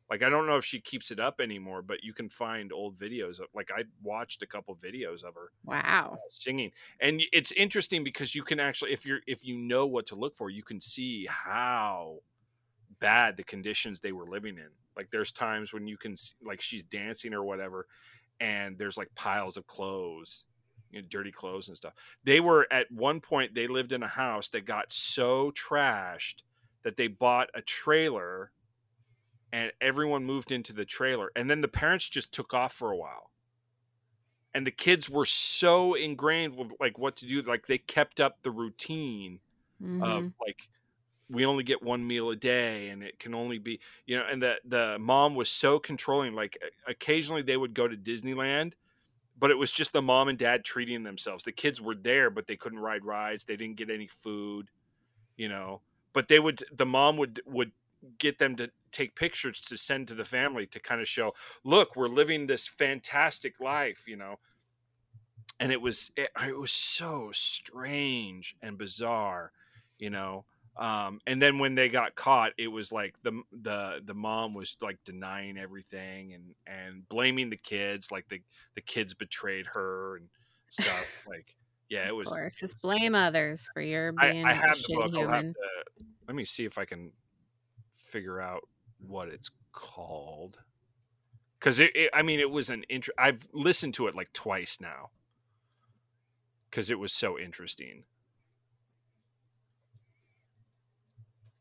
Like 0.09 0.23
I 0.23 0.29
don't 0.29 0.47
know 0.47 0.57
if 0.57 0.65
she 0.65 0.81
keeps 0.81 1.11
it 1.11 1.19
up 1.19 1.41
anymore, 1.41 1.81
but 1.81 2.03
you 2.03 2.13
can 2.13 2.29
find 2.29 2.73
old 2.73 2.97
videos 2.97 3.39
of 3.39 3.47
like 3.53 3.71
I 3.71 3.85
watched 4.01 4.41
a 4.43 4.47
couple 4.47 4.75
videos 4.77 5.23
of 5.23 5.35
her 5.35 5.51
Wow. 5.63 6.21
Uh, 6.21 6.29
singing 6.29 6.71
and 6.99 7.23
it's 7.33 7.51
interesting 7.53 8.03
because 8.03 8.35
you 8.35 8.43
can 8.43 8.59
actually 8.59 8.93
if 8.93 9.05
you're 9.05 9.21
if 9.27 9.43
you 9.43 9.57
know 9.57 9.87
what 9.87 10.05
to 10.07 10.15
look 10.15 10.35
for 10.37 10.49
you 10.49 10.63
can 10.63 10.79
see 10.79 11.25
how 11.25 12.19
bad 12.99 13.37
the 13.37 13.43
conditions 13.43 13.99
they 13.99 14.11
were 14.11 14.27
living 14.29 14.57
in 14.57 14.69
like 14.95 15.09
there's 15.11 15.31
times 15.31 15.73
when 15.73 15.87
you 15.87 15.97
can 15.97 16.13
s- 16.13 16.35
like 16.43 16.61
she's 16.61 16.83
dancing 16.83 17.33
or 17.33 17.43
whatever 17.43 17.87
and 18.39 18.77
there's 18.77 18.97
like 18.97 19.13
piles 19.15 19.57
of 19.57 19.67
clothes 19.67 20.45
you 20.93 21.01
know, 21.01 21.07
dirty 21.09 21.31
clothes 21.31 21.67
and 21.67 21.77
stuff. 21.77 21.93
They 22.23 22.39
were 22.39 22.67
at 22.71 22.91
one 22.91 23.21
point 23.21 23.55
they 23.55 23.67
lived 23.67 23.91
in 23.91 24.03
a 24.03 24.07
house 24.07 24.49
that 24.49 24.61
got 24.61 24.93
so 24.93 25.51
trashed 25.51 26.43
that 26.83 26.97
they 26.97 27.07
bought 27.07 27.49
a 27.53 27.61
trailer 27.61 28.53
and 29.51 29.71
everyone 29.79 30.25
moved 30.25 30.51
into 30.51 30.73
the 30.73 30.85
trailer. 30.85 31.31
And 31.35 31.49
then 31.49 31.61
the 31.61 31.67
parents 31.67 32.09
just 32.09 32.33
took 32.33 32.53
off 32.53 32.73
for 32.73 32.91
a 32.91 32.97
while. 32.97 33.31
And 34.53 34.67
the 34.67 34.71
kids 34.71 35.09
were 35.09 35.25
so 35.25 35.95
ingrained 35.95 36.55
with 36.55 36.73
like 36.79 36.97
what 36.99 37.15
to 37.17 37.25
do 37.27 37.41
like 37.41 37.65
they 37.65 37.79
kept 37.79 38.19
up 38.19 38.43
the 38.43 38.51
routine 38.51 39.41
of 39.99 40.23
Mhm. 40.23 40.33
like 40.45 40.69
we 41.29 41.45
only 41.45 41.63
get 41.63 41.83
one 41.83 42.07
meal 42.07 42.29
a 42.31 42.35
day 42.37 42.89
and 42.89 43.03
it 43.03 43.19
can 43.19 43.35
only 43.35 43.59
be 43.59 43.81
you 44.07 44.17
know 44.17 44.25
and 44.25 44.43
the 44.43 44.61
the 44.65 44.97
mom 44.99 45.35
was 45.35 45.49
so 45.49 45.79
controlling 45.79 46.33
like 46.35 46.57
occasionally 46.87 47.41
they 47.43 47.57
would 47.57 47.73
go 47.75 47.87
to 47.87 47.97
disneyland 47.97 48.73
but 49.37 49.51
it 49.51 49.57
was 49.57 49.71
just 49.71 49.93
the 49.93 50.01
mom 50.01 50.27
and 50.27 50.37
dad 50.37 50.63
treating 50.63 51.03
themselves. 51.03 51.43
The 51.43 51.51
kids 51.51 51.81
were 51.81 51.95
there 51.95 52.29
but 52.29 52.47
they 52.47 52.55
couldn't 52.55 52.79
ride 52.79 53.05
rides. 53.05 53.45
They 53.45 53.55
didn't 53.55 53.77
get 53.77 53.89
any 53.89 54.07
food 54.07 54.69
you 55.37 55.49
know 55.49 55.81
but 56.13 56.27
they 56.27 56.39
would 56.39 56.63
the 56.71 56.85
mom 56.85 57.17
would 57.17 57.41
would 57.45 57.71
get 58.17 58.37
them 58.37 58.55
to 58.55 58.69
take 58.91 59.15
pictures 59.15 59.59
to 59.61 59.77
send 59.77 60.07
to 60.07 60.13
the 60.13 60.25
family 60.25 60.65
to 60.67 60.79
kind 60.79 61.01
of 61.01 61.07
show 61.07 61.33
look 61.63 61.95
we're 61.95 62.07
living 62.07 62.45
this 62.45 62.67
fantastic 62.67 63.59
life 63.59 64.03
you 64.07 64.15
know? 64.15 64.35
And 65.59 65.71
it 65.71 65.81
was 65.81 66.11
it, 66.15 66.29
it 66.45 66.57
was 66.57 66.71
so 66.71 67.31
strange 67.33 68.55
and 68.61 68.77
bizarre 68.77 69.51
you 69.97 70.09
know 70.09 70.45
um 70.77 71.19
and 71.27 71.41
then 71.41 71.59
when 71.59 71.75
they 71.75 71.87
got 71.87 72.15
caught 72.15 72.51
it 72.57 72.67
was 72.67 72.91
like 72.91 73.13
the 73.23 73.43
the 73.51 74.01
the 74.05 74.13
mom 74.13 74.53
was 74.53 74.75
like 74.81 74.97
denying 75.05 75.57
everything 75.57 76.33
and 76.33 76.55
and 76.65 77.07
blaming 77.09 77.49
the 77.49 77.57
kids 77.57 78.11
like 78.11 78.27
the 78.29 78.41
the 78.75 78.81
kids 78.81 79.13
betrayed 79.13 79.67
her 79.73 80.17
and 80.17 80.29
stuff 80.71 81.23
like 81.27 81.55
yeah 81.89 82.07
it 82.07 82.15
was 82.15 82.31
Of 82.31 82.37
course, 82.37 82.59
just 82.59 82.81
blame 82.81 83.13
others 83.13 83.67
for 83.71 83.81
your 83.81 84.13
I, 84.17 84.31
being 84.31 84.45
I 84.45 84.51
a 84.51 84.55
have 84.55 84.75
the 84.75 84.93
shitty 84.93 85.03
book. 85.03 85.13
Human. 85.13 85.53
to, 85.53 86.05
let 86.27 86.35
me 86.35 86.45
see 86.45 86.65
if 86.65 86.77
I 86.77 86.85
can 86.85 87.11
figure 87.95 88.39
out 88.41 88.61
what 88.99 89.27
it's 89.27 89.51
called. 89.71 90.59
Because 91.59 91.79
it, 91.79 91.91
it, 91.95 92.09
I 92.13 92.21
mean, 92.21 92.39
it 92.39 92.49
was 92.51 92.69
an 92.69 92.85
int- 92.89 93.09
I've 93.17 93.47
listened 93.53 93.93
to 93.95 94.07
it 94.07 94.15
like 94.15 94.33
twice 94.33 94.79
now. 94.81 95.11
Because 96.69 96.89
it 96.89 96.99
was 96.99 97.13
so 97.13 97.37
interesting. 97.37 98.05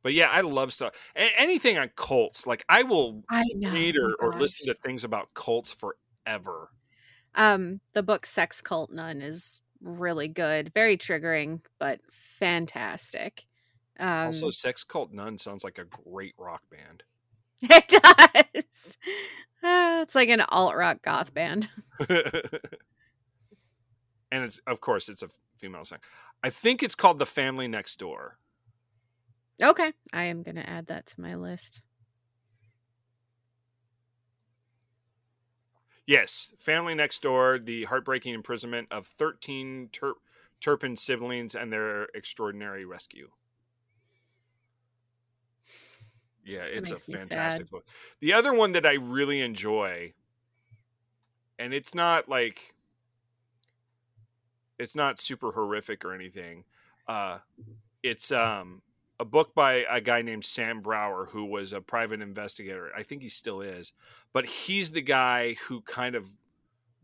But 0.02 0.14
yeah, 0.14 0.28
I 0.30 0.40
love 0.40 0.72
stuff. 0.72 0.94
A- 1.16 1.40
anything 1.40 1.78
on 1.78 1.90
cults, 1.96 2.46
like 2.46 2.64
I 2.68 2.82
will 2.82 3.22
I 3.30 3.44
know. 3.54 3.72
read 3.72 3.96
oh 3.98 4.14
or, 4.20 4.32
or 4.32 4.40
listen 4.40 4.66
to 4.66 4.74
things 4.74 5.04
about 5.04 5.32
cults 5.34 5.72
forever. 5.72 6.70
Um, 7.34 7.80
the 7.92 8.02
book 8.02 8.26
Sex 8.26 8.60
Cult 8.60 8.92
Nun 8.92 9.20
is 9.20 9.60
really 9.80 10.28
good, 10.28 10.72
very 10.74 10.96
triggering, 10.96 11.60
but 11.78 12.00
fantastic. 12.10 13.44
Um, 13.98 14.26
also, 14.26 14.50
Sex 14.50 14.84
Cult 14.84 15.12
Nun 15.12 15.38
sounds 15.38 15.64
like 15.64 15.78
a 15.78 15.84
great 15.84 16.34
rock 16.38 16.62
band. 16.70 17.02
it 17.62 17.88
does. 17.88 18.96
Ah, 19.64 20.02
it's 20.02 20.16
like 20.16 20.28
an 20.28 20.40
alt 20.48 20.74
rock 20.74 21.02
goth 21.02 21.32
band. 21.32 21.68
and 22.08 22.18
it's 24.32 24.58
of 24.66 24.80
course 24.80 25.08
it's 25.08 25.22
a 25.22 25.28
female 25.60 25.84
song. 25.84 26.00
I 26.42 26.50
think 26.50 26.82
it's 26.82 26.96
called 26.96 27.20
The 27.20 27.26
Family 27.26 27.68
Next 27.68 27.96
Door. 28.00 28.38
Okay, 29.60 29.92
I 30.12 30.24
am 30.24 30.42
gonna 30.42 30.60
add 30.60 30.86
that 30.86 31.06
to 31.06 31.20
my 31.20 31.34
list. 31.34 31.82
Yes, 36.06 36.54
Family 36.60 36.94
Next 36.94 37.22
Door: 37.22 37.58
The 37.60 37.84
Heartbreaking 37.84 38.34
Imprisonment 38.34 38.86
of 38.92 39.04
Thirteen 39.04 39.88
Tur- 39.90 40.14
Turpin 40.60 40.96
Siblings 40.96 41.56
and 41.56 41.72
Their 41.72 42.04
Extraordinary 42.14 42.84
Rescue. 42.84 43.32
Yeah, 46.44 46.62
it's 46.64 46.90
a 46.90 46.98
fantastic 46.98 47.70
book. 47.70 47.86
The 48.20 48.32
other 48.32 48.52
one 48.52 48.72
that 48.72 48.84
I 48.84 48.94
really 48.94 49.40
enjoy, 49.40 50.14
and 51.58 51.72
it's 51.72 51.94
not 51.94 52.28
like 52.28 52.74
it's 54.78 54.94
not 54.94 55.20
super 55.20 55.52
horrific 55.52 56.04
or 56.04 56.12
anything. 56.12 56.64
Uh, 57.06 57.38
it's 58.02 58.32
um 58.32 58.82
a 59.22 59.24
book 59.24 59.54
by 59.54 59.84
a 59.88 60.00
guy 60.00 60.20
named 60.20 60.44
Sam 60.44 60.80
Brower, 60.80 61.26
who 61.26 61.44
was 61.44 61.72
a 61.72 61.80
private 61.80 62.20
investigator. 62.20 62.90
I 62.96 63.04
think 63.04 63.22
he 63.22 63.28
still 63.28 63.60
is, 63.60 63.92
but 64.32 64.46
he's 64.46 64.90
the 64.90 65.00
guy 65.00 65.54
who 65.68 65.80
kind 65.82 66.16
of 66.16 66.26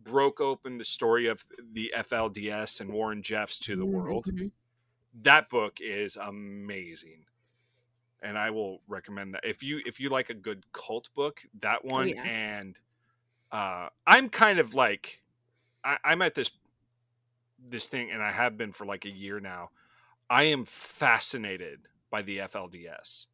broke 0.02 0.40
open 0.40 0.78
the 0.78 0.84
story 0.84 1.28
of 1.28 1.46
the 1.72 1.92
FLDS 1.96 2.80
and 2.80 2.90
Warren 2.90 3.22
Jeffs 3.22 3.56
to 3.60 3.76
the 3.76 3.86
world. 3.86 4.24
Mm-hmm. 4.24 4.48
That 5.22 5.48
book 5.48 5.78
is 5.80 6.16
amazing. 6.16 7.26
And 8.20 8.36
I 8.36 8.50
will 8.50 8.80
recommend 8.88 9.34
that. 9.34 9.44
If 9.44 9.62
you 9.62 9.80
if 9.86 10.00
you 10.00 10.08
like 10.08 10.28
a 10.28 10.34
good 10.34 10.64
cult 10.72 11.10
book, 11.14 11.42
that 11.60 11.84
one 11.84 12.08
yeah. 12.08 12.22
and 12.24 12.80
uh 13.52 13.90
I'm 14.08 14.28
kind 14.28 14.58
of 14.58 14.74
like 14.74 15.22
I, 15.84 15.98
I'm 16.02 16.20
at 16.22 16.34
this 16.34 16.50
this 17.64 17.86
thing 17.86 18.10
and 18.10 18.20
I 18.20 18.32
have 18.32 18.58
been 18.58 18.72
for 18.72 18.86
like 18.86 19.04
a 19.04 19.10
year 19.10 19.38
now. 19.38 19.70
I 20.28 20.44
am 20.44 20.64
fascinated 20.64 21.82
by 22.10 22.22
the 22.22 22.38
FLDS. 22.40 23.26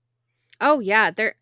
Oh 0.60 0.78
yeah, 0.80 1.10
there, 1.10 1.34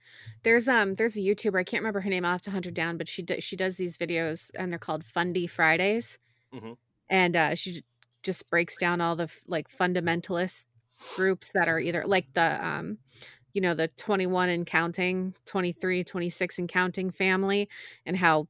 there's 0.42 0.68
um, 0.68 0.94
there's 0.94 1.16
a 1.16 1.20
YouTuber. 1.20 1.58
I 1.60 1.64
can't 1.64 1.82
remember 1.82 2.00
her 2.00 2.08
name. 2.10 2.24
I'll 2.24 2.32
have 2.32 2.42
to 2.42 2.50
hunt 2.50 2.64
her 2.64 2.70
down. 2.70 2.96
But 2.96 3.08
she 3.08 3.22
do, 3.22 3.40
she 3.40 3.56
does 3.56 3.76
these 3.76 3.98
videos, 3.98 4.50
and 4.54 4.70
they're 4.72 4.78
called 4.78 5.04
Fundy 5.04 5.46
Fridays, 5.46 6.18
Mhm. 6.54 6.76
and 7.10 7.36
uh, 7.36 7.54
she 7.54 7.72
j- 7.74 7.82
just 8.22 8.48
breaks 8.48 8.76
down 8.76 9.00
all 9.00 9.14
the 9.16 9.30
like 9.46 9.68
fundamentalist 9.68 10.64
groups 11.10 11.50
that 11.54 11.68
are 11.68 11.78
either 11.78 12.04
like 12.06 12.32
the 12.32 12.64
um, 12.64 12.98
you 13.52 13.60
know, 13.60 13.74
the 13.74 13.88
21 13.88 14.48
and 14.48 14.66
counting, 14.66 15.34
23, 15.44 16.04
26 16.04 16.58
and 16.58 16.68
counting 16.68 17.10
family, 17.10 17.68
and 18.06 18.16
how 18.16 18.48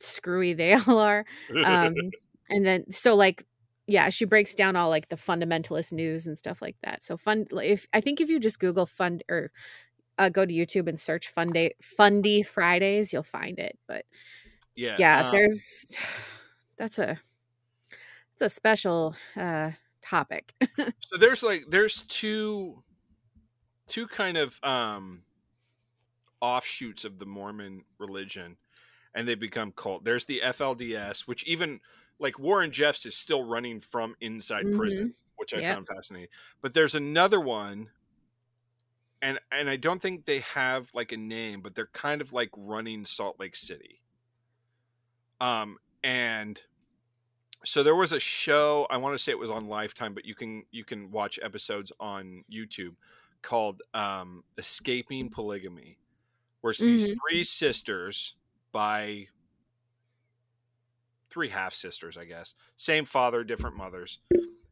screwy 0.00 0.54
they 0.54 0.72
all 0.86 0.98
are. 0.98 1.24
Um, 1.64 1.94
and 2.50 2.64
then 2.64 2.90
so 2.90 3.14
like 3.14 3.44
yeah 3.86 4.08
she 4.08 4.24
breaks 4.24 4.54
down 4.54 4.76
all 4.76 4.88
like 4.88 5.08
the 5.08 5.16
fundamentalist 5.16 5.92
news 5.92 6.26
and 6.26 6.36
stuff 6.36 6.60
like 6.62 6.76
that. 6.82 7.02
So 7.02 7.16
fun 7.16 7.46
if 7.62 7.86
i 7.92 8.00
think 8.00 8.20
if 8.20 8.28
you 8.28 8.40
just 8.40 8.58
google 8.60 8.86
fund 8.86 9.22
or 9.30 9.50
uh, 10.18 10.28
go 10.30 10.46
to 10.46 10.52
youtube 10.52 10.88
and 10.88 10.98
search 10.98 11.32
funday 11.34 11.70
fundy 11.82 12.42
fridays 12.42 13.12
you'll 13.12 13.22
find 13.22 13.58
it. 13.58 13.78
But 13.86 14.04
yeah, 14.74 14.96
yeah 14.98 15.26
um, 15.26 15.32
there's 15.32 15.98
that's 16.78 16.98
a 16.98 17.20
it's 18.34 18.42
a 18.42 18.50
special 18.50 19.16
uh 19.36 19.72
topic. 20.02 20.52
So 21.00 21.16
there's 21.18 21.42
like 21.42 21.64
there's 21.68 22.02
two 22.02 22.82
two 23.86 24.06
kind 24.06 24.36
of 24.36 24.58
um 24.62 25.22
offshoots 26.40 27.04
of 27.04 27.18
the 27.18 27.26
Mormon 27.26 27.82
religion 27.98 28.56
and 29.14 29.26
they 29.26 29.34
become 29.34 29.72
cult. 29.72 30.04
There's 30.04 30.26
the 30.26 30.42
FLDS, 30.44 31.20
which 31.20 31.44
even 31.44 31.80
like 32.18 32.38
Warren 32.38 32.70
Jeffs 32.72 33.06
is 33.06 33.16
still 33.16 33.44
running 33.44 33.80
from 33.80 34.16
inside 34.20 34.64
prison, 34.76 35.14
which 35.36 35.54
I 35.54 35.58
Yep. 35.58 35.74
found 35.74 35.86
fascinating. 35.86 36.28
But 36.60 36.74
there's 36.74 36.94
another 36.94 37.40
one 37.40 37.90
and 39.22 39.38
and 39.50 39.68
I 39.70 39.76
don't 39.76 40.00
think 40.00 40.24
they 40.26 40.40
have 40.40 40.90
like 40.94 41.12
a 41.12 41.16
name, 41.16 41.60
but 41.62 41.74
they're 41.74 41.86
kind 41.88 42.20
of 42.20 42.32
like 42.32 42.50
running 42.56 43.04
Salt 43.04 43.40
Lake 43.40 43.56
City. 43.56 44.02
Um 45.40 45.78
and 46.02 46.62
so 47.64 47.82
there 47.82 47.96
was 47.96 48.12
a 48.12 48.20
show 48.20 48.86
i 48.90 48.96
want 48.96 49.14
to 49.14 49.18
say 49.18 49.32
it 49.32 49.38
was 49.38 49.50
on 49.50 49.66
lifetime 49.66 50.14
but 50.14 50.24
you 50.24 50.34
can 50.34 50.64
you 50.70 50.84
can 50.84 51.10
watch 51.10 51.38
episodes 51.42 51.90
on 51.98 52.44
youtube 52.52 52.94
called 53.42 53.82
um 53.94 54.44
escaping 54.58 55.28
polygamy 55.30 55.98
where 56.60 56.70
it's 56.70 56.80
these 56.80 57.06
three 57.08 57.42
sisters 57.44 58.34
by 58.72 59.26
three 61.30 61.48
half 61.48 61.74
sisters 61.74 62.16
i 62.16 62.24
guess 62.24 62.54
same 62.76 63.04
father 63.04 63.44
different 63.44 63.76
mothers 63.76 64.20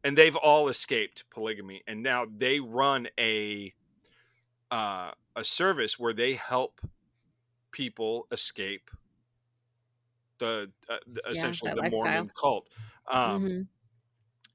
and 0.03 0.17
they've 0.17 0.35
all 0.35 0.67
escaped 0.67 1.23
polygamy 1.29 1.83
and 1.87 2.01
now 2.03 2.25
they 2.25 2.59
run 2.59 3.07
a 3.19 3.73
uh 4.71 5.11
a 5.35 5.43
service 5.43 5.99
where 5.99 6.13
they 6.13 6.33
help 6.33 6.81
people 7.71 8.25
escape 8.31 8.89
the, 10.39 10.71
uh, 10.89 10.97
the 11.07 11.21
Yeah, 11.25 11.31
essentially 11.31 11.71
the 11.71 11.81
lifestyle. 11.81 12.11
Mormon 12.13 12.31
cult. 12.39 12.67
Um, 13.07 13.43
Mhm. 13.43 13.67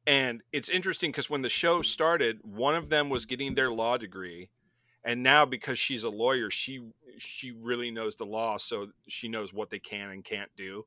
And 0.06 0.42
it's 0.52 0.68
interesting 0.68 1.10
because 1.12 1.28
when 1.30 1.42
the 1.42 1.48
show 1.48 1.82
started, 1.82 2.40
one 2.42 2.74
of 2.74 2.88
them 2.88 3.10
was 3.10 3.26
getting 3.26 3.54
their 3.54 3.70
law 3.70 3.96
degree, 3.96 4.50
and 5.04 5.22
now 5.22 5.44
because 5.44 5.78
she's 5.78 6.04
a 6.04 6.10
lawyer, 6.10 6.50
she 6.50 6.80
she 7.18 7.50
really 7.52 7.90
knows 7.90 8.16
the 8.16 8.26
law, 8.26 8.56
so 8.56 8.92
she 9.08 9.28
knows 9.28 9.52
what 9.52 9.70
they 9.70 9.78
can 9.78 10.10
and 10.10 10.24
can't 10.24 10.50
do. 10.56 10.86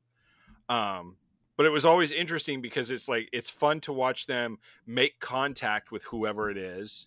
Um, 0.68 1.16
but 1.56 1.66
it 1.66 1.70
was 1.70 1.84
always 1.84 2.10
interesting 2.10 2.60
because 2.60 2.90
it's 2.90 3.08
like 3.08 3.28
it's 3.32 3.50
fun 3.50 3.80
to 3.80 3.92
watch 3.92 4.26
them 4.26 4.58
make 4.86 5.20
contact 5.20 5.92
with 5.92 6.04
whoever 6.04 6.50
it 6.50 6.56
is. 6.56 7.06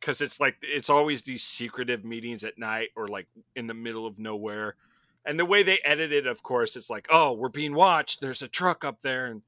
Because 0.00 0.20
it's 0.20 0.40
like 0.40 0.56
it's 0.62 0.90
always 0.90 1.22
these 1.22 1.42
secretive 1.42 2.04
meetings 2.04 2.44
at 2.44 2.58
night 2.58 2.88
or 2.96 3.08
like 3.08 3.28
in 3.54 3.66
the 3.66 3.74
middle 3.74 4.06
of 4.06 4.18
nowhere. 4.18 4.76
And 5.24 5.38
the 5.38 5.44
way 5.44 5.62
they 5.62 5.78
edit 5.84 6.12
it 6.12 6.26
of 6.26 6.42
course 6.42 6.76
it's 6.76 6.90
like 6.90 7.06
oh 7.10 7.32
we're 7.32 7.48
being 7.48 7.74
watched. 7.74 8.20
There's 8.20 8.42
a 8.42 8.48
truck 8.48 8.84
up 8.84 9.02
there. 9.02 9.26
And 9.26 9.42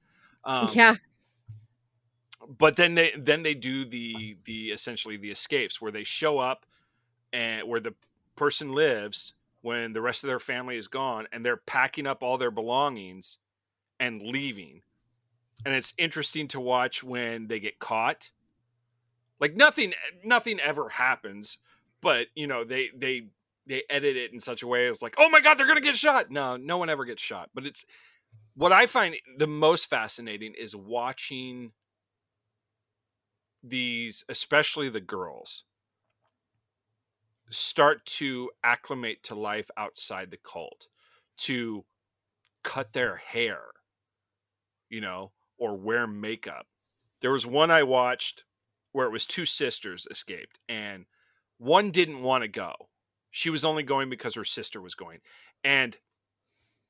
um, 0.45 0.69
yeah. 0.73 0.95
but 2.47 2.77
then 2.77 2.95
they 2.95 3.13
then 3.19 3.43
they 3.43 3.55
do 3.55 3.85
the 3.85 4.37
the 4.45 4.71
essentially 4.71 5.17
the 5.17 5.31
escapes 5.31 5.81
where 5.81 5.93
they 5.93 6.05
show 6.05 6.39
up 6.39 6.67
and 7.33 7.69
where 7.69 7.81
the 7.81 7.95
person 8.37 8.73
lives 8.73 9.35
when 9.61 9.93
the 9.93 10.01
rest 10.01 10.25
of 10.25 10.29
their 10.29 10.39
family 10.39 10.77
is 10.77 10.89
gone 10.89 11.27
and 11.33 11.45
they're 11.45 11.57
packing 11.57 12.07
up 12.07 12.23
all 12.23 12.39
their 12.39 12.51
belongings 12.51 13.39
and 13.99 14.23
leaving. 14.23 14.83
And 15.65 15.75
it's 15.75 15.95
interesting 15.99 16.49
to 16.49 16.61
watch 16.61 17.03
when 17.03 17.49
they 17.49 17.59
get 17.59 17.79
caught. 17.79 18.31
Like 19.41 19.55
nothing 19.55 19.95
nothing 20.25 20.59
ever 20.61 20.89
happens 20.89 21.59
but 22.01 22.27
you 22.35 22.47
know 22.47 22.65
they 22.65 22.89
they 22.97 23.29
they 23.67 23.83
edit 23.91 24.17
it 24.17 24.33
in 24.33 24.41
such 24.41 24.63
a 24.63 24.67
way 24.67 24.87
it's 24.87 25.03
like 25.03 25.15
oh 25.19 25.29
my 25.29 25.41
god 25.41 25.59
they're 25.59 25.67
gonna 25.67 25.81
get 25.81 25.97
shot. 25.97 26.31
No 26.31 26.57
no 26.57 26.79
one 26.79 26.91
ever 26.91 27.05
gets 27.05 27.23
shot 27.23 27.51
but 27.55 27.65
it's 27.65 27.85
what 28.55 28.73
i 28.73 28.87
find 28.87 29.17
the 29.37 29.47
most 29.47 29.89
fascinating 29.89 30.55
is 30.59 30.75
watching 30.75 31.73
these 33.63 34.25
especially 34.29 34.89
the 34.89 35.01
girls 35.01 35.65
start 37.51 38.05
to 38.07 38.51
acclimate 38.65 39.23
to 39.25 39.35
life 39.35 39.71
outside 39.77 40.31
the 40.31 40.37
cult 40.39 40.89
to 41.39 41.85
cut 42.65 42.93
their 42.95 43.17
hair 43.17 43.63
you 44.91 45.01
know 45.01 45.33
or 45.59 45.77
wear 45.77 46.07
makeup. 46.07 46.67
There 47.21 47.33
was 47.33 47.47
one 47.47 47.71
i 47.71 47.83
watched 47.83 48.45
where 48.93 49.07
it 49.07 49.13
was 49.13 49.27
two 49.27 49.47
sisters 49.47 50.07
escaped 50.11 50.59
and 50.69 51.07
one 51.59 51.91
didn't 51.91 52.23
want 52.23 52.43
to 52.43 52.49
go. 52.49 52.75
She 53.31 53.51
was 53.51 53.65
only 53.65 53.83
going 53.83 54.09
because 54.11 54.35
her 54.35 54.45
sister 54.45 54.81
was 54.81 54.95
going. 54.95 55.21
And 55.65 55.99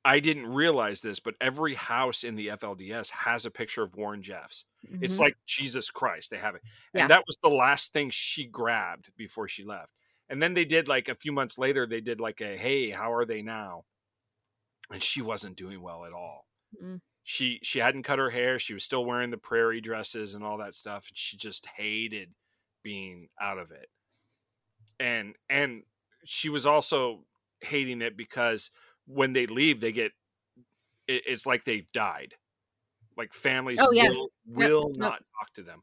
i 0.05 0.21
didn't 0.21 0.47
realize 0.47 1.01
this 1.03 1.21
but 1.21 1.35
every 1.41 1.75
house 1.75 2.25
in 2.25 2.37
the 2.37 2.49
flds 2.49 3.11
has 3.11 3.47
a 3.47 3.51
picture 3.51 3.83
of 3.85 3.97
warren 3.97 4.23
jeffs. 4.23 4.65
It's 5.01 5.19
Mhm. 5.19 5.21
like 5.21 5.35
jesus 5.47 5.91
christ 5.91 6.31
they 6.31 6.39
have 6.39 6.55
it. 6.57 6.63
And 6.97 7.09
Yeah. 7.09 7.11
that 7.11 7.25
was 7.27 7.37
the 7.43 7.51
last 7.51 7.93
thing 7.93 8.11
she 8.11 8.47
grabbed 8.47 9.13
before 9.17 9.49
she 9.49 9.65
left 9.65 9.95
and 10.29 10.43
then 10.43 10.55
they 10.55 10.65
did 10.65 10.89
like 10.89 11.09
a 11.09 11.15
few 11.15 11.33
months 11.33 11.59
later 11.59 11.87
they 11.87 12.01
did 12.01 12.21
like 12.21 12.41
a 12.41 12.57
hey 12.57 12.91
how 12.91 13.13
are 13.13 13.25
they 13.25 13.43
now? 13.43 13.85
And 14.91 15.03
she 15.03 15.21
wasn't 15.23 15.57
doing 15.57 15.83
well 15.83 16.05
at 16.05 16.13
all. 16.13 16.47
Mm. 16.83 17.01
she 17.23 17.61
she 17.63 17.79
hadn't 17.79 18.03
cut 18.03 18.19
her 18.19 18.31
hair 18.31 18.59
she 18.59 18.75
was 18.75 18.85
still 18.85 19.05
wearing 19.05 19.31
the 19.31 19.39
prairie 19.39 19.81
dresses 19.81 20.35
and 20.35 20.45
all 20.45 20.59
that 20.59 20.75
stuff 20.75 21.09
and 21.09 21.17
she 21.17 21.37
just 21.39 21.65
hated 21.77 22.35
being 22.83 23.29
out 23.41 23.59
of 23.59 23.71
it. 23.71 23.89
And 25.01 25.35
and 25.49 25.83
she 26.25 26.49
was 26.49 26.67
also 26.67 27.25
hating 27.61 28.03
it 28.03 28.17
because 28.17 28.71
when 29.07 29.33
they 29.33 29.47
leave 29.47 29.81
they 29.81 29.93
get 29.93 30.13
it, 31.07 31.23
it's 31.27 31.47
like 31.47 31.65
they've 31.65 31.91
died. 31.93 32.35
Like 33.17 33.33
families 33.33 33.79
Oh, 33.81 33.91
yeah. 33.93 34.11
will, 34.11 34.29
will 34.47 34.93
not 34.97 35.25
talk 35.39 35.53
to 35.55 35.63
them. 35.63 35.83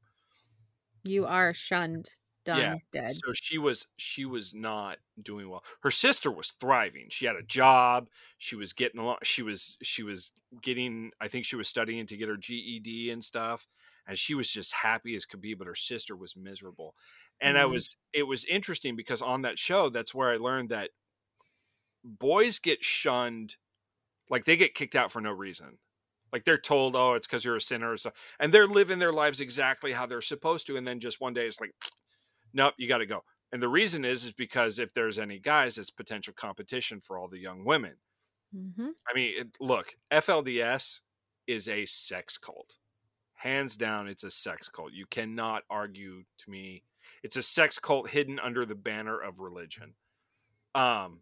You 1.04 1.26
are 1.26 1.54
shunned 1.54 2.10
done 2.46 2.68
Yeah. 2.68 2.78
dead 2.92 3.22
so 3.24 3.34
she 3.34 3.58
was 3.58 3.88
she 3.98 4.26
was 4.26 4.54
not 4.54 4.98
doing 5.22 5.50
well. 5.50 5.64
Her 5.84 5.92
sister 5.92 6.32
was 6.32 6.52
thriving. 6.54 7.08
She 7.10 7.26
had 7.26 7.36
a 7.36 7.44
job. 7.44 8.10
She 8.40 8.56
was 8.56 8.74
getting 8.74 9.00
along. 9.00 9.18
She 9.24 9.44
was 9.44 9.78
she 9.84 10.02
was 10.04 10.32
getting. 10.62 11.12
I 11.22 11.28
think 11.28 11.46
she 11.46 11.56
was 11.56 11.68
studying 11.70 12.08
to 12.08 12.18
get 12.18 12.30
her 12.30 12.38
GED 12.38 13.12
and 13.12 13.24
stuff. 13.24 13.68
And 14.08 14.18
she 14.18 14.36
was 14.36 14.50
just 14.52 14.74
happy 14.74 15.16
as 15.16 15.26
could 15.26 15.42
be. 15.42 15.54
But 15.54 15.68
her 15.68 15.76
sister 15.76 16.16
was 16.16 16.36
miserable. 16.36 16.96
And 17.42 17.58
I 17.58 17.66
Mhm. 17.66 17.66
was 17.66 17.98
it 18.14 18.24
was 18.24 18.46
interesting 18.46 18.96
because 18.96 19.22
on 19.22 19.44
that 19.44 19.60
show, 19.60 19.90
that's 19.90 20.14
where 20.16 20.32
I 20.32 20.38
learned 20.38 20.70
that 20.70 20.92
boys 22.04 22.60
get 22.60 22.84
shunned, 22.84 23.58
like 24.30 24.46
they 24.46 24.58
get 24.58 24.76
kicked 24.76 24.96
out 24.96 25.12
for 25.12 25.22
no 25.22 25.32
reason. 25.32 25.80
Like 26.34 26.46
they're 26.46 26.58
told, 26.60 26.96
oh, 26.96 27.14
it's 27.14 27.28
because 27.28 27.46
you're 27.46 27.58
a 27.58 27.62
sinner, 27.62 27.94
or 27.94 27.98
so, 27.98 28.12
and 28.40 28.54
they're 28.54 28.68
living 28.68 29.00
their 29.00 29.14
lives 29.14 29.42
exactly 29.42 29.94
how 29.94 30.06
they're 30.06 30.22
supposed 30.22 30.68
to. 30.68 30.78
And 30.78 30.88
then 30.88 31.00
just 31.00 31.22
one 31.22 31.34
day, 31.34 31.48
it's 31.48 31.62
like, 31.62 31.74
nope, 32.56 32.74
you 32.78 32.88
got 32.88 33.00
to 33.00 33.06
go. 33.06 33.24
And 33.52 33.62
the 33.62 33.70
reason 33.70 34.04
is, 34.04 34.26
is 34.26 34.34
because 34.34 34.80
if 34.80 34.94
there's 34.94 35.20
any 35.20 35.40
guys, 35.40 35.78
it's 35.78 35.92
potential 35.92 36.34
competition 36.36 37.00
for 37.00 37.18
all 37.18 37.28
the 37.28 37.38
young 37.38 37.64
women. 37.64 37.94
hmm 38.52 38.90
I 39.08 39.14
mean, 39.14 39.34
it, 39.38 39.48
look, 39.60 39.96
FLDS 40.12 41.02
is 41.46 41.70
a 41.70 41.86
sex 41.86 42.38
cult. 42.38 42.78
Hands 43.36 43.76
down, 43.76 44.08
it's 44.08 44.24
a 44.24 44.32
sex 44.32 44.70
cult. 44.70 44.94
You 44.94 45.06
cannot 45.06 45.64
argue 45.70 46.24
to 46.40 46.50
me. 46.50 46.84
It's 47.22 47.38
a 47.38 47.44
sex 47.44 47.78
cult 47.78 48.10
hidden 48.10 48.40
under 48.40 48.66
the 48.66 48.76
banner 48.76 49.20
of 49.20 49.40
religion. 49.40 49.94
Um, 50.74 51.20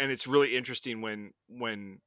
and 0.00 0.10
it's 0.10 0.26
really 0.26 0.56
interesting 0.56 1.00
when 1.00 1.32
when 1.48 2.00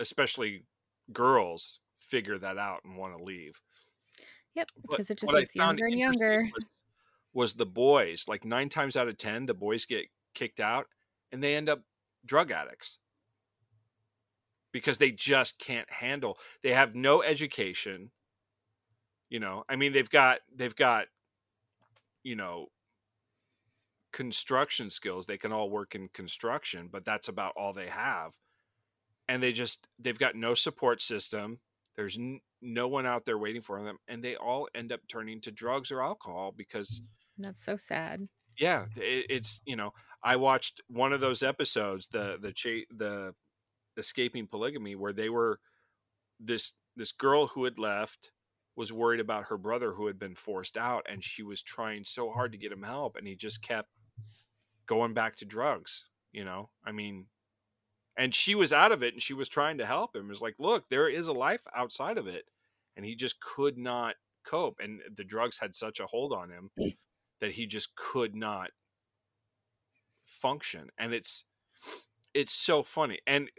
especially 0.00 0.64
girls 1.12 1.80
figure 2.00 2.38
that 2.38 2.58
out 2.58 2.80
and 2.84 2.96
want 2.96 3.16
to 3.16 3.22
leave. 3.22 3.60
Yep, 4.54 4.68
But 4.76 4.90
because 4.90 5.10
it 5.10 5.18
just 5.18 5.32
gets 5.32 5.54
younger 5.54 5.86
and 5.86 5.98
younger. 5.98 6.48
Was, 6.54 6.64
was 7.36 7.54
the 7.54 7.66
boys 7.66 8.24
like 8.26 8.46
nine 8.46 8.70
times 8.70 8.96
out 8.96 9.08
of 9.08 9.18
ten 9.18 9.44
the 9.44 9.52
boys 9.52 9.84
get 9.84 10.06
kicked 10.34 10.58
out 10.58 10.86
and 11.30 11.42
they 11.42 11.54
end 11.54 11.68
up 11.68 11.82
drug 12.24 12.50
addicts. 12.50 12.98
Because 14.72 14.96
they 14.96 15.10
just 15.10 15.58
can't 15.58 15.90
handle 15.90 16.38
they 16.62 16.72
have 16.72 16.94
no 16.94 17.22
education 17.22 18.10
you 19.28 19.40
know 19.40 19.64
i 19.68 19.76
mean 19.76 19.92
they've 19.92 20.10
got 20.10 20.38
they've 20.54 20.76
got 20.76 21.06
you 22.22 22.36
know 22.36 22.66
construction 24.12 24.90
skills 24.90 25.26
they 25.26 25.38
can 25.38 25.52
all 25.52 25.70
work 25.70 25.94
in 25.94 26.08
construction 26.08 26.88
but 26.90 27.04
that's 27.04 27.28
about 27.28 27.52
all 27.56 27.72
they 27.72 27.88
have. 27.88 28.34
And 29.28 29.42
they 29.42 29.52
just 29.52 29.88
they've 29.98 30.18
got 30.18 30.36
no 30.36 30.54
support 30.54 31.02
system 31.02 31.60
there's 31.96 32.18
n- 32.18 32.40
no 32.60 32.86
one 32.86 33.06
out 33.06 33.24
there 33.24 33.38
waiting 33.38 33.62
for 33.62 33.82
them 33.82 33.98
and 34.08 34.22
they 34.22 34.36
all 34.36 34.68
end 34.74 34.92
up 34.92 35.00
turning 35.08 35.40
to 35.42 35.50
drugs 35.50 35.90
or 35.90 36.02
alcohol 36.02 36.52
because 36.56 37.00
mm. 37.00 37.06
That's 37.38 37.62
so 37.62 37.76
sad. 37.76 38.28
yeah 38.58 38.86
it, 38.96 39.26
it's 39.28 39.60
you 39.66 39.76
know 39.76 39.92
i 40.24 40.36
watched 40.36 40.80
one 40.88 41.12
of 41.12 41.20
those 41.20 41.42
episodes 41.42 42.08
the 42.08 42.36
the 42.40 42.52
cha- 42.52 42.88
the 42.96 43.34
escaping 43.98 44.46
polygamy 44.46 44.94
where 44.94 45.12
they 45.12 45.28
were 45.28 45.60
this 46.40 46.72
this 46.96 47.12
girl 47.12 47.48
who 47.48 47.64
had 47.64 47.78
left 47.78 48.32
was 48.76 48.92
worried 48.92 49.20
about 49.20 49.46
her 49.48 49.56
brother 49.58 49.92
who 49.92 50.06
had 50.06 50.18
been 50.18 50.34
forced 50.34 50.76
out 50.76 51.04
and 51.10 51.24
she 51.24 51.42
was 51.42 51.62
trying 51.62 52.04
so 52.04 52.30
hard 52.30 52.52
to 52.52 52.58
get 52.58 52.72
him 52.72 52.82
help 52.82 53.16
and 53.16 53.26
he 53.26 53.34
just 53.34 53.62
kept 53.62 53.88
going 54.86 55.14
back 55.14 55.36
to 55.36 55.44
drugs 55.44 56.06
you 56.32 56.44
know? 56.44 56.68
I 56.84 56.92
mean 56.92 57.26
and 58.18 58.34
she 58.34 58.54
was 58.54 58.72
out 58.72 58.92
of 58.92 59.02
it 59.02 59.12
and 59.14 59.22
she 59.22 59.34
was 59.34 59.48
trying 59.48 59.76
to 59.78 59.86
help 59.86 60.14
him. 60.16 60.26
It 60.26 60.28
was 60.28 60.40
like 60.42 60.56
look 60.58 60.88
there 60.88 61.08
is 61.08 61.28
a 61.28 61.32
life 61.32 61.62
outside 61.74 62.18
of 62.18 62.26
it 62.26 62.44
and 62.96 63.04
he 63.04 63.14
just 63.14 63.40
could 63.40 63.76
not 63.78 64.14
cope 64.46 64.80
and 64.82 65.00
the 65.16 65.24
drugs 65.24 65.58
had 65.58 65.74
such 65.74 66.00
a 66.00 66.06
hold 66.06 66.32
on 66.32 66.50
him 66.50 66.70
that 67.40 67.52
he 67.52 67.66
just 67.66 67.94
could 67.96 68.34
not 68.34 68.70
function 70.24 70.90
and 70.98 71.14
it's 71.14 71.44
it's 72.34 72.52
so 72.52 72.82
funny 72.82 73.18
and 73.26 73.50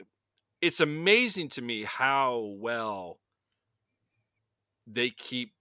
it's 0.61 0.79
amazing 0.79 1.49
to 1.49 1.61
me 1.61 1.83
how 1.83 2.53
well 2.59 3.19
they 4.85 5.09
keep 5.09 5.53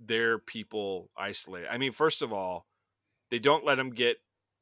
their 0.00 0.38
people 0.38 1.10
isolated. 1.16 1.68
I 1.70 1.78
mean 1.78 1.92
first 1.92 2.22
of 2.22 2.32
all 2.32 2.66
they 3.30 3.38
don't 3.38 3.64
let 3.64 3.76
them 3.76 3.90
get 3.90 4.18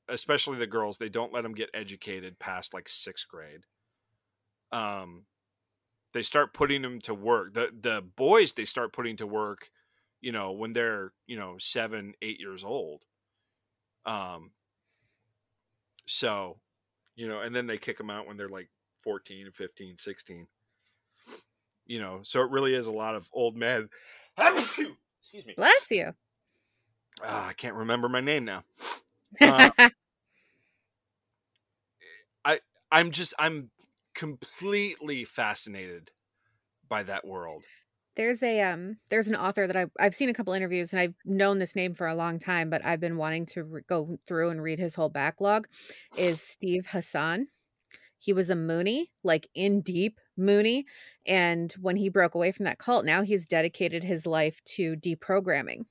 especially 0.08 0.58
the 0.58 0.66
girls 0.66 0.98
they 0.98 1.08
don't 1.08 1.32
let 1.32 1.42
them 1.42 1.54
get 1.54 1.70
educated 1.74 2.38
past 2.38 2.74
like 2.74 2.88
sixth 2.88 3.26
grade. 3.28 3.62
Um 4.70 5.24
they 6.12 6.22
start 6.22 6.52
putting 6.52 6.82
them 6.82 7.00
to 7.02 7.14
work. 7.14 7.54
The 7.54 7.70
the 7.78 8.02
boys 8.16 8.52
they 8.52 8.64
start 8.64 8.92
putting 8.92 9.16
to 9.16 9.26
work 9.26 9.70
you 10.22 10.32
know 10.32 10.52
when 10.52 10.72
they're 10.72 11.12
you 11.26 11.36
know 11.36 11.56
seven 11.58 12.14
eight 12.22 12.40
years 12.40 12.64
old 12.64 13.04
um 14.06 14.52
so 16.06 16.56
you 17.14 17.28
know 17.28 17.40
and 17.40 17.54
then 17.54 17.66
they 17.66 17.76
kick 17.76 17.98
them 17.98 18.08
out 18.08 18.26
when 18.26 18.38
they're 18.38 18.48
like 18.48 18.70
14 19.02 19.46
and 19.46 19.54
15 19.54 19.98
16 19.98 20.46
you 21.84 22.00
know 22.00 22.20
so 22.22 22.40
it 22.40 22.50
really 22.50 22.74
is 22.74 22.86
a 22.86 22.92
lot 22.92 23.14
of 23.14 23.28
old 23.34 23.56
men 23.56 23.90
excuse 24.38 25.44
me. 25.44 25.54
Bless 25.56 25.90
you. 25.90 26.12
Ah, 27.22 27.48
i 27.48 27.52
can't 27.52 27.74
remember 27.74 28.08
my 28.08 28.20
name 28.20 28.46
now. 28.46 28.64
Uh, 29.40 29.70
i 32.44 32.60
i'm 32.90 33.10
just 33.10 33.32
i'm 33.38 33.70
completely 34.14 35.24
fascinated 35.24 36.10
by 36.86 37.02
that 37.02 37.26
world 37.26 37.64
There's 38.14 38.42
a 38.42 38.60
um 38.60 38.98
there's 39.10 39.28
an 39.28 39.36
author 39.36 39.66
that 39.66 39.76
I've 39.76 39.90
I've 39.98 40.14
seen 40.14 40.28
a 40.28 40.34
couple 40.34 40.52
interviews 40.52 40.92
and 40.92 41.00
I've 41.00 41.14
known 41.24 41.58
this 41.58 41.74
name 41.74 41.94
for 41.94 42.06
a 42.06 42.14
long 42.14 42.38
time, 42.38 42.68
but 42.68 42.84
I've 42.84 43.00
been 43.00 43.16
wanting 43.16 43.46
to 43.46 43.64
re- 43.64 43.82
go 43.88 44.18
through 44.26 44.50
and 44.50 44.62
read 44.62 44.78
his 44.78 44.94
whole 44.94 45.08
backlog. 45.08 45.66
Is 46.16 46.40
Steve 46.42 46.88
Hassan? 46.88 47.48
He 48.18 48.32
was 48.32 48.50
a 48.50 48.54
Moonie, 48.54 49.06
like 49.24 49.48
in 49.54 49.80
deep 49.80 50.20
Moonie, 50.38 50.84
and 51.26 51.72
when 51.80 51.96
he 51.96 52.08
broke 52.08 52.36
away 52.36 52.52
from 52.52 52.64
that 52.64 52.78
cult, 52.78 53.04
now 53.04 53.22
he's 53.22 53.46
dedicated 53.46 54.04
his 54.04 54.26
life 54.26 54.62
to 54.76 54.94
deprogramming. 54.94 55.86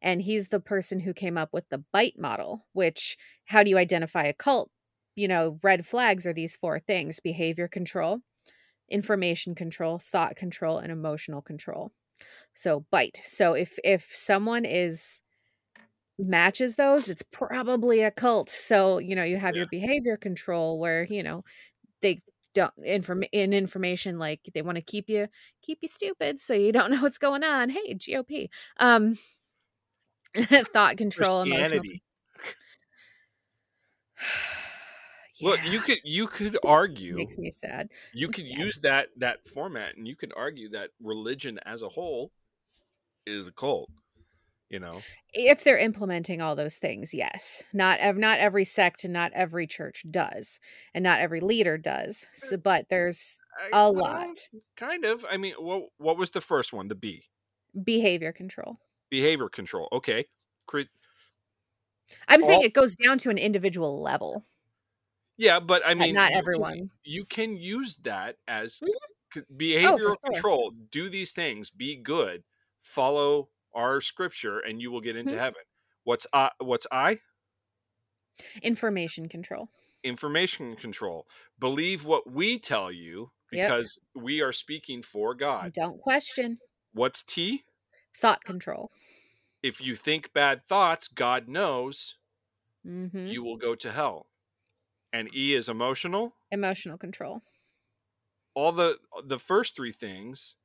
And 0.00 0.22
he's 0.22 0.48
the 0.48 0.60
person 0.60 1.00
who 1.00 1.12
came 1.12 1.36
up 1.36 1.50
with 1.52 1.68
the 1.68 1.84
bite 1.92 2.18
model, 2.18 2.66
which 2.72 3.18
how 3.44 3.62
do 3.62 3.70
you 3.70 3.76
identify 3.76 4.24
a 4.24 4.32
cult? 4.32 4.70
You 5.16 5.28
know, 5.28 5.58
red 5.62 5.84
flags 5.86 6.26
are 6.26 6.32
these 6.32 6.56
four 6.56 6.78
things: 6.80 7.20
behavior 7.20 7.68
control, 7.68 8.20
information 8.90 9.54
control, 9.54 9.98
thought 9.98 10.36
control, 10.36 10.78
and 10.78 10.92
emotional 10.92 11.42
control. 11.42 11.92
So 12.54 12.84
bite. 12.90 13.20
So 13.24 13.54
if 13.54 13.78
if 13.84 14.04
someone 14.12 14.64
is 14.64 15.22
matches 16.18 16.76
those, 16.76 17.08
it's 17.08 17.22
probably 17.30 18.02
a 18.02 18.10
cult. 18.10 18.50
So, 18.50 18.98
you 18.98 19.16
know, 19.16 19.24
you 19.24 19.38
have 19.38 19.56
your 19.56 19.66
behavior 19.66 20.16
control 20.16 20.78
where, 20.78 21.04
you 21.04 21.22
know, 21.22 21.44
they 22.02 22.22
don't 22.54 22.72
inform 22.82 23.24
in 23.32 23.52
information 23.52 24.18
like 24.18 24.40
they 24.54 24.62
want 24.62 24.76
to 24.76 24.82
keep 24.82 25.08
you 25.08 25.28
keep 25.62 25.78
you 25.82 25.88
stupid 25.88 26.40
so 26.40 26.52
you 26.54 26.72
don't 26.72 26.90
know 26.92 27.02
what's 27.02 27.18
going 27.18 27.44
on. 27.44 27.70
Hey, 27.70 27.94
GOP. 27.94 28.48
Um 28.78 29.18
thought 30.72 30.96
control, 30.96 31.42
emotional 31.42 31.82
Look, 35.42 35.60
you 35.64 35.80
could 35.80 35.98
you 36.04 36.26
could 36.26 36.58
argue 36.64 37.16
makes 37.16 37.38
me 37.38 37.50
sad. 37.50 37.90
you 38.12 38.28
could 38.28 38.46
use 38.46 38.78
that 38.80 39.08
that 39.16 39.46
format 39.46 39.96
and 39.96 40.06
you 40.06 40.16
could 40.16 40.32
argue 40.36 40.68
that 40.70 40.90
religion 41.02 41.58
as 41.64 41.82
a 41.82 41.88
whole 41.88 42.30
is 43.26 43.48
a 43.48 43.52
cult. 43.52 43.90
You 44.68 44.78
know, 44.78 44.92
if 45.34 45.64
they're 45.64 45.78
implementing 45.78 46.40
all 46.40 46.54
those 46.54 46.76
things 46.76 47.12
yes 47.12 47.64
not 47.72 47.98
not 48.16 48.38
every 48.38 48.64
sect 48.64 49.02
and 49.02 49.12
not 49.12 49.32
every 49.34 49.66
church 49.66 50.04
does 50.08 50.60
and 50.94 51.02
not 51.02 51.18
every 51.20 51.40
leader 51.40 51.76
does 51.76 52.24
eh, 52.24 52.28
so, 52.34 52.56
but 52.56 52.86
there's 52.88 53.40
I- 53.58 53.68
a 53.72 53.92
well, 53.92 53.94
lot 53.94 54.36
kind 54.76 55.04
of. 55.04 55.24
I 55.28 55.36
mean, 55.38 55.54
what 55.58 55.88
what 55.98 56.16
was 56.16 56.30
the 56.30 56.40
first 56.40 56.72
one? 56.72 56.86
The 56.88 56.94
B 56.94 57.24
behavior 57.84 58.32
control 58.32 58.78
behavior 59.10 59.48
control. 59.48 59.88
Okay, 59.92 60.26
Cre- 60.66 60.82
i'm 62.28 62.42
saying 62.42 62.62
it 62.62 62.74
goes 62.74 62.96
down 62.96 63.18
to 63.18 63.30
an 63.30 63.38
individual 63.38 64.00
level 64.02 64.44
yeah, 65.40 65.60
but 65.60 65.82
I 65.86 65.94
But 65.96 66.10
mean, 66.10 66.10
not 66.10 66.32
you 66.32 66.48
can- 66.48 66.66
everyone. 66.68 66.90
you 67.04 67.24
can 67.24 67.56
use 67.56 67.96
that 67.98 68.38
as 68.48 68.82
Mhm. 68.82 68.96
c- 69.34 69.42
behavioral 69.52 70.16
sure. 70.24 70.24
control. 70.24 70.70
Do 70.72 71.08
these 71.10 71.32
things. 71.32 71.70
Be 71.70 71.96
good. 71.96 72.44
Follow 72.82 73.50
our 73.74 74.00
scripture, 74.00 74.58
and 74.60 74.80
you 74.82 74.90
will 74.90 75.00
get 75.02 75.16
into 75.16 75.36
Mhm. 75.36 75.38
heaven. 75.38 75.62
What's 76.04 76.26
I? 76.32 76.50
What's 76.60 76.86
I? 76.92 77.20
information 78.62 79.28
control 79.28 79.68
information 80.02 80.76
control. 80.76 81.26
Believe 81.58 82.04
what 82.04 82.30
we 82.30 82.58
tell 82.58 82.90
you 82.90 83.32
Yep. 83.52 83.76
because 83.76 83.98
we 84.14 84.40
are 84.40 84.52
speaking 84.52 85.02
for 85.02 85.34
God. 85.34 85.72
don't 85.74 86.00
question 86.00 86.58
What's 86.92 87.22
T? 87.22 87.64
thought 88.14 88.44
control 88.44 88.90
If 89.62 89.80
you 89.80 89.96
think 89.96 90.32
bad 90.32 90.66
thoughts, 90.66 91.08
God 91.08 91.48
knows 91.48 92.16
hmm 92.84 93.30
you 93.30 93.42
will 93.42 93.56
go 93.56 93.74
to 93.74 93.92
hell. 93.92 94.26
And 95.12 95.28
E 95.34 95.54
is 95.54 95.68
emotional. 95.68 96.34
emotional 96.52 96.96
control 96.98 97.42
All 98.54 98.72
the 98.72 98.98
the 99.24 99.38
first 99.38 99.74
three 99.76 99.92
things 99.92 100.56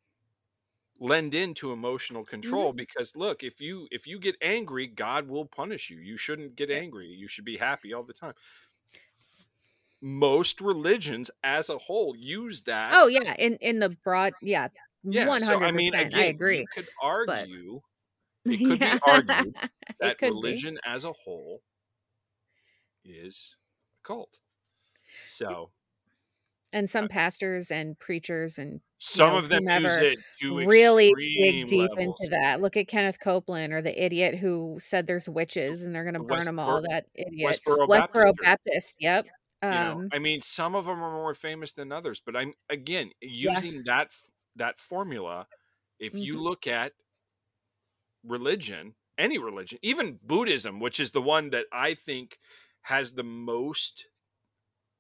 lend 1.00 1.34
into 1.36 1.72
emotional 1.74 2.24
control 2.24 2.70
Mm-hmm. 2.70 2.78
because 2.78 3.16
look, 3.16 3.44
if 3.44 3.60
you 3.60 3.88
if 3.92 4.08
you 4.08 4.20
get 4.20 4.36
angry, 4.42 4.88
God 4.88 5.28
will 5.28 5.46
punish 5.46 5.90
you. 5.90 5.98
You 6.00 6.18
shouldn't 6.18 6.56
get 6.56 6.70
angry. 6.72 7.08
You 7.08 7.28
should 7.28 7.46
be 7.46 7.58
happy 7.58 7.94
all 7.94 8.04
the 8.04 8.14
time. 8.14 8.34
Most 10.02 10.62
religions 10.62 11.32
as 11.44 11.70
a 11.70 11.78
whole 11.78 12.16
use 12.16 12.64
that 12.64 12.90
oh 12.94 13.08
yeah 13.08 13.34
in 13.40 13.56
in 13.58 13.80
the 13.80 13.90
broad 14.04 14.34
yeah 14.42 14.68
Yeah, 15.04 15.26
100% 15.26 15.42
so 15.42 15.64
I 15.64 15.72
mean, 15.72 15.96
again, 15.96 16.20
i 16.20 16.26
agree 16.26 16.60
You 16.60 16.66
could 16.74 16.88
but- 17.28 17.40
argue 17.40 17.82
it 18.46 18.58
could 18.60 18.80
be 18.80 19.00
argued 19.08 19.56
that 20.00 20.18
could 20.20 20.28
be. 20.28 20.30
religion 20.32 20.78
as 20.86 21.06
a 21.06 21.14
whole 21.14 21.62
is 23.04 23.56
cult. 24.06 24.40
So 25.26 25.72
and 26.74 26.90
some 26.90 27.08
pastors 27.08 27.72
and 27.72 27.98
preachers 28.00 28.58
and 28.60 28.82
some 29.00 29.32
know, 29.32 29.38
of 29.38 29.50
them 29.50 29.64
use 29.68 29.96
it 29.98 30.20
to 30.42 30.58
really 30.66 31.14
dig 31.16 31.68
deep 31.68 31.90
levels. 31.92 32.18
into 32.20 32.30
that. 32.32 32.62
Look 32.62 32.76
at 32.76 32.88
Kenneth 32.88 33.20
Copeland 33.20 33.74
or 33.74 33.82
the 33.82 34.04
idiot 34.04 34.36
who 34.36 34.78
said 34.80 35.06
there's 35.08 35.30
witches 35.30 35.84
and 35.84 35.96
they're 35.96 36.04
going 36.04 36.16
to 36.16 36.20
burn 36.20 36.44
them 36.44 36.60
all. 36.60 36.82
That 36.82 37.06
idiot. 37.14 37.60
Westboro 37.66 37.88
Westboro 37.88 38.34
Baptist 38.42 38.42
Baptist. 38.42 38.96
Yep. 39.00 39.28
You 39.64 39.72
know, 39.72 39.92
Um, 40.02 40.10
I 40.12 40.20
mean, 40.20 40.42
some 40.42 40.76
of 40.76 40.86
them 40.86 41.02
are 41.02 41.12
more 41.12 41.34
famous 41.34 41.74
than 41.74 41.92
others, 41.92 42.22
but 42.24 42.36
I'm 42.36 42.54
again 42.70 43.12
using 43.22 43.84
that 43.86 44.12
that 44.56 44.80
formula. 44.80 45.48
If 46.00 46.14
you 46.14 46.36
Mhm. 46.36 46.42
look 46.42 46.68
at 46.68 46.94
religion, 48.24 48.96
any 49.18 49.38
religion, 49.38 49.80
even 49.82 50.20
Buddhism, 50.22 50.80
which 50.80 51.00
is 51.00 51.12
the 51.12 51.22
one 51.22 51.52
that 51.52 51.66
I 51.72 51.94
think 51.94 52.38
has 52.86 53.14
the 53.14 53.24
most 53.24 54.08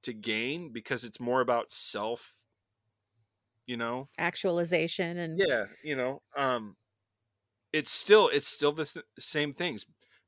to 0.03 0.13
gain 0.13 0.71
because 0.71 1.03
it's 1.03 1.19
more 1.19 1.41
about 1.41 1.73
self, 1.73 2.35
you 3.65 3.77
know, 3.77 4.09
Actualization 4.17 5.17
and 5.17 5.45
yeah, 5.47 5.65
you 5.83 5.95
know, 5.95 6.21
um, 6.37 6.75
it's 7.73 7.91
still 7.91 8.29
it's 8.29 8.47
still 8.47 8.73
the 8.73 9.03
same 9.19 9.53
things. 9.53 9.85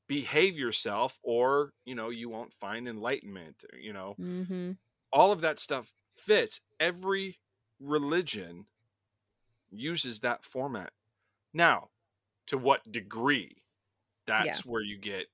Behave 0.08 0.58
yourself, 0.58 1.20
or 1.24 1.74
you 1.86 1.96
know, 1.96 2.10
you 2.10 2.30
won't 2.30 2.54
find 2.54 2.88
enlightenment. 2.88 3.66
You 3.80 3.94
know, 3.94 4.18
hmm 4.18 4.72
all 5.14 5.32
of 5.32 5.42
that 5.42 5.60
stuff 5.60 5.94
fits. 6.16 6.62
Every 6.80 7.40
religion 7.80 8.68
uses 9.70 10.22
that 10.22 10.44
format. 10.44 10.94
Now, 11.54 11.90
to 12.48 12.58
what 12.58 12.92
degree? 12.92 13.64
That's 14.28 14.46
Yeah. 14.46 14.64
where 14.66 14.82
you 14.82 14.98
get 14.98 15.28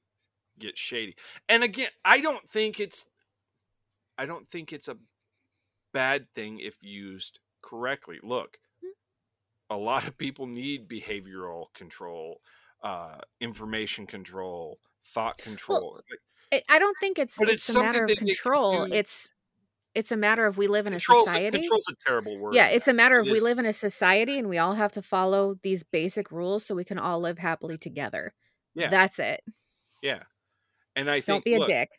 get 0.60 0.78
shady. 0.78 1.16
And 1.50 1.64
again, 1.64 1.90
I 2.04 2.22
don't 2.22 2.48
think 2.48 2.80
it's 2.80 3.06
I 4.18 4.26
don't 4.26 4.48
think 4.48 4.72
it's 4.72 4.88
a 4.88 4.98
bad 5.94 6.28
thing 6.36 6.60
if 6.60 6.78
used 6.82 7.40
correctly. 7.62 8.20
Look, 8.22 8.58
a 9.70 9.78
lot 9.78 10.08
of 10.08 10.18
people 10.18 10.46
need 10.46 10.88
behavioral 10.88 11.74
control, 11.74 12.42
uh, 12.84 13.18
information 13.42 14.06
control, 14.06 14.80
thought 15.08 15.38
control. 15.38 16.00
It, 16.52 16.64
I 16.70 16.80
don't 16.80 16.98
think 17.00 17.18
it's 17.18 17.40
it's, 17.42 17.52
it's 17.52 17.70
a 17.76 17.80
matter 17.82 18.04
of 18.04 18.08
that 18.10 18.14
they 18.14 18.16
can 18.18 18.28
control. 18.28 18.84
It's 18.92 19.34
it's 19.96 20.12
a 20.12 20.18
matter 20.18 20.46
of 20.46 20.58
we 20.58 20.68
live 20.68 20.88
in 20.88 20.94
a 20.94 20.98
control's, 20.98 21.28
society. 21.28 21.60
control's 21.60 21.86
a 21.90 21.94
terrible 22.06 22.38
word. 22.38 22.56
Yeah, 22.56 22.68
it's 22.68 22.88
a 22.88 22.94
matter 22.94 23.20
of 23.20 23.28
It 23.28 23.32
we 23.32 23.38
is- 23.38 23.44
live 23.44 23.60
in 23.60 23.66
a 23.66 23.74
society 23.74 24.40
and 24.40 24.50
we 24.50 24.58
all 24.58 24.74
have 24.74 24.92
to 24.94 25.02
follow 25.02 25.56
these 25.62 25.84
basic 25.84 26.32
rules 26.32 26.66
so 26.66 26.74
we 26.76 26.84
can 26.84 26.98
all 26.98 27.20
live 27.20 27.38
happily 27.38 27.78
together. 27.78 28.34
Yeah. 28.76 28.90
That's 28.90 29.20
it. 29.20 29.42
Yeah. 30.02 30.24
And 30.96 31.10
I 31.10 31.22
think 31.22 31.44
Don't 31.44 31.46
be 31.46 31.56
a 31.56 31.60
look, 31.60 31.68
dick. 31.68 31.90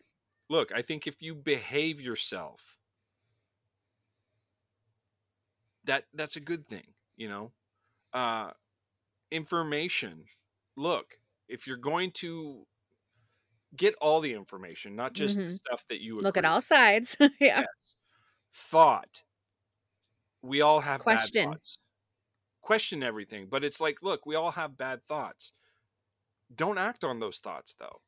Look, 0.49 0.73
I 0.73 0.83
think 0.83 1.07
if 1.07 1.21
you 1.23 1.35
behave 1.35 2.01
yourself, 2.01 2.79
that 5.85 6.05
that's 6.15 6.37
a 6.37 6.41
good 6.41 6.67
thing, 6.67 6.95
you 7.17 7.29
know. 7.29 7.53
Uh 8.13 8.53
information. 9.31 10.25
Look, 10.77 11.19
if 11.49 11.67
you're 11.67 11.77
going 11.77 12.13
to 12.13 12.67
get 13.77 13.95
all 14.01 14.21
the 14.21 14.33
information, 14.35 14.95
not 14.97 15.13
just 15.15 15.39
Mhm. 15.39 15.55
stuff 15.55 15.85
that 15.89 16.01
you 16.01 16.17
Look 16.17 16.37
at 16.37 16.45
all 16.45 16.63
sides. 16.63 17.17
yeah. 17.41 17.61
Yes. 17.61 17.67
Thought. 18.55 19.23
We 20.43 20.61
all 20.61 20.81
have 20.81 21.01
Question. 21.01 21.45
bad 21.51 21.55
thoughts. 21.55 21.79
Question 22.61 23.03
everything, 23.03 23.49
but 23.49 23.65
it's 23.65 23.81
like, 23.81 24.03
look, 24.03 24.27
we 24.27 24.35
all 24.35 24.53
have 24.53 24.77
bad 24.77 25.05
thoughts. 25.05 25.53
Don't 26.55 26.79
act 26.79 27.05
on 27.05 27.21
those 27.21 27.39
thoughts 27.39 27.75
though. 27.75 28.01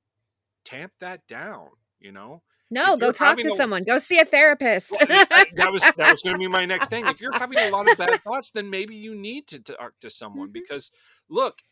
Tamp 0.66 0.92
that 1.00 1.26
down, 1.26 1.68
you 2.00 2.12
know? 2.12 2.42
No, 2.70 2.96
go 2.96 3.12
talk 3.12 3.38
to 3.38 3.48
a- 3.48 3.56
someone. 3.56 3.84
Go 3.84 3.96
see 3.98 4.18
a 4.18 4.24
therapist. 4.24 4.90
That 4.98 5.68
was 5.70 5.80
that 5.82 5.96
was 6.12 6.20
going 6.22 6.32
to 6.34 6.38
be 6.38 6.48
my 6.48 6.66
next 6.66 6.88
thing. 6.90 7.06
If 7.06 7.20
you're 7.20 7.32
having 7.38 7.58
a 7.58 7.70
lot 7.70 7.90
of 7.90 7.96
bad 7.96 8.20
thoughts, 8.22 8.50
then 8.50 8.68
maybe 8.68 8.96
you 8.96 9.14
need 9.14 9.46
to 9.48 9.60
talk 9.60 9.92
to 10.00 10.10
someone 10.10 10.48
Mhm. 10.48 10.52
because 10.52 10.90
look, 11.28 11.62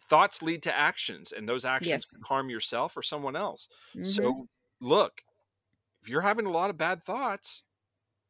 thoughts 0.00 0.42
lead 0.42 0.62
to 0.64 0.76
actions, 0.76 1.32
and 1.32 1.48
those 1.48 1.64
actions 1.64 1.88
Yes. 1.90 2.10
can 2.10 2.22
harm 2.22 2.50
yourself 2.50 2.96
or 2.96 3.02
someone 3.02 3.36
else. 3.36 3.68
Mhm. 3.94 4.06
So, 4.06 4.48
look, 4.80 5.22
if 6.02 6.08
you're 6.08 6.22
having 6.22 6.46
a 6.46 6.50
lot 6.50 6.70
of 6.70 6.76
bad 6.76 7.04
thoughts, 7.04 7.62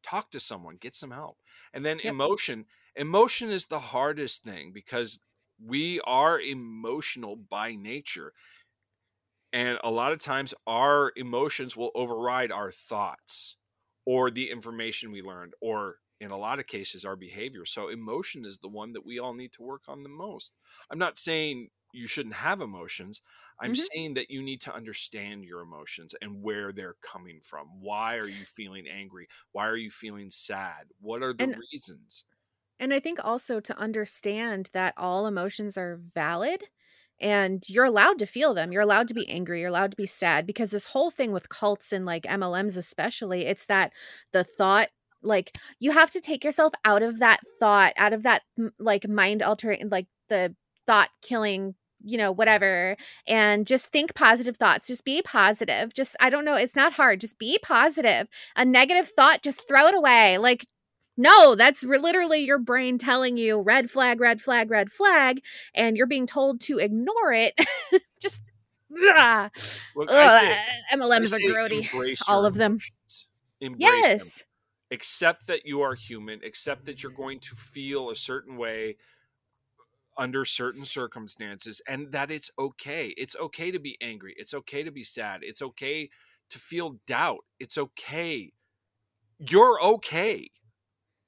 talk 0.03 0.29
to 0.31 0.39
someone, 0.39 0.77
get 0.77 0.95
some 0.95 1.11
help. 1.11 1.39
And 1.73 1.83
then 1.83 1.97
Yep. 1.97 2.05
emotion, 2.11 2.67
emotion 2.95 3.49
is 3.49 3.65
the 3.65 3.79
hardest 3.79 4.43
thing 4.43 4.71
because 4.71 5.19
we 5.59 5.99
are 6.01 6.39
emotional 6.39 7.35
by 7.35 7.73
nature. 7.75 8.33
And 9.53 9.79
a 9.83 9.91
lot 9.91 10.13
of 10.13 10.19
times 10.19 10.55
our 10.67 11.13
emotions 11.15 11.77
will 11.77 11.91
override 11.95 12.51
our 12.51 12.71
thoughts 12.71 13.57
or 14.05 14.31
the 14.31 14.51
information 14.51 15.11
we 15.11 15.21
learned 15.21 15.53
or 15.61 15.99
in 16.19 16.31
a 16.31 16.37
lot 16.37 16.59
of 16.59 16.67
cases 16.67 17.05
our 17.05 17.15
behavior. 17.15 17.65
So 17.65 17.89
emotion 17.89 18.45
is 18.45 18.59
the 18.59 18.69
one 18.69 18.93
that 18.93 19.05
we 19.05 19.19
all 19.19 19.33
need 19.35 19.53
to 19.53 19.63
work 19.63 19.83
on 19.87 20.03
the 20.03 20.09
most. 20.09 20.55
I'm 20.89 20.99
not 20.99 21.19
saying 21.19 21.69
you 21.93 22.07
shouldn't 22.07 22.35
have 22.35 22.61
emotions. 22.61 23.21
I'm 23.59 23.73
Mhm. 23.73 23.75
saying 23.75 24.15
that 24.15 24.31
you 24.31 24.41
need 24.41 24.61
to 24.61 24.73
understand 24.73 25.45
your 25.45 25.61
emotions 25.61 26.15
and 26.21 26.41
where 26.41 26.73
they're 26.73 26.95
coming 26.95 27.41
from. 27.41 27.81
Why 27.81 28.17
are 28.17 28.27
you 28.27 28.45
feeling 28.45 28.87
angry? 28.87 29.27
Why 29.51 29.67
are 29.67 29.77
you 29.77 29.91
feeling 29.91 30.31
sad? 30.31 30.91
What 30.99 31.21
are 31.23 31.33
the 31.33 31.47
And- 31.47 31.63
reasons? 31.71 32.25
And 32.79 32.93
I 32.93 32.99
think 32.99 33.23
also 33.23 33.59
to 33.61 33.77
understand 33.77 34.69
that 34.73 34.93
all 34.97 35.25
emotions 35.27 35.77
are 35.77 35.95
valid 35.95 36.65
and 37.23 37.63
you're 37.69 37.85
allowed 37.85 38.19
to 38.19 38.25
feel 38.25 38.53
them. 38.53 38.73
You're 38.73 38.81
allowed 38.81 39.07
to 39.07 39.13
be 39.13 39.25
mm. 39.25 39.33
angry. 39.33 39.61
You're 39.61 39.69
allowed 39.69 39.91
to 39.91 39.97
be 39.97 40.05
sad 40.05 40.45
because 40.45 40.69
this 40.69 40.87
whole 40.87 41.09
thing 41.09 41.31
with 41.31 41.49
cults 41.49 41.93
and 41.93 42.05
like 42.05 42.23
MLMs, 42.23 42.77
especially, 42.77 43.45
it's 43.45 43.65
that 43.67 43.93
the 44.33 44.43
thought, 44.43 44.89
like, 45.23 45.57
you 45.79 45.91
have 45.91 46.11
to 46.11 46.19
take 46.19 46.43
yourself 46.43 46.73
out 46.83 47.01
of 47.01 47.19
that 47.19 47.39
thought, 47.59 47.93
out 47.95 48.11
of 48.11 48.23
that 48.23 48.43
like 48.77 49.07
mind 49.07 49.41
altering, 49.41 49.87
like 49.89 50.07
the 50.27 50.53
thought 50.85 51.09
killing 51.21 51.75
you 52.05 52.17
know 52.17 52.33
whatever 52.33 52.97
and 53.29 53.65
just 53.65 53.85
think 53.85 54.13
positive 54.13 54.57
thoughts 54.57 54.87
just 54.87 55.05
be 55.05 55.21
positive 55.21 55.93
just 55.93 56.17
i 56.19 56.29
don't 56.29 56.43
know 56.43 56.55
it's 56.55 56.75
not 56.75 56.91
hard 56.91 57.21
just 57.21 57.39
be 57.39 57.57
positive 57.63 58.27
a 58.57 58.65
negative 58.65 59.09
thought 59.15 59.41
just 59.41 59.65
throw 59.69 59.87
it 59.87 59.95
away 59.95 60.37
like 60.37 60.65
no, 61.15 61.55
that's 61.55 61.83
literally 61.83 62.39
your 62.39 62.57
brain 62.57 62.97
telling 62.97 63.37
you 63.37 63.59
red 63.59 63.89
flag, 63.91 64.19
red 64.19 64.41
flag, 64.41 64.71
red 64.71 64.91
flag, 64.91 65.41
and 65.75 65.95
you're 65.95 66.07
being 66.07 66.27
told 66.27 66.61
to 66.61 66.79
ignore 66.79 67.33
it. 67.33 67.53
Just 68.19 68.41
ah. 69.07 69.49
Look, 69.95 70.09
Ugh, 70.09 70.57
MLMs 70.93 71.33
are 71.33 71.39
grody. 71.39 72.17
All 72.27 72.45
of 72.45 72.55
them. 72.55 72.79
Embrace 73.61 73.79
them. 73.79 74.01
Yes. 74.03 74.43
accept 74.91 75.47
that 75.47 75.65
you 75.65 75.81
are 75.81 75.95
human 75.95 76.41
accept 76.43 76.85
that 76.85 77.01
you're 77.01 77.11
going 77.11 77.39
to 77.39 77.55
feel 77.55 78.09
a 78.09 78.15
certain 78.15 78.57
way 78.57 78.97
under 80.17 80.45
certain 80.45 80.85
circumstances 80.85 81.81
and 81.87 82.11
that 82.11 82.29
it's 82.29 82.51
okay 82.59 83.07
it's 83.17 83.35
okay 83.37 83.71
to 83.71 83.79
be 83.79 83.97
angry 84.01 84.35
it's 84.37 84.53
okay 84.53 84.83
to 84.83 84.91
be 84.91 85.03
sad 85.03 85.39
it's 85.43 85.61
okay 85.61 86.09
to 86.49 86.59
feel 86.59 86.99
doubt 87.07 87.39
it's 87.59 87.77
okay 87.77 88.51
you're 89.39 89.81
okay 89.81 90.51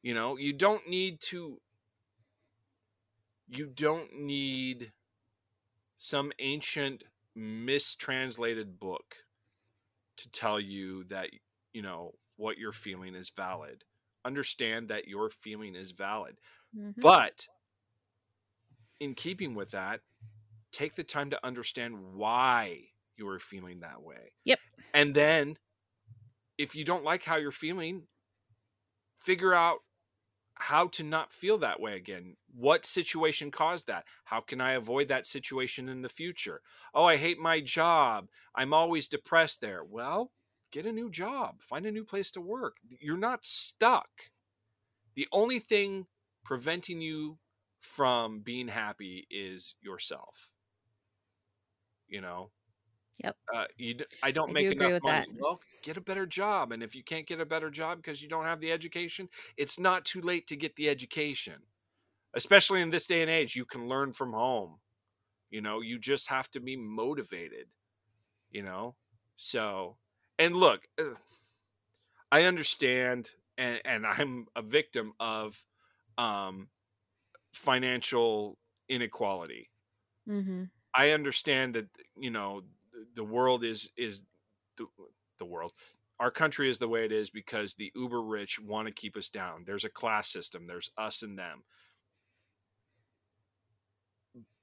you 0.05 0.13
know 0.13 0.37
you 0.37 0.53
don't 0.53 0.87
need 0.87 1.19
to 1.19 1.59
you 3.47 3.65
don't 3.65 4.15
need 4.15 4.93
some 5.97 6.31
ancient 6.37 7.03
mistranslated 7.35 8.79
book 8.79 9.15
to 10.17 10.29
tell 10.29 10.59
you 10.59 11.03
that 11.05 11.29
you 11.73 11.81
know 11.81 12.13
what 12.37 12.59
you're 12.59 12.71
feeling 12.71 13.15
is 13.15 13.31
valid 13.31 13.83
understand 14.23 14.89
that 14.89 15.07
your 15.07 15.29
feeling 15.31 15.75
is 15.75 15.89
valid 15.89 16.37
Mhm. 16.75 17.01
but 17.01 17.47
in 18.99 19.15
keeping 19.15 19.55
with 19.55 19.71
that 19.71 20.01
take 20.71 20.93
the 20.93 21.03
time 21.03 21.31
to 21.31 21.45
understand 21.45 22.13
why 22.13 22.79
you 23.17 23.27
are 23.27 23.39
feeling 23.39 23.79
that 23.79 24.03
way 24.03 24.33
Yep. 24.43 24.59
and 24.93 25.15
then 25.15 25.57
if 26.59 26.75
you 26.75 26.85
don't 26.85 27.03
like 27.03 27.23
how 27.23 27.37
you're 27.37 27.51
feeling 27.51 28.07
figure 29.19 29.53
out 29.53 29.79
how 30.55 30.87
to 30.87 31.03
not 31.03 31.31
feel 31.31 31.57
that 31.59 31.79
way 31.79 31.95
again? 31.95 32.37
What 32.53 32.85
situation 32.85 33.51
caused 33.51 33.87
that? 33.87 34.05
How 34.25 34.39
can 34.41 34.61
i 34.61 34.71
avoid 34.71 35.07
that 35.09 35.27
situation 35.27 35.89
in 35.89 36.01
the 36.01 36.09
future? 36.09 36.61
Oh 36.93 37.05
i 37.05 37.17
hate 37.17 37.39
my 37.39 37.59
job. 37.61 38.27
I'm 38.55 38.73
always 38.73 39.07
depressed 39.07 39.61
there. 39.61 39.83
Well 39.83 40.31
get 40.71 40.85
a 40.85 40.91
new 40.91 41.09
job. 41.09 41.61
Find 41.61 41.85
a 41.85 41.91
new 41.91 42.03
place 42.03 42.31
to 42.31 42.41
work. 42.41 42.77
You're 42.99 43.17
not 43.17 43.45
stuck. 43.45 44.09
The 45.15 45.27
only 45.31 45.59
thing 45.59 46.07
preventing 46.43 46.99
you 46.99 47.37
from 47.79 48.41
being 48.41 48.67
happy 48.67 49.25
is 49.29 49.75
yourself. 49.81 50.51
You 52.07 52.21
know 52.21 52.51
Yep. 53.23 53.35
uh, 53.53 53.65
you, 53.77 53.95
I 54.23 54.31
don't 54.31 54.49
I 54.49 54.53
make 54.53 54.65
do 54.65 54.71
enough 54.71 55.03
money. 55.03 55.25
that. 55.27 55.27
Well, 55.39 55.61
get 55.83 55.97
a 55.97 56.01
better 56.01 56.25
job, 56.25 56.71
and 56.71 56.83
if 56.83 56.95
you 56.95 57.03
can't 57.03 57.27
get 57.27 57.39
a 57.39 57.45
better 57.45 57.69
job 57.69 57.97
because 57.97 58.21
you 58.21 58.29
don't 58.29 58.45
have 58.45 58.59
the 58.59 58.71
education, 58.71 59.29
it's 59.57 59.79
not 59.79 60.05
too 60.05 60.21
late 60.21 60.47
to 60.47 60.55
get 60.55 60.75
the 60.75 60.89
education. 60.89 61.55
Especially 62.33 62.81
in 62.81 62.89
this 62.89 63.07
day 63.07 63.21
and 63.21 63.31
age, 63.31 63.55
you 63.55 63.63
can 63.63 63.87
learn 63.87 64.11
from 64.11 64.33
home. 64.33 64.79
You 65.49 65.61
know, 65.61 65.79
you 65.79 65.97
just 65.97 66.27
have 66.29 66.51
to 66.51 66.59
be 66.59 66.75
motivated. 66.75 67.67
You 68.51 68.63
know, 68.63 68.95
so 69.37 69.97
and 70.37 70.55
look, 70.55 70.87
I 72.31 72.43
understand, 72.43 73.29
and 73.57 73.79
and 73.85 74.05
I'm 74.05 74.47
a 74.55 74.61
victim 74.61 75.13
of 75.19 75.57
um, 76.17 76.67
financial 77.53 78.57
inequality. 78.89 79.69
Mm-hmm. 80.29 80.63
I 80.93 81.11
understand 81.11 81.75
that 81.75 81.87
you 82.17 82.31
know 82.31 82.63
the 83.15 83.23
world 83.23 83.63
is 83.63 83.89
is 83.97 84.23
the, 84.77 84.85
the 85.39 85.45
world. 85.45 85.73
Our 86.19 86.31
country 86.31 86.69
is 86.69 86.79
the 86.79 86.87
way 86.87 87.05
it 87.05 87.11
is 87.11 87.29
because 87.29 87.73
the 87.73 87.91
uber 87.95 88.21
rich 88.21 88.59
want 88.59 88.87
to 88.87 88.93
keep 88.93 89.17
us 89.17 89.29
down. 89.29 89.63
There's 89.65 89.83
a 89.83 89.89
class 89.89 90.29
system. 90.29 90.65
There's 90.67 90.89
us 90.97 91.23
and 91.23 91.37
them. 91.37 91.63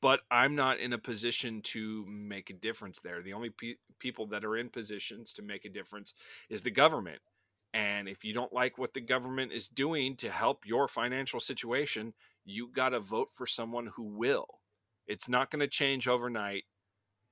but 0.00 0.20
I'm 0.30 0.54
not 0.54 0.80
in 0.80 0.92
a 0.92 0.98
position 0.98 1.62
to 1.62 2.04
make 2.06 2.50
a 2.50 2.54
difference 2.54 3.00
there. 3.00 3.22
The 3.22 3.32
only 3.32 3.50
pe- 3.50 3.76
people 3.98 4.26
that 4.28 4.44
are 4.44 4.56
in 4.56 4.68
positions 4.68 5.32
to 5.34 5.42
make 5.42 5.64
a 5.64 5.70
difference 5.70 6.12
is 6.50 6.62
the 6.62 6.70
government. 6.70 7.20
And 7.72 8.08
if 8.08 8.24
you 8.24 8.34
don't 8.34 8.52
like 8.52 8.76
what 8.76 8.92
the 8.94 9.00
government 9.00 9.52
is 9.52 9.68
doing 9.68 10.16
to 10.16 10.30
help 10.30 10.66
your 10.66 10.88
financial 10.88 11.40
situation, 11.40 12.12
you 12.44 12.68
got 12.68 12.90
to 12.90 13.00
vote 13.00 13.28
for 13.32 13.46
someone 13.46 13.86
who 13.94 14.02
will. 14.02 14.46
It's 15.06 15.28
not 15.28 15.50
going 15.50 15.60
to 15.60 15.68
change 15.68 16.08
overnight, 16.08 16.64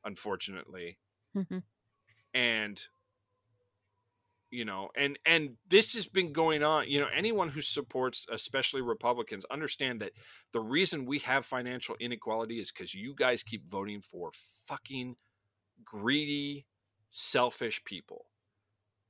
unfortunately. 0.05 0.99
Mhm. 1.35 1.61
And 2.35 2.89
you 4.53 4.65
know, 4.65 4.91
and 4.97 5.17
and 5.25 5.57
this 5.69 5.95
has 5.95 6.09
been 6.09 6.33
going 6.33 6.63
on, 6.65 6.89
you 6.89 6.99
know, 6.99 7.07
anyone 7.15 7.51
who 7.51 7.61
supports 7.63 8.27
especially 8.33 8.83
Republicans 8.83 9.45
understand 9.45 10.01
that 10.01 10.13
the 10.53 10.59
reason 10.61 11.07
we 11.07 11.21
have 11.21 11.47
financial 11.47 11.95
inequality 12.01 12.61
is 12.61 12.73
cuz 12.73 12.93
you 12.93 13.15
guys 13.15 13.45
keep 13.45 13.69
voting 13.71 14.01
for 14.01 14.33
fucking 14.35 15.17
greedy, 15.85 16.67
selfish 17.11 17.85
people. 17.85 18.27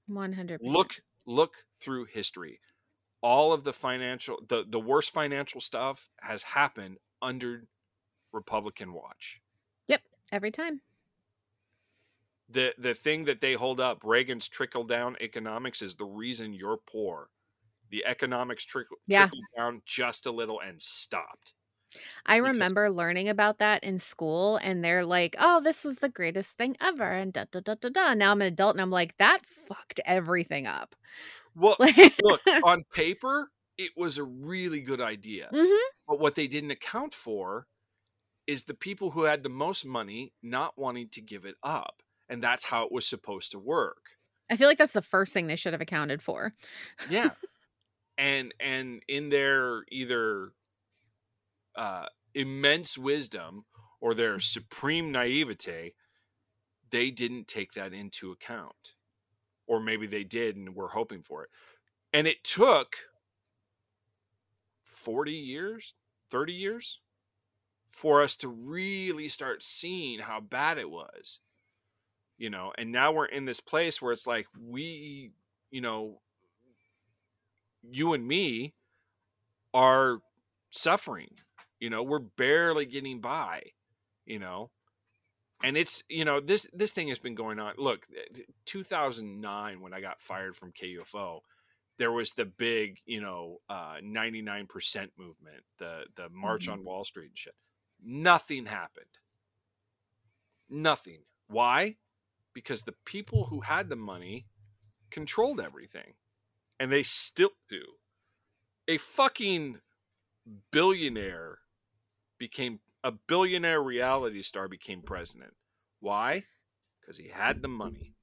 100%. 0.08 0.60
Look 0.60 1.02
look 1.26 1.64
through 1.80 2.06
history. 2.06 2.60
All 3.22 3.52
of 3.52 3.64
the 3.64 3.72
financial 3.72 4.40
the 4.48 4.64
the 4.68 4.80
worst 4.80 5.12
financial 5.12 5.60
stuff 5.60 6.10
has 6.22 6.42
happened 6.44 6.98
under 7.22 7.68
Republican 8.32 8.92
watch. 8.92 9.40
Every 10.32 10.50
time. 10.50 10.82
The 12.50 12.74
the 12.76 12.92
thing 12.92 13.24
that 13.24 13.40
they 13.40 13.54
hold 13.54 13.80
up, 13.80 14.04
Reagan's 14.04 14.46
trickle 14.46 14.84
down 14.84 15.16
economics 15.22 15.80
is 15.80 15.94
the 15.96 16.04
reason 16.04 16.52
you're 16.52 16.76
poor. 16.76 17.30
The 17.90 18.04
economics 18.06 18.64
trickle 18.64 18.98
Yeah. 19.06 19.30
trickled 19.30 19.46
down 19.56 19.82
just 19.86 20.26
a 20.26 20.32
little 20.32 20.60
and 20.60 20.82
stopped. 20.82 21.54
I 22.26 22.36
remember 22.36 22.90
learning 22.90 23.28
about 23.28 23.58
that 23.58 23.82
in 23.84 23.98
school, 23.98 24.56
and 24.58 24.84
they're 24.84 25.04
like, 25.04 25.36
"Oh, 25.38 25.60
this 25.60 25.84
was 25.84 25.98
the 25.98 26.08
greatest 26.08 26.56
thing 26.56 26.76
ever," 26.80 27.10
and 27.12 27.32
da 27.32 27.44
da 27.50 27.60
da 27.60 27.74
da 27.74 27.88
da. 27.90 28.14
Now 28.14 28.32
I'm 28.32 28.40
an 28.40 28.48
adult, 28.48 28.74
and 28.74 28.80
I'm 28.80 28.90
like, 28.90 29.16
"That 29.18 29.44
fucked 29.46 30.00
everything 30.06 30.66
up." 30.66 30.94
Well, 31.54 31.76
look, 32.20 32.42
on 32.62 32.84
paper, 32.92 33.52
it 33.76 33.92
was 33.96 34.18
a 34.18 34.24
really 34.24 34.80
good 34.80 35.00
idea. 35.00 35.52
Mhm. 35.52 35.90
But 36.06 36.18
what 36.20 36.34
they 36.34 36.48
didn't 36.48 36.70
account 36.72 37.14
for 37.14 37.68
is 38.50 38.64
the 38.64 38.74
people 38.74 39.12
who 39.12 39.22
had 39.22 39.44
the 39.44 39.48
most 39.48 39.86
money 39.86 40.32
not 40.42 40.76
wanting 40.76 41.08
to 41.08 41.20
give 41.20 41.44
it 41.44 41.54
up. 41.62 42.02
And 42.28 42.42
that's 42.42 42.64
how 42.64 42.84
it 42.84 42.90
was 42.90 43.06
supposed 43.06 43.52
to 43.52 43.60
work. 43.60 44.16
I 44.50 44.56
feel 44.56 44.66
like 44.66 44.76
that's 44.76 44.92
the 44.92 45.02
first 45.02 45.32
thing 45.32 45.46
they 45.46 45.54
should 45.54 45.72
have 45.72 45.80
accounted 45.80 46.20
for. 46.20 46.52
Yeah. 47.08 47.30
and 48.18 48.52
and 48.58 49.04
in 49.06 49.28
their 49.28 49.84
either 49.92 50.50
uh 51.76 52.06
immense 52.34 52.98
wisdom 52.98 53.66
or 54.00 54.14
their 54.14 54.40
supreme 54.40 55.12
naivete, 55.12 55.94
they 56.90 57.10
didn't 57.12 57.46
take 57.46 57.74
that 57.74 57.92
into 57.92 58.32
account. 58.32 58.94
Or 59.68 59.78
maybe 59.78 60.08
they 60.08 60.24
did 60.24 60.56
and 60.56 60.74
were 60.74 60.88
hoping 60.88 61.22
for 61.22 61.44
it. 61.44 61.50
And 62.12 62.26
it 62.26 62.42
took 62.42 62.96
40 64.86 65.30
years, 65.30 65.94
30 66.32 66.52
years 66.52 67.00
for 67.90 68.22
us 68.22 68.36
to 68.36 68.48
really 68.48 69.28
start 69.28 69.62
seeing 69.62 70.20
how 70.20 70.40
bad 70.40 70.78
it 70.78 70.90
was. 70.90 71.40
You 72.38 72.48
know, 72.50 72.72
and 72.78 72.90
now 72.90 73.12
we're 73.12 73.26
in 73.26 73.44
this 73.44 73.60
place 73.60 74.00
where 74.00 74.12
it's 74.12 74.26
like 74.26 74.46
we, 74.58 75.32
you 75.70 75.80
know, 75.82 76.20
you 77.82 78.14
and 78.14 78.26
me 78.26 78.74
are 79.74 80.20
suffering. 80.70 81.30
You 81.78 81.90
know, 81.90 82.02
we're 82.02 82.18
barely 82.18 82.86
getting 82.86 83.20
by, 83.20 83.62
you 84.26 84.38
know. 84.38 84.70
And 85.62 85.76
it's, 85.76 86.02
you 86.08 86.24
know, 86.24 86.40
this 86.40 86.66
this 86.72 86.92
thing 86.92 87.08
has 87.08 87.18
been 87.18 87.34
going 87.34 87.58
on. 87.58 87.74
Look, 87.76 88.06
2009 88.64 89.80
when 89.80 89.92
I 89.92 90.00
got 90.00 90.20
fired 90.22 90.56
from 90.56 90.72
KUFO, 90.72 91.40
there 91.98 92.12
was 92.12 92.32
the 92.32 92.46
big, 92.46 93.00
you 93.04 93.20
know, 93.20 93.58
uh 93.68 93.96
99% 94.02 95.10
movement, 95.18 95.62
the 95.78 96.04
the 96.16 96.28
march 96.30 96.68
Mhm. 96.68 96.72
on 96.72 96.84
Wall 96.84 97.04
Street 97.04 97.28
and 97.28 97.38
shit. 97.38 97.54
Nothing 98.04 98.66
happened. 98.66 99.06
Nothing. 100.68 101.22
Why? 101.48 101.96
Because 102.54 102.82
the 102.82 102.94
people 103.04 103.46
who 103.46 103.60
had 103.60 103.88
the 103.88 103.96
money 103.96 104.46
controlled 105.10 105.60
everything. 105.60 106.14
And 106.78 106.90
they 106.90 107.02
still 107.02 107.50
do. 107.68 107.82
A 108.88 108.96
fucking 108.96 109.80
billionaire 110.70 111.58
became 112.38 112.80
a 113.04 113.12
billionaire 113.12 113.82
reality 113.82 114.42
star 114.42 114.68
became 114.68 115.02
president. 115.02 115.54
Why? 116.00 116.44
Because 117.00 117.18
he 117.18 117.28
had 117.28 117.62
the 117.62 117.68
money. 117.68 118.14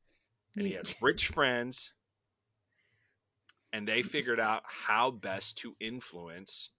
And 0.55 0.65
he 0.65 0.73
had 0.73 0.93
rich 1.01 1.27
friends. 1.27 1.93
And 3.71 3.87
they 3.87 4.01
figured 4.01 4.39
out 4.39 4.63
how 4.65 5.11
best 5.11 5.57
to 5.59 5.75
influence 5.79 6.71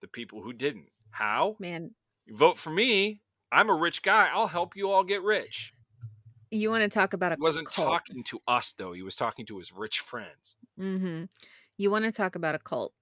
the 0.00 0.08
people 0.08 0.42
who 0.42 0.52
didn't. 0.52 0.90
How? 1.10 1.56
Man, 1.58 1.92
You 2.26 2.36
vote 2.36 2.58
for 2.58 2.70
me. 2.70 3.20
I'm 3.52 3.70
a 3.70 3.74
rich 3.74 4.02
guy. 4.02 4.28
I'll 4.32 4.48
help 4.48 4.76
you 4.76 4.90
all 4.90 5.04
get 5.04 5.22
rich. 5.22 5.72
you 6.50 6.70
want 6.70 6.82
to 6.82 6.88
talk 6.88 7.12
about 7.12 7.32
a 7.32 7.36
He 7.36 7.40
wasn't 7.40 7.68
cult? 7.68 7.88
talking 7.88 8.22
to 8.24 8.40
us 8.48 8.72
though. 8.76 8.92
He 8.92 9.02
was 9.02 9.16
talking 9.16 9.46
to 9.46 9.58
his 9.58 9.72
rich 9.72 10.00
friends. 10.00 10.56
Mm-hmm. 10.78 11.24
You 11.78 11.90
want 11.90 12.04
to 12.04 12.12
talk 12.12 12.34
about 12.34 12.54
a 12.54 12.58
cult? 12.58 12.92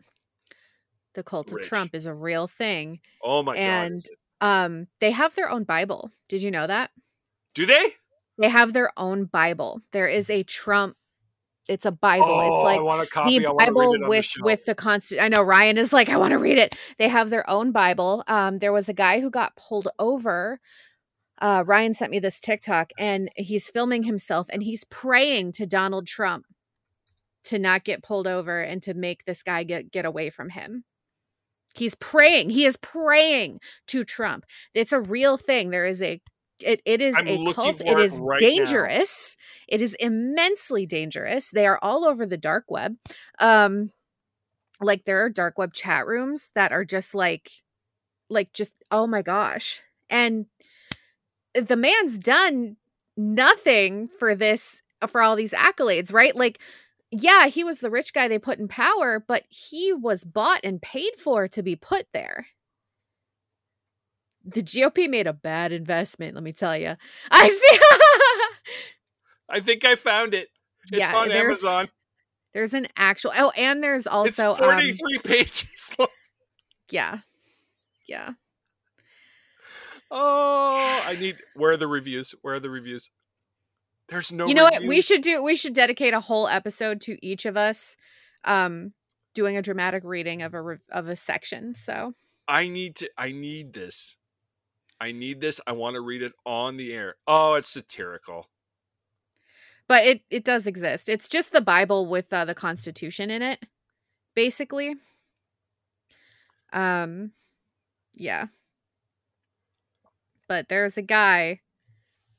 The 1.15 1.23
cult 1.23 1.53
of 1.53 1.63
Trump 1.63 1.95
is 1.95 2.07
a 2.07 2.15
real 2.15 2.49
thing, 2.49 3.01
Oh 3.23 3.43
my 3.43 3.55
god. 3.55 3.61
and 3.61 4.05
um, 4.41 4.87
they 5.01 5.13
have 5.13 5.35
their 5.37 5.49
own 5.49 5.63
Bible. 5.65 6.11
Did 6.29 6.43
you 6.43 6.51
know 6.51 6.67
that? 6.67 6.91
Do 7.55 7.67
they? 7.67 7.95
They 8.37 8.49
have 8.49 8.73
their 8.73 8.91
own 8.97 9.27
Bible. 9.27 9.81
There 9.93 10.09
is 10.09 10.29
a 10.29 10.43
Trump. 10.43 10.97
It's 11.69 11.87
a 11.87 11.93
Bible. 11.93 12.27
Oh, 12.27 12.55
it's 12.57 12.65
like 12.65 12.81
I 12.81 12.83
want 12.83 13.03
a 13.03 13.11
copy. 13.11 13.39
the 13.39 13.47
I 13.47 13.53
wanna 13.53 13.59
read 13.59 13.67
Bible 13.67 13.81
it 13.81 13.97
on 13.97 14.01
the 14.03 14.09
with 14.09 14.29
with 14.41 14.65
the 14.65 14.75
constant. 14.75 15.21
I 15.21 15.29
know 15.29 15.43
Ryan 15.43 15.79
is 15.79 15.93
like, 15.93 16.09
I 16.09 16.17
want 16.17 16.33
to 16.33 16.39
read 16.39 16.59
it. 16.59 16.77
They 16.99 17.09
have 17.09 17.31
their 17.31 17.49
own 17.49 17.73
Bible. 17.73 18.23
Um, 18.27 18.59
there 18.59 18.73
was 18.73 18.89
a 18.89 18.95
guy 18.95 19.21
who 19.21 19.31
got 19.31 19.57
pulled 19.57 19.89
over. 19.99 20.61
Uh, 21.41 21.65
Ryan 21.67 21.95
sent 21.95 22.11
me 22.11 22.21
this 22.21 22.39
TikTok, 22.39 22.91
and 22.99 23.31
he's 23.37 23.71
filming 23.71 24.03
himself, 24.05 24.47
and 24.51 24.63
he's 24.63 24.85
praying 24.85 25.53
to 25.53 25.67
Donald 25.67 26.07
Trump 26.07 26.47
to 27.45 27.59
not 27.59 27.85
get 27.85 28.03
pulled 28.03 28.27
over 28.27 28.61
and 28.61 28.83
to 28.83 28.95
make 28.95 29.25
this 29.25 29.43
guy 29.43 29.65
get 29.65 29.91
get 29.91 30.05
away 30.05 30.31
from 30.31 30.51
him. 30.51 30.85
He's 31.75 31.95
praying. 31.97 32.51
He 32.51 32.65
is 32.67 32.77
praying 32.77 33.61
to 33.89 34.05
Trump. 34.05 34.45
It's 34.75 34.93
a 34.93 35.01
real 35.01 35.37
thing. 35.37 35.71
There 35.71 35.87
is 35.87 36.03
a 36.03 36.21
it, 36.61 36.81
it 36.85 37.01
is 37.01 37.17
I'm 37.17 37.27
a 37.27 37.53
cult. 37.53 37.81
It 37.81 37.89
it 37.89 37.99
is 37.99 38.13
right 38.13 38.41
now. 38.41 38.49
dangerous. 38.49 39.37
It 39.69 39.83
is 39.83 39.95
immensely 39.95 40.87
dangerous. 40.87 41.51
They 41.51 41.67
are 41.67 41.79
all 41.83 42.05
over 42.05 42.27
the 42.27 42.37
dark 42.37 42.65
web. 42.69 42.97
Um 43.39 43.91
like 44.81 45.05
there 45.05 45.25
are 45.25 45.31
dark 45.31 45.59
web 45.59 45.73
chat 45.73 46.07
rooms 46.07 46.51
that 46.55 46.73
are 46.73 46.85
just 46.85 47.15
like 47.15 47.51
like 48.29 48.53
just 48.53 48.75
oh 48.91 49.07
my 49.07 49.23
gosh. 49.23 49.83
And 50.11 50.47
the 51.55 51.77
man's 51.77 52.19
done 52.19 52.77
nothing 53.17 54.09
for 54.19 54.35
this 54.35 54.83
for 55.09 55.23
all 55.23 55.37
these 55.37 55.53
accolades, 55.53 56.13
right? 56.13 56.35
Like 56.35 56.61
yeah, 57.11 57.47
he 57.47 57.63
was 57.63 57.79
the 57.79 57.91
rich 57.91 58.13
guy 58.13 58.27
they 58.27 58.41
put 58.41 58.59
in 58.59 58.67
power, 58.67 59.25
but 59.27 59.45
he 59.49 59.93
was 59.93 60.25
bought 60.25 60.61
and 60.65 60.83
paid 60.83 61.13
for 61.17 61.47
to 61.47 61.63
be 61.63 61.77
put 61.77 62.07
there. 62.13 62.49
The 64.45 64.63
GOP 64.63 65.09
made 65.09 65.27
a 65.27 65.33
bad 65.33 65.73
investment, 65.73 66.35
let 66.35 66.43
me 66.45 66.53
tell 66.53 66.77
you. 66.77 66.95
I 67.31 67.49
see. 67.49 67.79
I 69.49 69.61
think 69.61 69.85
I 69.85 69.95
found 69.95 70.35
it. 70.35 70.49
It's 70.93 71.01
Yeah, 71.01 71.17
on 71.17 71.29
there's- 71.29 71.45
Amazon. 71.65 71.89
there's 72.53 72.75
an 72.75 72.87
actual 72.97 73.33
Oh, 73.37 73.51
and 73.57 73.83
there's 73.83 74.07
also 74.07 74.53
it's 74.53 74.61
um 74.61 74.67
43 74.71 75.19
pages 75.25 75.91
long. 75.99 76.09
yeah. 76.91 77.19
Yeah. 78.07 78.33
Oh, 80.11 81.03
I 81.07 81.17
need. 81.19 81.37
Where 81.55 81.73
are 81.73 81.77
the 81.77 81.87
reviews? 81.89 82.35
Where 82.43 82.55
are 82.55 82.61
the 82.61 82.71
reviews? 82.71 83.11
There's 84.09 84.31
no. 84.31 84.47
you 84.47 84.55
know 84.55 84.65
what? 84.65 84.85
We 84.87 85.01
should 85.01 85.23
do 85.23 85.43
we 85.43 85.55
should 85.57 85.73
dedicate 85.75 86.13
a 86.15 86.21
whole 86.21 86.47
episode 86.47 87.01
to 87.03 87.17
each 87.27 87.47
of 87.47 87.57
us 87.57 87.97
um 88.45 88.93
doing 89.35 89.57
a 89.57 89.63
dramatic 89.63 90.03
reading 90.05 90.43
of 90.43 90.55
a 90.55 90.79
of 90.91 91.09
a 91.09 91.17
section. 91.17 91.75
So, 91.75 92.13
I 92.47 92.69
need 92.69 92.97
to. 92.97 93.11
I 93.17 93.33
need 93.33 93.73
this. 93.73 94.17
I 95.01 95.13
need 95.13 95.41
this. 95.41 95.61
I 95.67 95.73
want 95.73 95.95
to 95.95 96.01
read 96.01 96.23
it 96.23 96.33
on 96.47 96.77
the 96.77 96.93
air. 96.93 97.17
Oh, 97.27 97.55
it's 97.55 97.69
satirical. 97.69 98.49
but 99.89 100.05
it 100.07 100.23
it 100.31 100.45
does 100.45 100.67
exist. 100.67 101.09
It's 101.09 101.29
just 101.29 101.53
the 101.53 101.61
Bible 101.61 102.07
with 102.09 102.33
uh, 102.33 102.45
the 102.45 102.55
Constitution 102.55 103.31
in 103.31 103.43
it, 103.43 103.59
basically. 104.35 104.95
Um, 106.73 107.33
yeah. 108.15 108.47
But 110.49 110.69
there's 110.69 110.97
a 110.97 111.03
guy. 111.03 111.61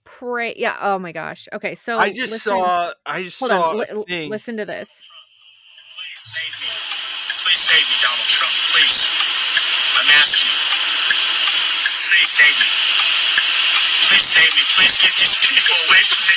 Pray. 0.04 0.54
Yeah. 0.58 0.78
Oh 0.82 1.00
my 1.00 1.12
gosh. 1.12 1.48
Okay. 1.54 1.76
So 1.76 1.98
I 1.98 2.10
just 2.14 2.32
listen- 2.34 2.52
saw. 2.54 2.92
I 3.06 3.24
just 3.24 3.40
Hold 3.40 3.50
saw 3.52 3.70
on. 3.70 3.76
a 3.76 3.78
li- 3.80 3.86
li- 3.94 4.04
thing. 4.08 4.30
listen 4.30 4.58
to 4.58 4.66
this. 4.66 4.90
Please 7.44 7.60
save 7.60 7.86
me, 7.86 7.96
Donald 8.02 8.28
Trump. 8.28 8.54
Please. 8.74 9.10
I'm 9.98 10.10
asking 10.20 10.48
you. 10.50 10.55
Please 12.26 12.42
Please 12.42 12.42
save 12.42 12.58
me. 12.58 12.66
Please 14.02 14.26
save 14.26 14.56
me. 14.56 14.62
Please 14.76 14.98
get 14.98 15.14
these 15.16 15.38
people 15.38 15.76
away 15.88 16.02
from 16.10 16.26
me. 16.26 16.34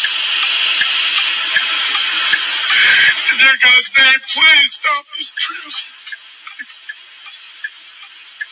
In 3.32 3.38
their 3.38 3.56
God's 3.62 3.90
name, 3.96 4.20
please 4.28 4.72
stop 4.72 5.06
this 5.16 5.32
trip. 5.38 5.72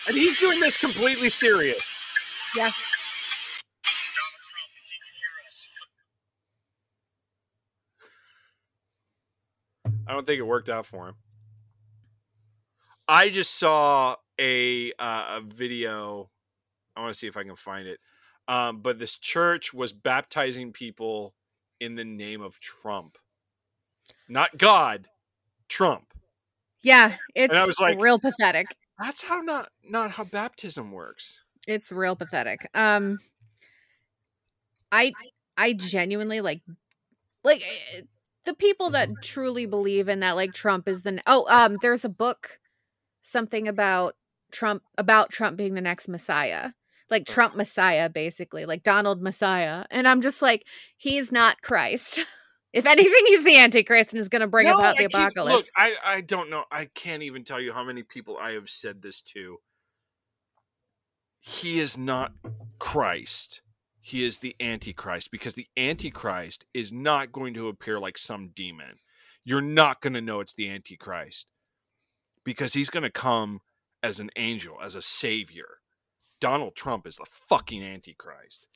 And 0.09 0.16
he's 0.16 0.39
doing 0.41 0.61
this 0.61 0.78
completely 0.78 1.28
serious. 1.28 1.99
Yeah. 2.57 2.70
I 10.09 10.12
don't 10.14 10.26
think 10.26 10.39
it 10.39 10.47
worked 10.47 10.70
out 10.70 10.87
for 10.87 11.09
him. 11.09 11.16
I 13.07 13.28
just 13.28 13.59
saw 13.59 14.16
a 14.41 14.93
uh, 14.99 15.37
a 15.37 15.41
video. 15.45 16.30
I 16.97 17.01
want 17.01 17.12
to 17.12 17.18
see 17.18 17.26
if 17.26 17.36
I 17.36 17.44
can 17.44 17.57
find 17.57 17.86
it. 17.86 18.01
Um, 18.49 18.80
but 18.80 18.99
this 18.99 19.16
church 19.16 19.74
was 19.74 19.92
baptizing 19.92 20.72
people 20.72 21.34
in 21.80 21.94
the 21.94 22.05
name 22.05 22.40
of 22.42 22.59
Trump, 22.61 23.18
not 24.28 24.57
God, 24.57 25.09
Trump. 25.68 26.14
Yeah, 26.82 27.16
it's 27.34 27.55
I 27.55 27.66
was 27.66 27.78
like- 27.80 27.99
real 27.99 28.18
pathetic. 28.18 28.68
That's 28.99 29.22
how 29.22 29.40
not 29.40 29.70
not 29.84 30.12
how 30.12 30.24
baptism 30.24 30.90
works. 30.92 31.42
It's 31.66 31.92
real 31.92 32.16
pathetic. 32.16 32.68
Um 32.74 33.18
I 34.92 35.12
I 35.57 35.72
genuinely 35.74 36.40
like 36.40 36.62
like 37.44 37.62
eh, 37.62 38.03
the 38.44 38.55
people 38.55 38.90
that 38.90 39.11
truly 39.22 39.66
believe 39.66 40.09
in 40.09 40.20
that 40.20 40.36
like 40.36 40.55
Trump 40.55 40.88
is 40.88 41.03
the 41.03 41.20
Oh, 41.26 41.47
um 41.51 41.76
there's 41.82 42.05
a 42.05 42.09
book 42.09 42.59
something 43.20 43.68
about 43.68 44.14
Trump 44.53 44.82
about 44.97 45.30
Trump 45.30 45.57
being 45.57 45.74
the 45.74 45.80
next 45.80 46.09
messiah. 46.09 46.70
Like 47.11 47.26
Trump 47.26 47.54
messiah 47.54 48.09
basically, 48.11 48.66
like 48.66 48.82
Donald 48.82 49.22
messiah. 49.22 49.84
And 49.90 50.09
I'm 50.09 50.20
just 50.20 50.42
like 50.42 50.66
he's 50.96 51.30
not 51.30 51.62
Christ. 51.62 52.24
if 52.72 52.84
anything 52.84 53.22
he's 53.26 53.44
the 53.44 53.59
antichrist 53.59 54.12
and 54.12 54.20
is 54.20 54.28
going 54.28 54.40
to 54.40 54.46
bring 54.48 54.66
No, 54.66 54.74
about 54.74 54.96
the 54.96 55.04
I 55.04 55.07
keep- 55.07 55.14
apocalypse. 55.14 55.57
Look, 55.57 55.66
I, 55.76 55.94
I 56.04 56.20
don't 56.20 56.50
know. 56.50 56.64
I 56.70 56.86
can't 56.86 57.22
even 57.22 57.44
tell 57.44 57.61
you 57.61 57.72
how 57.72 57.84
many 57.84 58.02
people 58.02 58.36
I 58.36 58.52
have 58.52 58.68
said 58.68 59.02
this 59.02 59.22
to. 59.34 59.59
He 61.40 61.78
is 61.80 61.96
not 61.96 62.32
Christ. 62.78 63.62
He 64.00 64.24
is 64.24 64.38
the 64.38 64.54
Antichrist 64.61 65.30
because 65.30 65.54
the 65.54 65.66
Antichrist 65.76 66.64
is 66.74 66.92
not 66.92 67.32
going 67.32 67.54
to 67.54 67.68
appear 67.68 67.98
like 67.98 68.18
some 68.18 68.50
demon. 68.54 68.98
You're 69.44 69.61
not 69.61 70.00
going 70.00 70.14
to 70.14 70.20
know 70.20 70.40
it's 70.40 70.54
the 70.54 70.68
Antichrist 70.68 71.52
because 72.44 72.74
he's 72.74 72.90
going 72.90 73.04
to 73.04 73.11
come 73.11 73.61
as 74.02 74.18
an 74.20 74.30
angel, 74.36 74.76
as 74.82 74.94
a 74.94 75.02
savior. 75.02 75.78
Donald 76.41 76.74
Trump 76.76 77.07
is 77.07 77.16
the 77.16 77.26
fucking 77.28 77.82
Antichrist. 77.82 78.66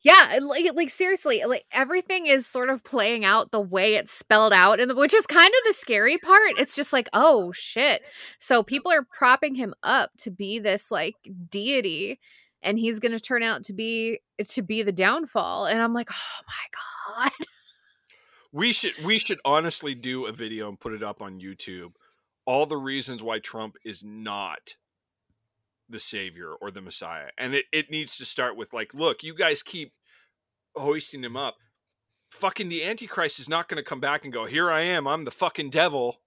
Yeah, 0.00 0.38
like 0.42 0.66
like 0.74 0.90
seriously, 0.90 1.42
like 1.44 1.64
everything 1.72 2.26
is 2.26 2.46
sort 2.46 2.70
of 2.70 2.84
playing 2.84 3.24
out 3.24 3.50
the 3.50 3.60
way 3.60 3.96
it's 3.96 4.12
spelled 4.12 4.52
out, 4.52 4.78
and 4.78 4.96
which 4.96 5.12
is 5.12 5.26
kind 5.26 5.48
of 5.48 5.64
the 5.66 5.72
scary 5.72 6.18
part. 6.18 6.52
It's 6.58 6.76
just 6.76 6.92
like, 6.92 7.08
oh 7.12 7.50
shit! 7.52 8.02
So 8.38 8.62
people 8.62 8.92
are 8.92 9.06
propping 9.16 9.56
him 9.56 9.74
up 9.82 10.10
to 10.18 10.30
be 10.30 10.60
this 10.60 10.92
like 10.92 11.14
deity, 11.50 12.20
and 12.62 12.78
he's 12.78 13.00
going 13.00 13.12
to 13.12 13.18
turn 13.18 13.42
out 13.42 13.64
to 13.64 13.72
be 13.72 14.20
to 14.50 14.62
be 14.62 14.84
the 14.84 14.92
downfall. 14.92 15.66
And 15.66 15.82
I'm 15.82 15.94
like, 15.94 16.10
oh 16.12 16.42
my 16.46 17.24
god! 17.24 17.32
We 18.50 18.72
should 18.72 19.04
we 19.04 19.18
should 19.18 19.40
honestly 19.44 19.94
do 19.94 20.24
a 20.24 20.32
video 20.32 20.70
and 20.70 20.80
put 20.80 20.94
it 20.94 21.02
up 21.02 21.20
on 21.20 21.38
YouTube. 21.38 21.92
All 22.46 22.64
the 22.64 22.78
reasons 22.78 23.22
why 23.22 23.40
Trump 23.40 23.76
is 23.84 24.02
not 24.02 24.76
the 25.88 25.98
savior 25.98 26.52
or 26.52 26.70
the 26.70 26.80
messiah. 26.80 27.28
And 27.36 27.54
it, 27.54 27.66
it 27.72 27.90
needs 27.90 28.16
to 28.18 28.24
start 28.24 28.56
with 28.56 28.72
like, 28.72 28.94
look, 28.94 29.22
you 29.22 29.34
guys 29.34 29.62
keep 29.62 29.92
hoisting 30.76 31.24
him 31.24 31.36
up. 31.36 31.56
Fucking 32.30 32.68
the 32.68 32.84
Antichrist 32.84 33.40
is 33.40 33.48
not 33.48 33.68
gonna 33.68 33.82
come 33.82 34.00
back 34.00 34.24
and 34.24 34.32
go, 34.32 34.44
Here 34.44 34.70
I 34.70 34.82
am, 34.82 35.06
I'm 35.06 35.24
the 35.24 35.30
fucking 35.30 35.70
devil. 35.70 36.20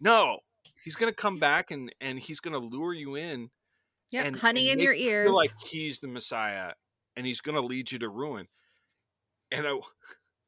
No. 0.00 0.40
He's 0.82 0.96
gonna 0.96 1.12
come 1.12 1.38
back 1.38 1.70
and 1.70 1.94
and 2.00 2.18
he's 2.18 2.40
gonna 2.40 2.58
lure 2.58 2.94
you 2.94 3.16
in 3.16 3.50
yeah 4.12 4.30
honey 4.36 4.70
in 4.70 4.78
your 4.78 4.94
ears. 4.94 5.34
like 5.34 5.52
he's 5.64 5.98
the 5.98 6.06
messiah 6.06 6.72
and 7.16 7.26
he's 7.26 7.40
gonna 7.40 7.60
lead 7.60 7.90
you 7.90 7.98
to 7.98 8.08
ruin. 8.08 8.48
And 9.50 9.66
I 9.66 9.78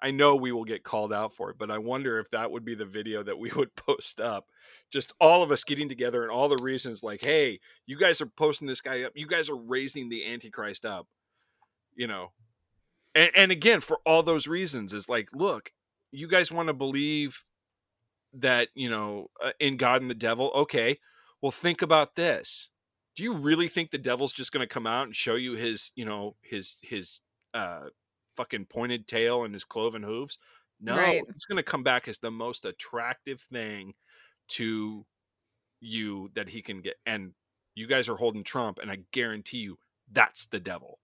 I 0.00 0.10
know 0.10 0.36
we 0.36 0.52
will 0.52 0.64
get 0.64 0.84
called 0.84 1.12
out 1.12 1.32
for 1.32 1.50
it, 1.50 1.58
but 1.58 1.70
I 1.70 1.78
wonder 1.78 2.18
if 2.18 2.30
that 2.30 2.50
would 2.50 2.64
be 2.64 2.74
the 2.74 2.84
video 2.84 3.22
that 3.22 3.38
we 3.38 3.50
would 3.56 3.74
post 3.74 4.20
up. 4.20 4.46
Just 4.90 5.12
all 5.20 5.42
of 5.42 5.50
us 5.52 5.64
getting 5.64 5.88
together 5.88 6.22
and 6.22 6.30
all 6.30 6.48
the 6.48 6.62
reasons 6.62 7.02
like, 7.02 7.22
hey, 7.22 7.60
you 7.86 7.98
guys 7.98 8.20
are 8.20 8.26
posting 8.26 8.68
this 8.68 8.80
guy 8.80 9.02
up. 9.02 9.12
You 9.14 9.26
guys 9.26 9.48
are 9.50 9.56
raising 9.56 10.08
the 10.08 10.24
Antichrist 10.30 10.84
up. 10.84 11.06
You 11.94 12.06
know. 12.06 12.32
And 13.14 13.30
and 13.34 13.52
again, 13.52 13.80
for 13.80 13.98
all 14.06 14.22
those 14.22 14.46
reasons, 14.46 14.94
is 14.94 15.08
like, 15.08 15.28
look, 15.32 15.72
you 16.12 16.28
guys 16.28 16.52
want 16.52 16.68
to 16.68 16.74
believe 16.74 17.44
that, 18.32 18.68
you 18.74 18.88
know, 18.88 19.30
uh, 19.44 19.50
in 19.58 19.76
God 19.76 20.02
and 20.02 20.10
the 20.10 20.14
devil. 20.14 20.52
Okay. 20.54 20.98
Well, 21.40 21.52
think 21.52 21.82
about 21.82 22.14
this. 22.14 22.68
Do 23.16 23.22
you 23.22 23.32
really 23.32 23.68
think 23.68 23.90
the 23.90 23.98
devil's 23.98 24.32
just 24.32 24.52
going 24.52 24.66
to 24.66 24.72
come 24.72 24.86
out 24.86 25.04
and 25.06 25.16
show 25.16 25.34
you 25.34 25.54
his, 25.54 25.90
you 25.96 26.04
know, 26.04 26.36
his 26.42 26.78
his 26.82 27.20
uh 27.54 27.86
fucking 28.38 28.66
pointed 28.66 29.06
tail 29.08 29.42
and 29.44 29.52
his 29.52 29.64
cloven 29.64 30.02
hooves. 30.04 30.38
No, 30.80 30.96
Right. 30.96 31.22
it's 31.28 31.44
going 31.44 31.56
to 31.56 31.62
come 31.64 31.82
back 31.82 32.06
as 32.06 32.18
the 32.18 32.30
most 32.30 32.64
attractive 32.64 33.40
thing 33.40 33.94
to 34.50 35.04
you 35.80 36.30
that 36.34 36.48
he 36.50 36.62
can 36.62 36.80
get. 36.80 36.94
And 37.04 37.32
you 37.74 37.86
guys 37.88 38.08
are 38.08 38.14
holding 38.16 38.44
Trump, 38.44 38.78
and 38.78 38.90
I 38.90 38.98
guarantee 39.12 39.58
you 39.58 39.78
that's 40.10 40.46
the 40.46 40.60
devil. 40.60 41.00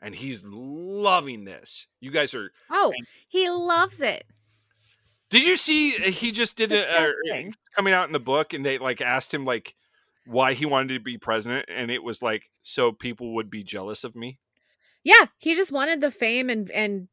And 0.00 0.14
he's 0.14 0.44
loving 0.46 1.44
this. 1.44 1.86
You 2.00 2.10
guys 2.10 2.34
are. 2.34 2.50
oh, 2.70 2.92
he 3.28 3.48
loves 3.50 4.00
it. 4.00 4.24
Did 5.28 5.44
you 5.44 5.56
see 5.56 5.96
uh, 5.96 6.10
he 6.10 6.32
just 6.32 6.56
did 6.56 6.70
it 6.72 6.88
uh, 6.88 7.08
coming 7.74 7.92
out 7.92 8.06
in 8.06 8.12
the 8.12 8.20
book, 8.20 8.52
and 8.52 8.64
they 8.64 8.78
like 8.78 9.00
asked 9.00 9.32
him 9.34 9.44
like 9.44 9.74
why 10.24 10.54
he 10.54 10.64
wanted 10.66 10.94
to 10.94 11.00
be 11.00 11.18
president, 11.18 11.66
and 11.68 11.90
it 11.90 12.02
was 12.02 12.22
like 12.22 12.44
so 12.62 12.92
people 12.92 13.34
would 13.34 13.50
be 13.50 13.62
jealous 13.64 14.04
of 14.04 14.14
me. 14.16 14.38
Yeah, 15.06 15.26
he 15.38 15.54
just 15.54 15.70
wanted 15.70 16.00
the 16.00 16.10
fame 16.10 16.50
and 16.50 16.68
and 16.72 17.06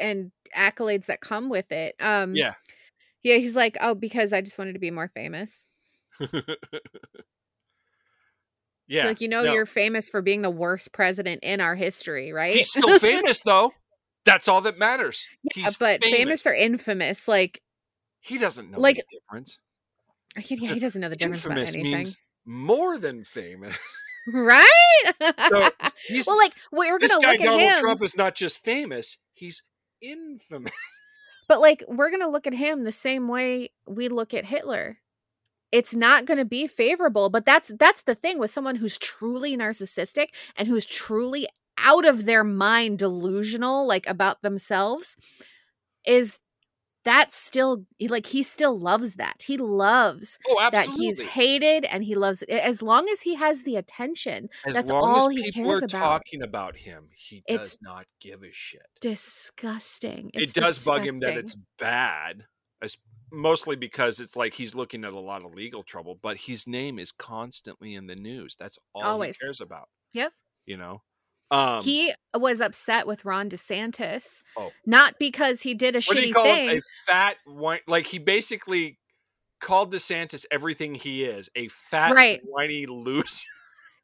and 0.00 0.32
accolades 0.56 1.04
that 1.06 1.20
come 1.20 1.50
with 1.50 1.70
it. 1.70 1.94
Um, 2.00 2.34
Yeah. 2.34 2.54
yeah. 3.22 3.36
He's 3.36 3.54
like, 3.54 3.76
oh, 3.78 3.94
because 3.94 4.32
I 4.32 4.40
just 4.40 4.56
wanted 4.56 4.72
to 4.72 4.78
be 4.78 4.90
more 4.90 5.08
famous. 5.08 5.68
yeah. 8.88 9.04
like 9.04 9.20
you 9.20 9.28
know, 9.28 9.42
no. 9.42 9.52
you're 9.52 9.66
famous 9.66 10.08
for 10.08 10.22
being 10.22 10.40
the 10.40 10.48
worst 10.50 10.94
president 10.94 11.40
in 11.42 11.60
our 11.60 11.74
history, 11.74 12.32
right? 12.32 12.54
He's 12.56 12.70
still 12.70 12.98
famous 13.00 13.42
though. 13.42 13.74
That's 14.24 14.48
all 14.48 14.62
that 14.62 14.78
matters. 14.78 15.26
Yeah, 15.54 15.64
He's 15.66 15.76
but 15.76 16.02
famous. 16.02 16.46
or 16.46 16.54
infamous, 16.54 17.28
like 17.28 17.60
he 18.20 18.38
doesn't 18.38 18.70
know 18.70 18.80
like- 18.80 18.96
the 18.96 19.04
difference. 19.12 19.58
he, 20.38 20.54
yeah, 20.56 20.72
he 20.72 20.80
doesn't 20.80 21.02
know 21.02 21.10
the 21.10 21.16
difference 21.16 21.44
about 21.44 21.58
anything, 21.58 21.82
means 21.82 22.16
more 22.46 22.98
than 22.98 23.24
famous. 23.24 23.76
right? 24.32 25.12
So, 25.20 25.70
well, 26.26 26.36
like 26.38 26.54
we're 26.72 26.98
gonna 26.98 27.20
guy 27.20 27.32
look 27.32 27.40
at 27.40 27.44
Donald 27.44 27.60
him, 27.60 27.80
Trump 27.80 28.02
is 28.02 28.16
not 28.16 28.34
just 28.34 28.64
famous; 28.64 29.18
he's 29.34 29.64
infamous. 30.00 30.72
but 31.48 31.60
like 31.60 31.84
we're 31.88 32.10
gonna 32.10 32.28
look 32.28 32.46
at 32.46 32.54
him 32.54 32.84
the 32.84 32.92
same 32.92 33.28
way 33.28 33.70
we 33.86 34.08
look 34.08 34.32
at 34.32 34.46
Hitler. 34.46 34.98
It's 35.72 35.94
not 35.94 36.26
going 36.26 36.38
to 36.38 36.44
be 36.44 36.68
favorable, 36.68 37.28
but 37.28 37.44
that's 37.44 37.72
that's 37.78 38.02
the 38.02 38.14
thing 38.14 38.38
with 38.38 38.52
someone 38.52 38.76
who's 38.76 38.96
truly 38.96 39.56
narcissistic 39.56 40.28
and 40.56 40.68
who's 40.68 40.86
truly 40.86 41.48
out 41.78 42.06
of 42.06 42.24
their 42.24 42.44
mind 42.44 42.98
delusional 42.98 43.86
like 43.86 44.06
about 44.08 44.42
themselves 44.42 45.16
is 46.06 46.40
that 47.06 47.32
still 47.32 47.86
like 48.08 48.26
he 48.26 48.42
still 48.42 48.76
loves 48.78 49.14
that. 49.14 49.42
He 49.46 49.56
loves 49.56 50.38
Oh, 50.48 50.68
that 50.70 50.86
he's 50.88 51.22
hated 51.22 51.84
and 51.86 52.04
he 52.04 52.14
loves 52.16 52.42
it 52.42 52.50
as 52.50 52.82
long 52.82 53.08
as 53.08 53.22
he 53.22 53.36
has 53.36 53.62
the 53.62 53.76
attention. 53.76 54.48
As 54.66 54.74
that's 54.74 54.90
long 54.90 55.04
all 55.04 55.28
as 55.30 55.36
he 55.36 55.44
people 55.44 55.70
cares 55.70 55.82
are 55.82 55.86
about. 55.86 55.98
talking 56.00 56.42
about 56.42 56.76
him, 56.76 57.08
he 57.14 57.42
does 57.48 57.66
It's 57.66 57.78
not 57.80 58.06
give 58.20 58.42
a 58.42 58.50
shit. 58.52 58.82
Disgusting. 59.00 60.30
It's 60.34 60.56
it 60.56 60.60
does 60.60 60.84
bug 60.84 61.06
him 61.06 61.18
that 61.20 61.36
it's 61.36 61.56
bad, 61.78 62.44
as 62.82 62.98
mostly 63.32 63.76
because 63.76 64.18
it's 64.20 64.34
like 64.36 64.54
he's 64.54 64.74
looking 64.74 65.04
at 65.04 65.12
a 65.12 65.20
lot 65.20 65.44
of 65.44 65.54
legal 65.54 65.82
trouble, 65.84 66.18
but 66.20 66.36
his 66.38 66.66
name 66.66 66.98
is 66.98 67.12
constantly 67.12 67.94
in 67.94 68.06
the 68.08 68.16
news. 68.16 68.56
That's 68.58 68.78
all 68.94 69.02
Always. 69.04 69.36
he 69.38 69.44
cares 69.44 69.60
about. 69.60 69.88
Yep. 70.12 70.32
You 70.66 70.76
know, 70.76 71.02
um, 71.50 71.82
he 71.82 72.12
was 72.34 72.60
upset 72.60 73.06
with 73.06 73.24
Ron 73.24 73.48
DeSantis, 73.48 74.42
Oh. 74.56 74.72
not 74.84 75.14
because 75.18 75.62
he 75.62 75.74
did 75.74 75.94
a 75.94 75.98
what 76.00 76.16
shitty 76.16 76.32
thing. 76.32 76.78
A 76.78 76.80
fat 77.06 77.36
whine. 77.46 77.80
Like 77.86 78.06
he 78.06 78.18
basically 78.18 78.98
called 79.60 79.92
DeSantis 79.92 80.44
everything 80.50 80.94
he 80.94 81.24
is, 81.24 81.48
a 81.54 81.68
fat, 81.68 82.14
Right. 82.14 82.40
whiny 82.44 82.86
loser. 82.86 83.46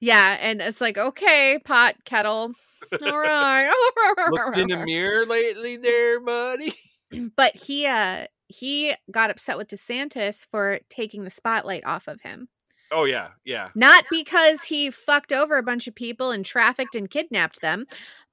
yeah, 0.00 0.36
and 0.40 0.60
it's 0.62 0.80
like, 0.80 0.96
okay, 0.98 1.58
pot 1.64 1.96
kettle. 2.04 2.52
All 3.04 3.18
right. 3.18 3.72
Looked 4.30 4.58
in 4.58 4.68
the 4.68 4.84
mirror 4.84 5.26
lately, 5.26 5.76
there, 5.76 6.20
buddy. 6.20 6.74
but 7.36 7.54
he 7.56 7.86
uh 7.86 8.26
he 8.48 8.94
got 9.10 9.30
upset 9.30 9.56
with 9.56 9.68
DeSantis 9.68 10.46
for 10.50 10.80
taking 10.90 11.24
the 11.24 11.30
spotlight 11.30 11.84
off 11.86 12.06
of 12.08 12.20
him. 12.20 12.48
Oh 12.92 13.04
yeah, 13.04 13.28
yeah. 13.44 13.68
Not 13.74 14.04
because 14.10 14.64
he 14.64 14.90
fucked 14.90 15.32
over 15.32 15.56
a 15.56 15.62
bunch 15.62 15.86
of 15.88 15.94
people 15.94 16.30
and 16.30 16.44
trafficked 16.44 16.94
and 16.94 17.10
kidnapped 17.10 17.60
them, 17.60 17.86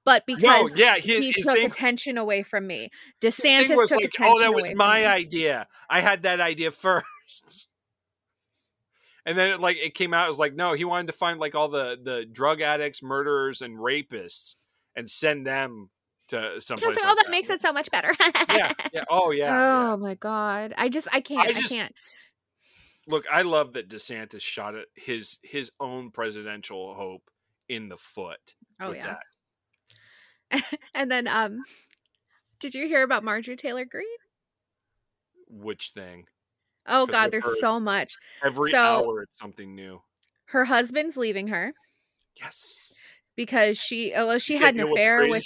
but 0.06 0.26
because 0.26 0.76
no, 0.76 0.84
yeah, 0.84 0.98
he 0.98 1.16
his- 1.28 1.36
his 1.38 1.46
took 1.46 1.56
thing- 1.56 1.66
attention 1.68 2.18
away 2.18 2.44
from 2.44 2.68
me. 2.68 2.90
DeSantis 3.22 3.76
was 3.76 3.90
took 3.90 3.98
like, 4.02 4.06
attention 4.14 4.26
oh, 4.38 4.40
that 4.42 4.54
was 4.54 4.70
my 4.76 5.08
idea. 5.08 5.68
I 5.90 6.02
had 6.02 6.24
that 6.24 6.40
idea 6.42 6.72
first. 6.72 7.68
And 9.26 9.38
then 9.38 9.50
it, 9.52 9.60
like 9.60 9.78
it 9.78 9.94
came 9.94 10.14
out, 10.14 10.26
it 10.26 10.30
was 10.30 10.40
like, 10.40 10.56
no, 10.56 10.74
he 10.74 10.86
wanted 10.86 11.08
to 11.08 11.14
find 11.14 11.40
like 11.40 11.54
all 11.54 11.68
the 11.70 11.98
the 12.02 12.26
drug 12.26 12.62
addicts, 12.62 13.04
murderers, 13.04 13.62
and 13.62 13.78
rapists, 13.78 14.56
and 14.96 15.10
send 15.10 15.46
them 15.46 15.90
to 16.30 16.60
someplace. 16.60 16.90
Because 16.96 17.04
like 17.04 17.12
oh, 17.12 17.16
that 17.24 17.30
makes 17.30 17.50
it 17.50 17.62
so 17.62 17.72
much 17.72 17.92
better. 17.92 18.12
yeah, 18.50 18.74
yeah. 18.94 19.04
Oh 19.10 19.30
yeah. 19.32 19.92
oh 19.94 19.98
my 19.98 20.16
god, 20.16 20.74
I 20.78 20.90
just 20.90 21.08
I 21.14 21.22
can't 21.22 21.50
I, 21.50 21.54
just- 21.54 21.72
can't. 21.72 21.94
Look, 23.10 23.26
I 23.32 23.42
love 23.42 23.74
that 23.74 23.90
DeSantis 23.90 24.42
shot 24.42 24.76
at 24.76 24.86
his 24.96 25.40
his 25.44 25.72
own 25.80 26.12
presidential 26.12 26.94
hope 26.94 27.30
in 27.68 27.90
the 27.90 27.98
foot. 27.98 28.54
Oh 28.80 28.94
yeah. 28.94 29.16
and 30.94 31.12
then 31.12 31.28
um, 31.28 31.64
did 32.60 32.76
you 32.76 32.88
hear 32.88 33.04
about 33.04 33.24
Marjorie 33.24 33.56
Taylor 33.56 33.86
Greene? 33.86 34.06
Which 35.50 35.92
thing? 35.94 36.26
Oh 36.86 37.08
god, 37.08 37.32
there's 37.32 37.44
her- 37.46 37.56
so 37.60 37.80
much. 37.80 38.14
Every 38.44 38.72
So- 38.72 38.78
hour 38.78 39.24
it's 39.24 39.38
something 39.38 39.76
new. 39.76 40.02
Her 40.46 40.66
husband's 40.66 41.16
leaving 41.18 41.50
her 41.50 41.74
Yes. 42.36 42.94
because 43.36 43.78
she 43.78 44.14
oh 44.16 44.28
well, 44.28 44.40
she 44.40 44.58
had 44.58 44.76
an 44.76 44.82
affair 44.82 45.28
with? 45.28 45.46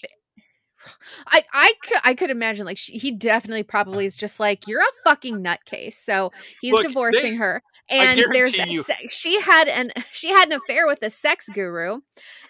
I 1.27 1.43
I 1.53 1.73
could 1.83 1.97
I 2.03 2.13
could 2.15 2.29
imagine 2.29 2.65
like 2.65 2.77
she, 2.77 2.97
he 2.97 3.11
definitely 3.11 3.63
probably 3.63 4.05
is 4.05 4.15
just 4.15 4.39
like 4.39 4.67
you're 4.67 4.81
a 4.81 4.85
fucking 5.03 5.43
nutcase. 5.43 5.93
So 5.93 6.31
he's 6.61 6.73
Look, 6.73 6.83
divorcing 6.83 7.33
they- 7.33 7.37
her, 7.37 7.63
and 7.89 8.23
there's 8.31 8.53
a 8.57 8.83
she 9.09 9.39
had 9.41 9.67
an 9.67 9.91
she 10.11 10.29
had 10.29 10.47
an 10.49 10.53
affair 10.53 10.87
with 10.87 11.01
a 11.03 11.09
sex 11.09 11.49
guru, 11.49 11.99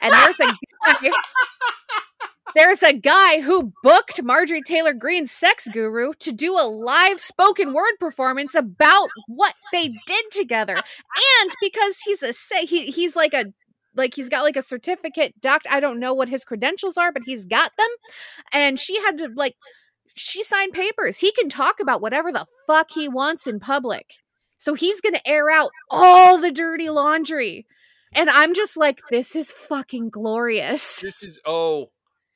and 0.02 0.14
there's 0.14 0.40
a 0.40 0.54
guy, 0.86 1.10
there's 2.56 2.84
a 2.84 2.94
guy 2.94 3.42
who 3.42 3.72
booked 3.84 4.22
Marjorie 4.22 4.62
Taylor 4.62 4.94
Greene's 4.94 5.32
sex 5.32 5.68
guru 5.68 6.14
to 6.20 6.32
do 6.32 6.54
a 6.54 6.68
live 6.68 7.20
spoken 7.20 7.74
word 7.74 7.94
performance 8.00 8.54
about 8.54 9.10
what 9.28 9.56
they 9.72 9.88
did 10.06 10.26
together, 10.32 10.76
and 10.76 11.52
because 11.62 12.00
he's 12.06 12.22
a 12.22 12.34
se- 12.34 12.66
he 12.66 12.88
he's 12.92 13.16
like 13.16 13.34
a 13.34 13.46
like 13.96 14.14
he's 14.14 14.30
got 14.30 14.44
like 14.44 14.58
a 14.58 14.62
certificate 14.62 15.34
doc 15.40 15.62
i 15.70 15.80
don't 15.80 16.00
know 16.00 16.14
what 16.14 16.30
his 16.30 16.44
credentials 16.44 16.98
are 16.98 17.12
but 17.12 17.24
he's 17.26 17.46
got 17.46 17.72
them. 17.78 17.88
And 18.52 18.80
she 18.80 18.98
had 19.02 19.18
to 19.20 19.30
like 19.36 19.56
she 20.16 20.44
signed 20.44 20.74
papers. 20.74 21.18
He 21.20 21.32
can 21.32 21.50
talk 21.50 21.80
about 21.80 22.02
whatever 22.02 22.32
the 22.32 22.46
fuck 22.68 22.92
he 22.92 23.08
wants 23.08 23.48
in 23.48 23.60
public. 23.60 24.06
So 24.58 24.76
he's 24.76 25.02
gonna 25.02 25.22
air 25.26 25.50
out 25.50 25.72
all 25.90 26.40
the 26.40 26.52
dirty 26.52 26.90
laundry. 26.90 27.66
And 28.16 28.30
i'm 28.30 28.54
just 28.54 28.78
like 28.78 29.00
this 29.10 29.36
is 29.36 29.52
fucking 29.52 30.10
glorious. 30.10 31.02
This 31.02 31.24
is 31.24 31.40
oh, 31.46 31.90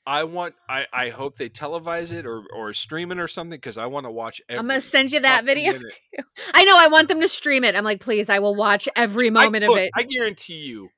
I 0.05 0.24
want. 0.24 0.55
I 0.70 0.86
I 0.91 1.10
hope 1.10 1.38
they 1.38 1.49
televise 1.49 2.14
it 2.14 2.26
or 2.26 2.43
or 2.55 2.74
stream 2.74 3.12
it 3.12 3.20
or 3.20 3.28
something 3.28 3.58
because 3.58 3.78
I 3.78 3.88
want 3.88 4.05
to 4.05 4.12
watch. 4.12 4.41
Every 4.49 4.60
i'm 4.60 4.68
gonna 4.68 4.82
send 4.82 5.12
you 5.12 5.20
that 5.20 5.43
video 5.45 5.74
minute. 5.74 5.91
too. 6.16 6.24
I 6.53 6.64
know 6.64 6.76
i 6.78 6.88
want 6.88 7.10
them 7.10 7.20
to 7.22 7.28
stream 7.28 7.64
it. 7.64 7.76
I'm 7.76 7.84
like 7.84 8.01
please 8.01 8.30
i 8.30 8.39
will 8.39 8.55
watch 8.55 8.88
every 8.95 9.30
moment 9.30 9.64
I, 9.64 9.68
of 9.68 9.70
look, 9.72 9.80
it. 9.80 9.91
I 9.95 10.03
guarantee 10.03 10.60
you, 10.60 10.89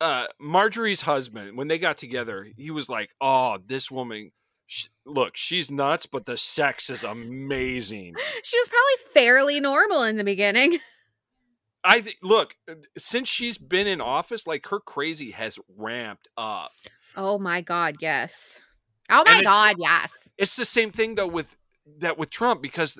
uh, 0.00 0.26
Marjorie's 0.40 1.02
husband 1.02 1.56
when 1.56 1.68
they 1.68 1.78
got 1.78 1.98
together, 1.98 2.46
he 2.56 2.70
was 2.70 2.88
like, 2.88 3.10
"Oh, 3.20 3.58
this 3.64 3.90
woman." 3.90 4.32
sh- 4.66 4.86
Look, 5.04 5.36
she's 5.36 5.70
nuts, 5.70 6.06
but 6.06 6.26
the 6.26 6.36
sex 6.36 6.90
is 6.90 7.04
amazing. 7.04 8.14
she 8.42 8.58
was 8.58 8.68
probably 8.68 9.12
fairly 9.14 9.60
normal 9.60 10.02
in 10.02 10.16
the 10.16 10.24
beginning 10.24 10.78
I 11.84 12.00
th- 12.00 12.16
look 12.20 12.56
uh, 12.68 12.74
since 12.98 13.28
she's 13.28 13.58
been 13.58 13.86
in 13.86 14.00
office, 14.00 14.44
like 14.46 14.66
her 14.66 14.80
crazy 14.80 15.30
has 15.30 15.58
ramped 15.78 16.26
up. 16.36 16.72
oh 17.14 17.38
my 17.38 17.60
god 17.60 17.96
yes 18.00 18.60
oh 19.08 19.22
my 19.24 19.42
god 19.44 19.76
yes 19.78 20.10
It's 20.36 20.56
the 20.56 20.64
same 20.64 20.90
thing 20.90 21.14
though 21.14 21.28
with 21.28 21.56
that 21.98 22.18
with 22.18 22.30
Trump 22.30 22.60
because 22.60 22.98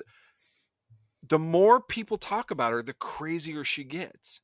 the 1.27 1.37
more 1.39 1.81
people 1.81 2.17
talk 2.17 2.49
about 2.51 2.71
her, 2.71 2.81
the 2.81 2.93
crazier 2.93 3.65
she 3.65 3.83
gets. 3.83 4.39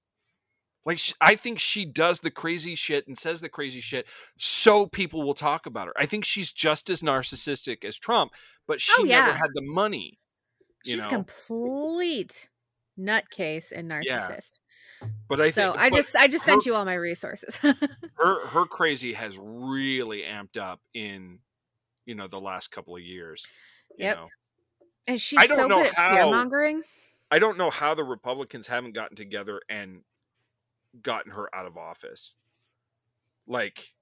Like 0.86 1.00
sh 1.00 1.14
I 1.22 1.36
think 1.36 1.60
she 1.60 1.86
does 1.86 2.20
the 2.20 2.32
crazy 2.32 2.76
shit 2.76 3.08
and 3.08 3.18
says 3.18 3.42
the 3.42 3.50
crazy 3.50 3.80
shit 3.80 4.06
so 4.38 4.86
people 4.86 5.24
will 5.24 5.34
talk 5.34 5.66
about 5.66 5.88
her. 5.88 5.94
I 5.98 6.06
think 6.06 6.26
she's 6.26 6.52
just 6.52 6.90
as 6.90 7.02
narcissistic 7.02 7.84
as 7.86 7.98
Trump, 7.98 8.32
but 8.68 8.76
oh, 8.76 8.78
she 8.80 8.94
Oh, 9.00 9.04
never 9.06 9.32
had 9.34 9.50
the 9.54 9.62
money. 9.62 10.20
She's 10.86 10.98
know, 10.98 11.08
complete 11.10 12.50
nutcase 13.00 13.72
and 13.72 13.90
Yeah. 14.04 14.20
narcissist. 14.20 14.60
but 15.30 15.40
I 15.42 15.52
so 15.52 15.72
think 15.72 15.82
I 15.82 15.90
just 15.90 16.16
I 16.16 16.28
just 16.28 16.46
sent 16.46 16.66
you 16.66 16.76
all 16.76 16.86
my 16.86 16.94
resources. 16.96 17.56
her 18.18 18.48
her 18.48 18.66
crazy 18.66 19.14
has 19.14 19.38
really 19.40 20.22
amped 20.24 20.58
up 20.58 20.82
in 20.94 21.40
you 22.06 22.16
know 22.16 22.28
the 22.28 22.40
last 22.40 22.72
couple 22.72 22.96
of 22.96 23.02
years. 23.02 23.46
Yep. 23.98 24.18
know. 24.18 24.28
and 25.08 25.22
she's 25.22 25.40
I 25.40 25.48
don't 25.48 25.58
so 25.58 25.68
know 25.68 25.84
good 25.84 25.94
at 25.98 26.12
fear 26.14 26.26
mongering. 26.26 26.84
I 27.32 27.40
don't 27.40 27.58
know 27.58 27.70
how 27.70 27.94
the 27.96 28.04
Republicans 28.04 28.68
haven't 28.68 28.94
gotten 28.94 29.16
together 29.16 29.62
and 29.70 30.02
gotten 31.02 31.32
her 31.32 31.54
out 31.56 31.66
of 31.66 31.78
office. 31.78 32.34
Like, 33.48 33.94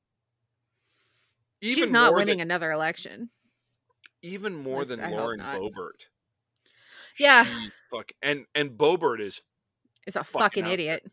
She's 1.61 1.91
not 1.91 2.13
winning 2.13 2.37
than, 2.39 2.47
another 2.47 2.71
election. 2.71 3.29
even 4.21 4.55
more 4.55 4.83
than 4.85 4.99
I 4.99 5.09
Lauren. 5.09 5.39
Boebert. 5.39 6.07
Yeah. 7.17 7.43
She 7.45 7.71
fuck 7.91 8.11
and 8.21 8.45
and 8.55 8.71
Boebert 8.71 9.19
is, 9.19 9.41
Is 10.07 10.15
a 10.15 10.23
fucking 10.23 10.63
fucking 10.63 10.65
idiot. 10.67 11.03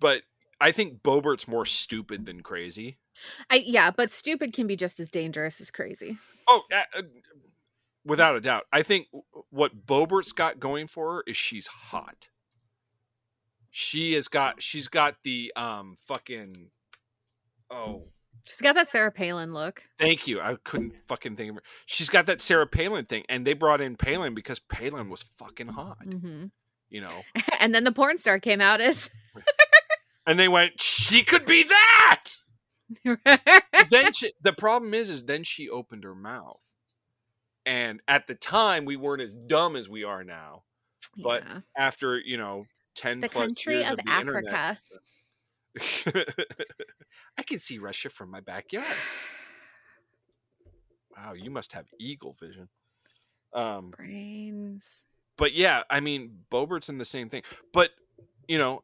but 0.00 0.22
I 0.60 0.72
think 0.72 1.02
Boebert's 1.02 1.46
more 1.46 1.66
stupid 1.66 2.26
than 2.26 2.42
crazy. 2.42 2.98
I 3.50 3.56
yeah, 3.66 3.90
but 3.90 4.10
stupid 4.10 4.52
can 4.52 4.66
be 4.66 4.76
just 4.76 4.98
as 5.00 5.10
dangerous 5.10 5.60
as 5.60 5.70
crazy. 5.70 6.18
Oh, 6.48 6.62
uh, 6.74 7.02
without 8.04 8.36
a 8.36 8.40
doubt. 8.40 8.64
I 8.72 8.82
think 8.82 9.08
what 9.50 9.86
Boebert's 9.86 10.32
got 10.32 10.58
going 10.60 10.86
for 10.86 11.14
her 11.14 11.24
is 11.26 11.36
she's 11.36 11.66
hot. 11.66 12.28
She 13.78 14.14
has 14.14 14.26
got 14.26 14.62
she's 14.62 14.88
got 14.88 15.16
the 15.22 15.52
um 15.54 15.98
fucking 16.06 16.70
oh 17.70 18.04
She's 18.46 18.62
got 18.62 18.74
that 18.76 18.88
Sarah 18.88 19.12
Palin 19.12 19.52
look. 19.52 19.82
Thank 19.98 20.26
you. 20.26 20.40
I 20.40 20.56
couldn't 20.64 20.94
fucking 21.08 21.36
think 21.36 21.50
of 21.50 21.56
her. 21.56 21.62
She's 21.84 22.08
got 22.08 22.24
that 22.24 22.40
Sarah 22.40 22.66
Palin 22.66 23.04
thing, 23.04 23.24
and 23.28 23.46
they 23.46 23.52
brought 23.52 23.82
in 23.82 23.96
Palin 23.96 24.34
because 24.34 24.60
Palin 24.60 25.10
was 25.10 25.26
fucking 25.36 25.68
hot, 25.68 25.98
hmm 26.10 26.46
you 26.88 27.02
know. 27.02 27.20
and 27.60 27.74
then 27.74 27.84
the 27.84 27.92
porn 27.92 28.16
star 28.16 28.40
came 28.40 28.62
out 28.62 28.80
as 28.80 29.10
And 30.26 30.38
they 30.40 30.48
went, 30.48 30.80
she 30.80 31.22
could 31.22 31.44
be 31.44 31.62
that. 31.64 32.24
then 33.90 34.12
she, 34.14 34.32
the 34.40 34.54
problem 34.54 34.94
is, 34.94 35.10
is 35.10 35.24
then 35.24 35.44
she 35.44 35.68
opened 35.68 36.04
her 36.04 36.14
mouth, 36.14 36.60
and 37.66 38.00
at 38.08 38.26
the 38.26 38.34
time 38.34 38.86
we 38.86 38.96
weren't 38.96 39.20
as 39.20 39.34
dumb 39.34 39.76
as 39.76 39.86
we 39.86 40.02
are 40.02 40.24
now. 40.24 40.62
But 41.18 41.42
Yeah. 41.44 41.60
after 41.76 42.18
you 42.18 42.38
know 42.38 42.64
ten 42.96 43.20
the 43.20 43.28
plus 43.28 43.46
country 43.46 43.78
years 43.80 43.90
of 43.90 43.96
the 43.98 44.10
Africa. 44.10 44.78
I 47.38 47.42
can 47.42 47.58
see 47.58 47.78
Russia 47.78 48.08
from 48.10 48.30
my 48.30 48.40
backyard. 48.40 48.86
Wow, 51.16 51.34
you 51.34 51.50
must 51.50 51.72
have 51.72 51.86
eagle 51.98 52.36
vision. 52.40 52.68
Um, 53.52 53.90
Brains. 53.90 55.04
but 55.36 55.54
yeah, 55.54 55.82
I 55.88 56.00
mean, 56.00 56.40
Boebert's 56.50 56.88
in 56.88 56.98
the 56.98 57.04
same 57.04 57.28
thing. 57.28 57.42
But 57.72 57.90
you 58.48 58.58
know, 58.58 58.82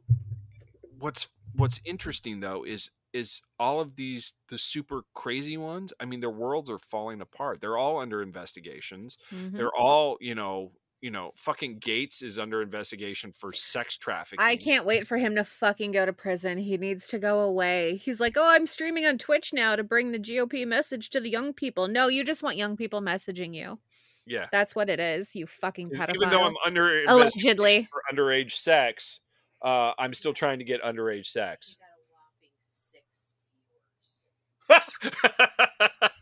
what's 0.99 1.29
what's 1.55 1.81
interesting 1.85 2.41
though 2.41 2.65
is 2.65 2.91
is 3.13 3.43
all 3.59 3.81
of 3.81 3.97
these 3.97 4.35
the 4.49 4.59
super 4.59 5.03
crazy 5.15 5.57
ones. 5.57 5.93
I 6.01 6.07
mean, 6.07 6.21
their 6.21 6.31
worlds 6.31 6.71
are 6.71 6.79
falling 6.79 7.21
apart. 7.21 7.61
They're 7.61 7.77
all 7.77 7.99
under 7.99 8.23
investigations. 8.23 9.19
Mhm. 9.31 9.53
They're 9.53 9.75
all 9.75 10.17
you 10.21 10.35
know. 10.35 10.73
You 11.03 11.11
know, 11.11 11.33
fucking 11.35 11.81
Gaetz 11.81 12.23
is 12.23 12.39
under 12.39 12.63
investigation 12.63 13.33
for 13.33 13.53
sex 13.53 13.97
trafficking. 13.97 14.39
I 14.41 14.55
can't 14.55 14.87
wait 14.87 15.05
for 15.05 15.17
him 15.17 15.35
to 15.35 15.45
fucking 15.45 15.91
go 15.91 16.07
to 16.07 16.13
prison. 16.13 16.57
He 16.59 16.79
needs 16.79 17.09
to 17.09 17.19
go 17.19 17.41
away. 17.41 17.97
He's 17.97 18.21
like, 18.21 18.37
oh, 18.37 18.49
I'm 18.49 18.67
streaming 18.67 19.05
on 19.05 19.19
Twitch 19.19 19.53
now 19.53 19.75
to 19.75 19.83
bring 19.83 20.13
the 20.13 20.21
GOP 20.21 20.65
message 20.65 21.11
to 21.11 21.21
the 21.21 21.29
young 21.29 21.55
people. 21.55 21.89
No, 21.89 22.07
you 22.07 22.23
just 22.23 22.45
want 22.45 22.57
young 22.57 22.77
people 22.77 23.01
messaging 23.01 23.53
you. 23.53 23.81
Yeah. 24.27 24.47
That's 24.53 24.77
what 24.77 24.89
it 24.89 25.01
is, 25.01 25.35
you 25.35 25.49
fucking 25.49 25.91
pedophile. 25.91 26.15
Even 26.15 26.31
though 26.31 26.45
I'm 26.45 26.55
under 26.65 27.03
Allegedly. 27.09 27.89
for 27.91 28.03
underage 28.15 28.53
sex, 28.53 29.19
uh, 29.61 29.95
I'm 29.99 30.15
still 30.15 30.33
trying 30.33 30.61
to 30.61 30.65
get 30.65 30.83
underage 30.83 31.27
sex. 31.27 31.77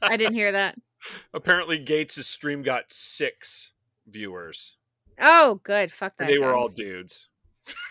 I 0.01 0.16
didn't 0.16 0.35
hear 0.35 0.53
that. 0.53 0.76
Apparently, 1.35 1.78
Gaetz' 1.78 2.24
stream 2.24 2.62
got 2.62 2.85
six 2.89 3.72
viewers. 4.11 4.76
Oh, 5.18 5.61
good. 5.62 5.92
Fuck 5.92 6.16
that. 6.18 6.28
And 6.28 6.34
they 6.34 6.38
were 6.38 6.54
all 6.54 6.68
dudes. 6.68 7.28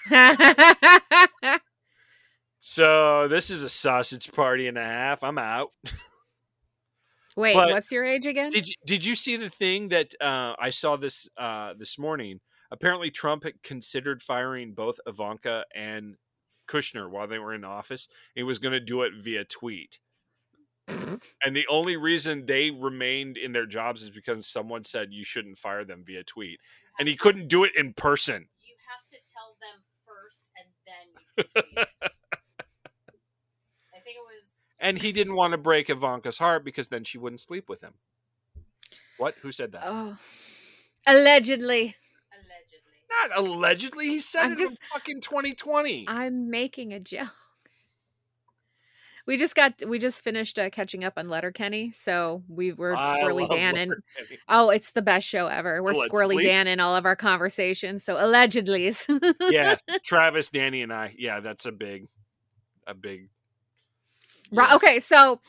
So 2.60 3.28
this 3.28 3.50
is 3.50 3.64
a 3.64 3.70
sausage 3.70 4.32
party 4.32 4.68
and 4.68 4.78
a 4.78 4.84
half. 4.84 5.24
I'm 5.24 5.38
out. 5.38 5.72
Wait, 7.36 7.54
But- 7.54 7.70
what's 7.70 7.92
your 7.92 8.04
age 8.04 8.26
again? 8.26 8.52
Did 8.52 8.68
you, 8.68 8.76
did 8.86 9.06
you 9.06 9.16
see 9.16 9.38
the 9.38 9.50
thing 9.50 9.90
that 9.90 10.14
uh, 10.22 10.54
I 10.60 10.70
saw 10.70 10.98
this 10.98 11.28
uh, 11.38 11.74
this 11.78 11.98
morning 11.98 12.42
apparently 12.70 13.10
Trump 13.10 13.44
had 13.44 13.64
considered 13.64 14.22
firing 14.22 14.74
both 14.74 15.00
Ivanka 15.08 15.66
and 15.74 16.18
Kushner 16.68 17.10
while 17.10 17.28
they 17.28 17.40
were 17.40 17.54
in 17.54 17.64
office. 17.64 18.08
He 18.36 18.44
was 18.44 18.60
going 18.60 18.74
to 18.74 18.80
do 18.80 19.02
it 19.02 19.14
via 19.18 19.46
tweet. 19.46 20.00
And 21.44 21.56
the 21.56 21.68
only 21.70 21.98
reason 21.98 22.46
they 22.46 22.72
remained 22.72 23.38
in 23.38 23.52
their 23.52 23.66
jobs 23.66 24.04
is 24.04 24.10
because 24.10 24.48
someone 24.48 24.84
said 24.84 25.10
you 25.12 25.24
shouldn't 25.24 25.58
fire 25.58 25.84
them 25.86 26.04
via 26.06 26.24
tweet. 26.24 26.60
And 27.00 27.08
he 27.08 27.16
couldn't 27.16 27.48
do 27.48 27.64
it 27.64 27.72
in 27.78 27.94
person. 27.94 28.48
You 28.62 28.76
have 28.90 29.08
to 29.10 29.18
tell 29.32 29.56
them 29.62 29.84
first 30.06 30.50
and 30.58 30.68
then 30.86 31.06
you 31.38 31.44
can 31.44 31.64
tweet 31.64 31.78
it. 31.78 32.12
I 33.96 34.00
think 34.02 34.18
it 34.18 34.26
was 34.26 34.56
And 34.80 34.98
he 34.98 35.12
didn't 35.12 35.36
want 35.36 35.52
to 35.52 35.58
break 35.58 35.90
Ivanka's 35.90 36.38
heart 36.38 36.66
because 36.66 36.90
then 36.90 37.04
she 37.04 37.18
wouldn't 37.18 37.42
sleep 37.42 37.70
with 37.70 37.82
him. 37.82 37.94
What? 39.18 39.36
Who 39.42 39.52
said 39.52 39.74
that? 39.74 39.84
Oh, 39.86 40.18
allegedly. 41.06 41.96
Allegedly. 42.34 43.00
Not 43.10 43.38
allegedly. 43.38 44.08
He 44.08 44.20
said 44.22 44.46
I'm 44.46 44.52
it 44.54 44.60
in 44.62 44.78
fucking 44.94 45.22
2020. 45.22 46.06
I'm 46.08 46.50
making 46.50 46.94
a 46.94 47.00
joke. 47.00 47.28
We 49.30 49.38
just 49.38 49.54
got 49.54 49.84
we 49.86 50.00
just 50.00 50.24
finished 50.24 50.58
uh, 50.58 50.72
catching 50.72 51.04
up 51.04 51.14
on 51.16 51.30
Letterkenny, 51.30 51.92
so 51.92 52.42
we 52.48 52.74
were 52.74 52.96
I 52.96 53.22
squirrely 53.22 53.48
Dan 53.48 53.78
and 53.78 53.94
oh, 54.48 54.72
it's 54.72 54.94
the 54.94 55.04
best 55.04 55.28
show 55.28 55.46
ever. 55.46 55.84
We're 55.84 55.92
squirrely 55.92 56.34
Allegedly? 56.34 56.46
Dan 56.46 56.66
in 56.66 56.80
all 56.80 56.96
of 56.96 57.06
our 57.06 57.16
conversations. 57.16 58.04
So 58.04 58.16
allegedly, 58.18 58.92
yeah, 59.52 59.76
Travis, 60.04 60.50
Danny, 60.50 60.82
and 60.82 60.92
I. 60.92 61.14
Yeah, 61.16 61.42
that's 61.42 61.68
a 61.68 61.72
big, 61.72 62.08
a 62.88 62.96
big. 62.96 63.30
Right. 64.52 64.74
Okay. 64.74 65.00
So 65.00 65.40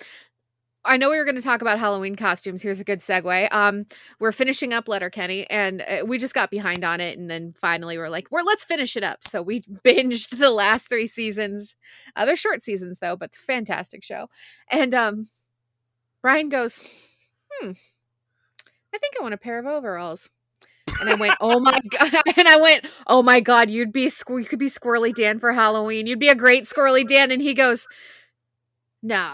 I 0.84 0.96
know 0.96 1.10
we 1.10 1.18
were 1.18 1.24
going 1.24 1.36
to 1.36 1.42
talk 1.42 1.60
about 1.60 1.78
Halloween 1.78 2.14
costumes. 2.14 2.62
Here's 2.62 2.80
a 2.80 2.84
good 2.84 3.00
segue. 3.00 3.52
Um, 3.52 3.84
we're 4.18 4.32
finishing 4.32 4.72
up 4.72 4.88
Letterkenny, 4.88 5.48
and 5.50 5.82
uh, 5.82 6.04
we 6.06 6.16
just 6.16 6.32
got 6.34 6.50
behind 6.50 6.84
on 6.84 7.00
it, 7.00 7.18
and 7.18 7.28
then 7.28 7.52
finally 7.52 7.98
we're 7.98 8.08
like, 8.08 8.28
"We're 8.30 8.42
let's 8.42 8.64
finish 8.64 8.96
it 8.96 9.04
up." 9.04 9.18
So 9.26 9.42
we 9.42 9.60
binged 9.84 10.38
the 10.38 10.50
last 10.50 10.88
three 10.88 11.06
seasons. 11.06 11.76
Uh, 12.16 12.24
they're 12.24 12.36
short 12.36 12.62
seasons 12.62 12.98
though, 12.98 13.16
but 13.16 13.34
fantastic 13.34 14.02
show. 14.02 14.28
And 14.70 14.94
um, 14.94 15.28
Brian 16.22 16.48
goes, 16.48 16.80
"Hmm, 17.52 17.72
I 18.94 18.98
think 18.98 19.14
I 19.18 19.22
want 19.22 19.34
a 19.34 19.38
pair 19.38 19.58
of 19.58 19.66
overalls." 19.66 20.30
And 21.00 21.10
I 21.10 21.14
went, 21.14 21.34
"Oh 21.42 21.60
my 21.60 21.78
god!" 21.90 22.14
And 22.38 22.48
I 22.48 22.56
went, 22.56 22.86
"Oh 23.06 23.22
my 23.22 23.40
god, 23.40 23.68
you'd 23.68 23.92
be 23.92 24.06
squ- 24.06 24.42
you 24.42 24.48
could 24.48 24.58
be 24.58 24.66
Squirrely 24.66 25.12
Dan 25.12 25.40
for 25.40 25.52
Halloween. 25.52 26.06
You'd 26.06 26.18
be 26.18 26.30
a 26.30 26.34
great 26.34 26.64
Squirrely 26.64 27.06
Dan." 27.06 27.30
And 27.30 27.42
he 27.42 27.52
goes, 27.52 27.86
"No." 29.02 29.30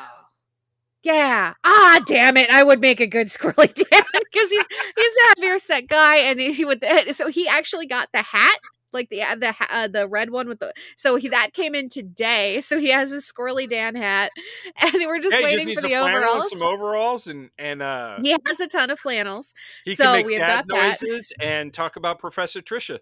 Yeah. 1.07 1.55
Ah, 1.63 2.01
damn 2.05 2.37
it. 2.37 2.51
I 2.51 2.65
would 2.65 2.81
make 2.81 2.99
a 2.99 3.07
good 3.07 3.27
Squirrely 3.29 3.73
Dan 3.73 4.03
because 4.13 4.51
he's 4.51 4.67
he's 4.97 5.13
a 5.25 5.29
heavier 5.41 5.59
set 5.61 5.87
guy, 5.87 6.17
and 6.17 6.41
he 6.41 6.65
would. 6.65 6.85
So 7.13 7.29
he 7.29 7.47
actually 7.47 7.87
got 7.87 8.09
the 8.13 8.23
hat, 8.23 8.59
like 8.93 9.09
the 9.09 9.19
the 9.39 9.55
uh, 9.71 9.87
the 9.87 10.09
red 10.09 10.31
one 10.31 10.49
with 10.49 10.59
the. 10.59 10.73
So 10.97 11.15
he 11.15 11.29
that 11.29 11.53
came 11.53 11.77
in 11.77 11.89
today. 11.89 12.61
So 12.61 12.81
he 12.81 12.89
has 12.91 13.13
his 13.13 13.25
Squirrely 13.25 13.69
Dan 13.71 13.95
hat, 13.95 14.33
and 14.83 14.95
we're 14.95 15.21
just 15.21 15.41
yeah, 15.41 15.47
he 15.47 15.55
just 15.55 15.67
waiting 15.67 15.67
needs 15.69 15.81
for 15.81 15.87
a 15.87 15.91
the 15.91 15.95
and 15.95 16.09
overalls. 16.17 16.51
some 16.51 16.63
overalls, 16.63 17.27
and 17.29 17.51
and 17.57 17.83
uh, 17.83 18.17
He 18.21 18.35
has 18.45 18.59
a 18.59 18.67
ton 18.67 18.91
of 18.91 18.99
flannels. 18.99 19.55
he 19.85 19.95
so 19.95 20.03
can 20.03 20.13
make 20.15 20.27
we 20.27 20.35
have 20.35 20.41
dad 20.49 20.67
got 20.67 20.75
that. 20.75 21.03
noises 21.03 21.33
and 21.39 21.73
talk 21.73 21.95
about 21.95 22.19
Professor 22.19 22.61
Trisha. 22.61 22.99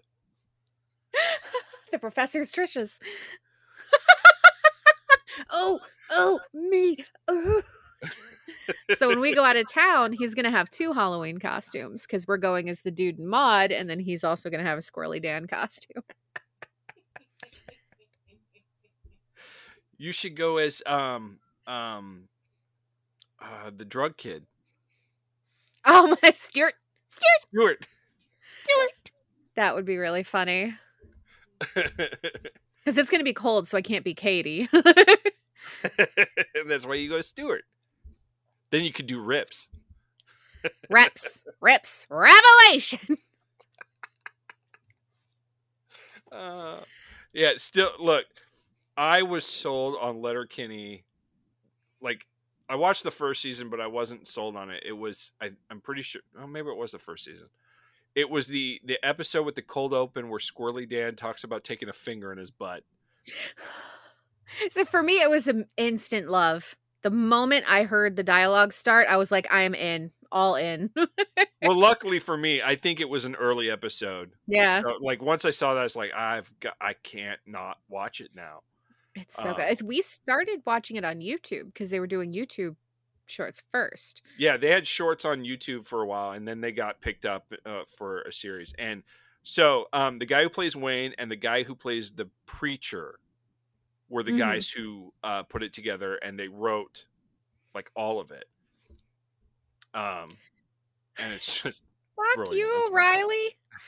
the 1.91 1.97
professor's 1.97 2.51
Trisha's. 2.51 2.99
oh, 5.49 5.79
oh, 6.11 6.39
me. 6.53 6.97
oh. 7.27 7.61
So 8.95 9.07
when 9.07 9.19
we 9.19 9.33
go 9.33 9.43
out 9.43 9.55
of 9.55 9.71
town, 9.71 10.13
he's 10.13 10.35
gonna 10.35 10.51
have 10.51 10.69
two 10.69 10.93
Halloween 10.93 11.37
costumes 11.39 12.03
because 12.03 12.27
we're 12.27 12.37
going 12.37 12.69
as 12.69 12.81
the 12.81 12.91
dude 12.91 13.19
in 13.19 13.27
Maude, 13.27 13.71
and 13.71 13.89
then 13.89 13.99
he's 13.99 14.23
also 14.23 14.49
gonna 14.49 14.63
have 14.63 14.77
a 14.77 14.81
Squirrely 14.81 15.21
Dan 15.21 15.47
costume. 15.47 16.03
You 19.97 20.11
should 20.11 20.35
go 20.35 20.57
as 20.57 20.81
um 20.85 21.39
um 21.67 22.27
uh 23.39 23.71
the 23.75 23.85
drug 23.85 24.17
kid. 24.17 24.45
Oh 25.85 26.15
my 26.21 26.31
Stewart, 26.31 26.73
Stewart, 27.07 27.41
Stewart. 27.49 27.87
Stewart. 28.63 29.11
That 29.55 29.75
would 29.75 29.85
be 29.85 29.97
really 29.97 30.23
funny 30.23 30.73
because 31.59 32.97
it's 32.97 33.09
gonna 33.09 33.23
be 33.23 33.33
cold, 33.33 33.67
so 33.67 33.77
I 33.77 33.81
can't 33.81 34.03
be 34.03 34.13
Katie. 34.13 34.67
that's 36.67 36.85
why 36.85 36.95
you 36.95 37.09
go 37.09 37.21
Stewart. 37.21 37.63
Then 38.71 38.83
you 38.83 38.91
could 38.91 39.07
do 39.07 39.19
rips. 39.19 39.69
reps, 40.89 41.43
rips, 41.61 42.07
revelation. 42.09 43.17
Uh, 46.31 46.81
yeah, 47.33 47.51
still 47.55 47.91
look. 47.97 48.25
I 48.97 49.21
was 49.21 49.45
sold 49.45 49.95
on 50.01 50.21
Letterkenny. 50.21 51.05
Like 52.01 52.25
I 52.67 52.75
watched 52.75 53.03
the 53.03 53.11
first 53.11 53.41
season, 53.41 53.69
but 53.69 53.79
I 53.79 53.87
wasn't 53.87 54.27
sold 54.27 54.55
on 54.55 54.69
it. 54.69 54.83
It 54.85 54.93
was 54.93 55.31
I, 55.41 55.51
I'm 55.69 55.81
pretty 55.81 56.01
sure. 56.01 56.21
Oh, 56.37 56.47
maybe 56.47 56.67
it 56.69 56.77
was 56.77 56.91
the 56.91 56.99
first 56.99 57.25
season. 57.25 57.47
It 58.15 58.29
was 58.29 58.47
the 58.47 58.81
the 58.83 58.99
episode 59.03 59.43
with 59.43 59.55
the 59.55 59.61
cold 59.61 59.93
open 59.93 60.29
where 60.29 60.39
Squirrely 60.39 60.89
Dan 60.89 61.15
talks 61.15 61.43
about 61.43 61.63
taking 61.63 61.89
a 61.89 61.93
finger 61.93 62.31
in 62.31 62.37
his 62.37 62.51
butt. 62.51 62.83
So 64.69 64.85
for 64.85 65.01
me, 65.01 65.13
it 65.13 65.29
was 65.29 65.47
an 65.47 65.65
instant 65.75 66.29
love. 66.29 66.75
The 67.05 67.11
moment 67.11 67.71
I 67.71 67.83
heard 67.83 68.15
the 68.15 68.23
dialogue 68.23 68.73
start, 68.73 69.05
I 69.07 69.17
was 69.17 69.31
like, 69.31 69.45
I 69.53 69.61
am 69.61 69.75
in, 69.75 70.09
all 70.31 70.55
in. 70.55 70.89
well, 71.61 71.77
luckily 71.77 72.17
for 72.17 72.35
me, 72.35 72.63
I 72.63 72.73
think 72.73 72.99
it 72.99 73.07
was 73.07 73.25
an 73.25 73.35
early 73.35 73.69
episode. 73.69 74.31
Yeah. 74.47 74.81
So, 74.81 74.97
like 75.03 75.21
once 75.21 75.45
I 75.45 75.51
saw 75.51 75.75
that, 75.75 75.81
I 75.81 75.83
was 75.83 75.95
like 75.95 76.15
I've 76.15 76.51
got 76.59 76.73
I 76.81 76.93
can't 76.93 77.39
not 77.45 77.77
watch 77.89 78.21
it 78.21 78.31
now. 78.33 78.63
It's 79.13 79.35
so 79.35 79.53
good. 79.53 79.83
We 79.83 80.01
started 80.01 80.63
watching 80.65 80.95
it 80.95 81.05
on 81.05 81.17
YouTube 81.19 81.65
because 81.65 81.91
they 81.91 81.99
were 81.99 82.07
doing 82.07 82.33
YouTube 82.33 82.75
shorts 83.27 83.61
first. 83.71 84.23
Yeah, 84.39 84.57
they 84.57 84.71
had 84.71 84.87
shorts 84.87 85.25
on 85.25 85.43
YouTube 85.43 85.85
for 85.85 86.01
a 86.01 86.07
while, 86.07 86.31
and 86.31 86.47
then 86.47 86.59
they 86.59 86.71
got 86.71 87.01
picked 87.01 87.27
up 87.27 87.53
uh, 87.67 87.83
for 87.99 88.23
a 88.23 88.33
series. 88.33 88.73
And 88.79 89.03
so, 89.43 89.85
um, 89.93 90.17
the 90.17 90.25
guy 90.25 90.41
who 90.41 90.49
plays 90.49 90.75
Wayne 90.75 91.13
and 91.19 91.29
the 91.29 91.35
guy 91.35 91.61
who 91.61 91.75
plays 91.75 92.13
the 92.13 92.31
preacher 92.47 93.19
were 94.09 94.23
the 94.23 94.31
Mhm. 94.31 94.37
guys 94.39 94.69
who 94.69 95.13
uh, 95.23 95.43
put 95.43 95.63
it 95.63 95.73
together, 95.73 96.15
and 96.15 96.37
they 96.39 96.47
wrote 96.47 97.05
like 97.73 97.89
all 97.95 98.19
of 98.19 98.31
it. 98.31 98.45
Um, 99.93 100.29
and 101.17 101.33
it's 101.33 101.61
just 101.63 101.81
Fuck 102.15 102.45
Brilliant. 102.47 102.57
you, 102.69 102.89
Riley. 102.93 103.57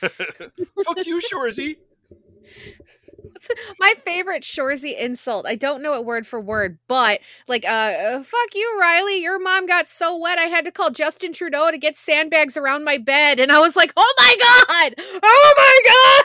fuck 0.84 1.06
you, 1.06 1.18
Shoresy. 1.20 1.76
My 3.80 3.94
favorite 4.04 4.42
Shoresy 4.42 4.98
insult. 4.98 5.46
I 5.46 5.54
don't 5.54 5.82
know 5.82 5.94
it 5.94 6.04
word 6.04 6.26
for 6.26 6.38
word, 6.40 6.78
but 6.88 7.20
like, 7.46 7.64
uh, 7.66 8.22
fuck 8.22 8.54
you, 8.54 8.78
Riley. 8.80 9.16
Your 9.22 9.38
mom 9.38 9.64
got 9.66 9.88
so 9.88 10.16
wet, 10.16 10.38
I 10.38 10.44
had 10.44 10.64
to 10.66 10.70
call 10.72 10.90
Justin 10.90 11.32
Trudeau 11.32 11.70
to 11.70 11.78
get 11.78 11.96
sandbags 11.96 12.56
around 12.56 12.84
my 12.84 12.98
bed, 12.98 13.40
and 13.40 13.50
I 13.50 13.60
was 13.60 13.76
like, 13.76 13.92
oh 13.96 14.14
my 14.18 14.36
god, 14.38 14.94
oh 15.22 15.54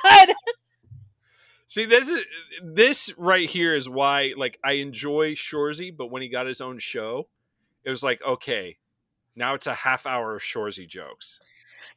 my 0.03 0.27
god. 0.27 0.35
See, 1.73 1.85
this 1.85 2.07
is 2.07 2.23
this 2.63 3.11
right 3.17 3.49
here 3.49 3.73
is 3.73 3.89
why 3.89 4.35
like 4.37 4.59
I 4.63 4.73
enjoy 4.73 5.33
Shoresy, 5.33 5.89
but 5.97 6.11
when 6.11 6.21
he 6.21 6.29
got 6.29 6.45
his 6.45 6.61
own 6.61 6.77
show, 6.77 7.29
it 7.83 7.89
was 7.89 8.03
like 8.03 8.21
okay, 8.21 8.77
now 9.35 9.55
it's 9.55 9.65
a 9.65 9.73
half 9.73 10.05
hour 10.05 10.35
of 10.35 10.43
Shoresy 10.43 10.87
jokes. 10.87 11.39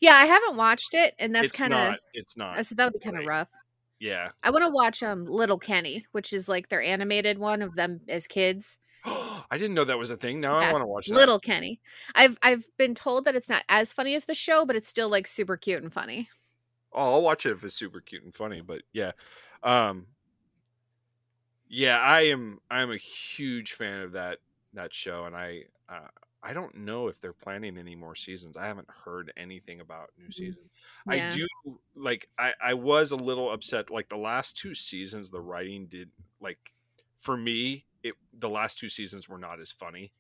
Yeah, 0.01 0.15
I 0.15 0.25
haven't 0.25 0.57
watched 0.57 0.95
it, 0.95 1.15
and 1.19 1.35
that's 1.35 1.53
kind 1.53 1.75
of. 1.75 1.97
It's 2.15 2.39
not. 2.39 2.65
so 2.65 2.75
that 2.75 2.87
would 2.87 2.99
be 2.99 3.05
kind 3.05 3.19
of 3.19 3.27
rough. 3.27 3.49
Yeah. 3.99 4.31
I 4.43 4.49
want 4.49 4.65
to 4.65 4.71
watch 4.71 5.03
um 5.03 5.27
Little 5.27 5.59
Kenny, 5.59 6.07
which 6.13 6.33
is 6.33 6.49
like 6.49 6.71
their 6.71 6.81
animated 6.81 7.37
one 7.37 7.61
of 7.61 7.77
them 7.77 8.01
as 8.09 8.27
kids. 8.27 8.79
I 9.05 9.59
didn't 9.59 9.75
know 9.75 9.85
that 9.85 9.99
was 9.99 10.11
a 10.11 10.17
thing. 10.17 10.41
Now 10.41 10.57
I 10.57 10.73
want 10.73 10.85
to 10.85 10.89
watch 10.89 11.09
that. 11.09 11.15
Little 11.15 11.39
Kenny. 11.39 11.83
I've 12.15 12.39
I've 12.41 12.65
been 12.79 12.95
told 12.95 13.27
that 13.27 13.37
it's 13.37 13.51
not 13.51 13.63
as 13.69 13.93
funny 13.93 14.15
as 14.15 14.25
the 14.25 14.35
show, 14.35 14.65
but 14.65 14.75
it's 14.75 14.89
still 14.89 15.11
like 15.11 15.27
super 15.27 15.59
cute 15.59 15.83
and 15.83 15.93
funny. 15.93 16.31
Oh, 16.95 17.17
I'll 17.17 17.23
watch 17.23 17.45
it 17.45 17.51
if 17.51 17.63
it's 17.63 17.75
super 17.75 18.01
cute 18.01 18.25
and 18.25 18.35
funny. 18.35 18.63
But 18.63 18.81
yeah, 18.95 19.13
um, 19.67 20.07
yeah, 21.69 21.99
I 21.99 22.23
am. 22.23 22.61
I 22.71 22.83
am 22.83 22.91
a 22.93 22.97
huge 22.97 23.73
fan 23.73 24.01
of 24.01 24.13
that 24.13 24.39
that 24.75 24.95
show, 24.95 25.25
and 25.25 25.35
I 25.35 25.65
uh, 25.89 26.09
I 26.43 26.53
don't 26.53 26.77
know 26.77 27.09
if 27.09 27.21
they're 27.21 27.33
planning 27.33 27.77
any 27.77 27.97
more 27.97 28.15
seasons. 28.15 28.57
I 28.57 28.67
haven't 28.67 28.89
heard 29.05 29.33
anything 29.37 29.81
about 29.81 30.11
new 30.17 30.31
seasons. 30.31 30.71
Yeah. 31.11 31.33
I 31.33 31.37
do 31.37 31.47
like. 31.97 32.29
I 32.39 32.53
I 32.63 32.75
was 32.75 33.11
a 33.11 33.17
little 33.17 33.51
upset. 33.53 33.91
Like 33.91 34.09
the 34.09 34.17
last 34.17 34.57
two 34.57 34.75
seasons, 34.75 35.31
the 35.31 35.41
writing 35.41 35.87
did 35.87 36.11
like 36.41 36.73
for 37.19 37.37
me. 37.37 37.85
It 38.05 38.15
the 38.33 38.49
last 38.49 38.79
two 38.79 38.89
seasons 38.89 39.29
were 39.29 39.39
not 39.39 39.61
as 39.61 39.73
funny. 39.73 40.13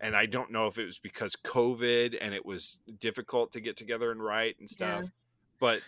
And 0.00 0.14
I 0.14 0.26
don't 0.26 0.50
know 0.52 0.66
if 0.66 0.76
it 0.78 0.84
was 0.84 0.98
because 0.98 1.36
COVID 1.36 2.18
and 2.20 2.34
it 2.34 2.44
was 2.44 2.80
difficult 2.98 3.52
to 3.52 3.60
get 3.60 3.76
together 3.76 4.10
and 4.10 4.22
write 4.22 4.56
and 4.58 4.68
stuff 4.68 5.04
Yeah. 5.04 5.08
but 5.58 5.80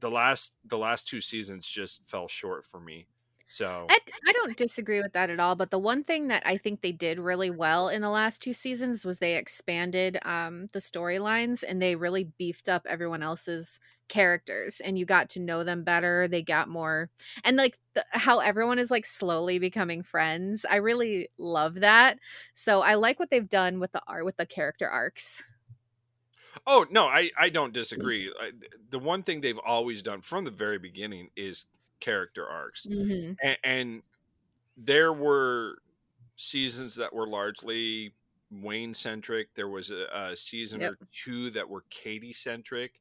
the 0.00 0.10
last 0.10 0.52
the 0.64 0.78
last 0.78 1.08
two 1.08 1.20
seasons 1.20 1.66
just 1.66 2.08
fell 2.08 2.28
short 2.28 2.64
for 2.64 2.80
me. 2.80 3.06
So 3.50 3.86
I, 3.88 3.98
I 4.28 4.32
don't 4.32 4.58
disagree 4.58 5.00
with 5.00 5.14
that 5.14 5.30
at 5.30 5.40
all. 5.40 5.56
But 5.56 5.70
the 5.70 5.78
one 5.78 6.04
thing 6.04 6.28
that 6.28 6.42
I 6.44 6.58
think 6.58 6.82
they 6.82 6.92
did 6.92 7.18
really 7.18 7.50
well 7.50 7.88
in 7.88 8.02
the 8.02 8.10
last 8.10 8.42
two 8.42 8.52
seasons 8.52 9.06
was 9.06 9.18
they 9.18 9.36
expanded 9.36 10.18
um, 10.22 10.66
the 10.74 10.80
storylines 10.80 11.64
and 11.66 11.80
they 11.80 11.96
really 11.96 12.24
beefed 12.38 12.68
up 12.68 12.86
everyone 12.86 13.22
else's 13.22 13.80
characters 14.08 14.80
and 14.80 14.98
you 14.98 15.06
got 15.06 15.30
to 15.30 15.40
know 15.40 15.64
them 15.64 15.82
better. 15.82 16.28
They 16.28 16.42
got 16.42 16.68
more, 16.68 17.08
and 17.42 17.56
like 17.56 17.78
the, 17.94 18.04
how 18.10 18.40
everyone 18.40 18.78
is 18.78 18.90
like 18.90 19.06
slowly 19.06 19.58
becoming 19.58 20.02
friends. 20.02 20.66
I 20.68 20.76
really 20.76 21.28
love 21.38 21.76
that. 21.76 22.18
So 22.52 22.82
I 22.82 22.94
like 22.94 23.18
what 23.18 23.30
they've 23.30 23.48
done 23.48 23.80
with 23.80 23.92
the 23.92 24.02
art 24.06 24.26
with 24.26 24.36
the 24.36 24.46
character 24.46 24.88
arcs. 24.88 25.42
Oh 26.66 26.86
no, 26.90 27.06
I 27.06 27.30
I 27.38 27.48
don't 27.50 27.72
disagree. 27.72 28.32
I, 28.40 28.52
the 28.90 28.98
one 28.98 29.22
thing 29.22 29.40
they've 29.40 29.58
always 29.58 30.02
done 30.02 30.20
from 30.22 30.44
the 30.44 30.50
very 30.50 30.78
beginning 30.78 31.30
is 31.36 31.66
character 32.00 32.46
arcs, 32.48 32.86
Mhm. 32.86 33.36
and, 33.42 33.58
and 33.64 34.02
there 34.76 35.12
were 35.12 35.78
seasons 36.36 36.94
that 36.96 37.12
were 37.12 37.26
largely 37.26 38.14
Wayne 38.50 38.94
centric. 38.94 39.54
There 39.54 39.68
was 39.68 39.90
a, 39.90 40.06
a 40.14 40.36
season 40.36 40.80
Yep. 40.80 40.92
or 40.92 40.98
two 41.12 41.50
that 41.50 41.68
were 41.68 41.84
Katie 41.90 42.32
centric, 42.32 43.00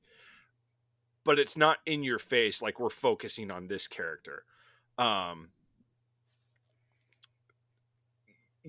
but 1.24 1.39
it's 1.39 1.58
not 1.58 1.80
in 1.86 2.03
your 2.03 2.20
face 2.20 2.62
like 2.62 2.80
we're 2.80 2.89
focusing 2.89 3.51
on 3.51 3.68
this 3.68 3.88
character. 3.88 4.45
Um, 4.97 5.51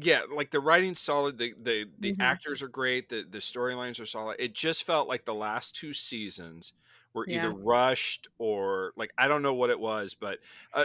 yeah, 0.01 0.22
like 0.32 0.51
the 0.51 0.61
writing's 0.61 1.01
solid. 1.01 1.38
The 1.38 1.55
the 1.61 1.86
the 1.99 2.14
Mhm. 2.14 2.18
actors 2.20 2.62
are 2.62 2.68
great. 2.68 3.09
The 3.09 3.24
the 3.28 3.38
storylines 3.38 4.01
are 4.01 4.07
solid. 4.07 4.36
It 4.38 4.55
just 4.55 4.84
felt 4.84 5.09
like 5.09 5.24
the 5.24 5.34
last 5.34 5.74
two 5.76 5.94
seasons 5.94 6.74
were 7.14 7.26
either 7.28 7.53
rushed 7.53 8.28
or 8.38 8.92
like 8.96 9.12
I 9.18 9.28
don't 9.28 9.42
know 9.42 9.55
what 9.55 9.70
it 9.70 9.80
was, 9.80 10.14
but 10.14 10.38
uh, 10.72 10.84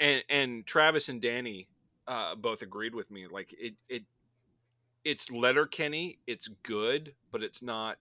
and 0.00 0.24
and 0.28 0.66
Travis 0.66 1.08
and 1.08 1.22
Danny 1.22 1.68
uh, 2.06 2.36
both 2.36 2.62
agreed 2.62 2.94
with 2.94 3.10
me. 3.10 3.26
Like 3.28 3.52
it 3.58 3.76
it 3.88 4.04
it's 5.04 5.30
Letterkenny. 5.30 6.20
It's 6.26 6.48
good, 6.48 7.16
but 7.30 7.42
it's 7.42 7.62
not 7.62 7.98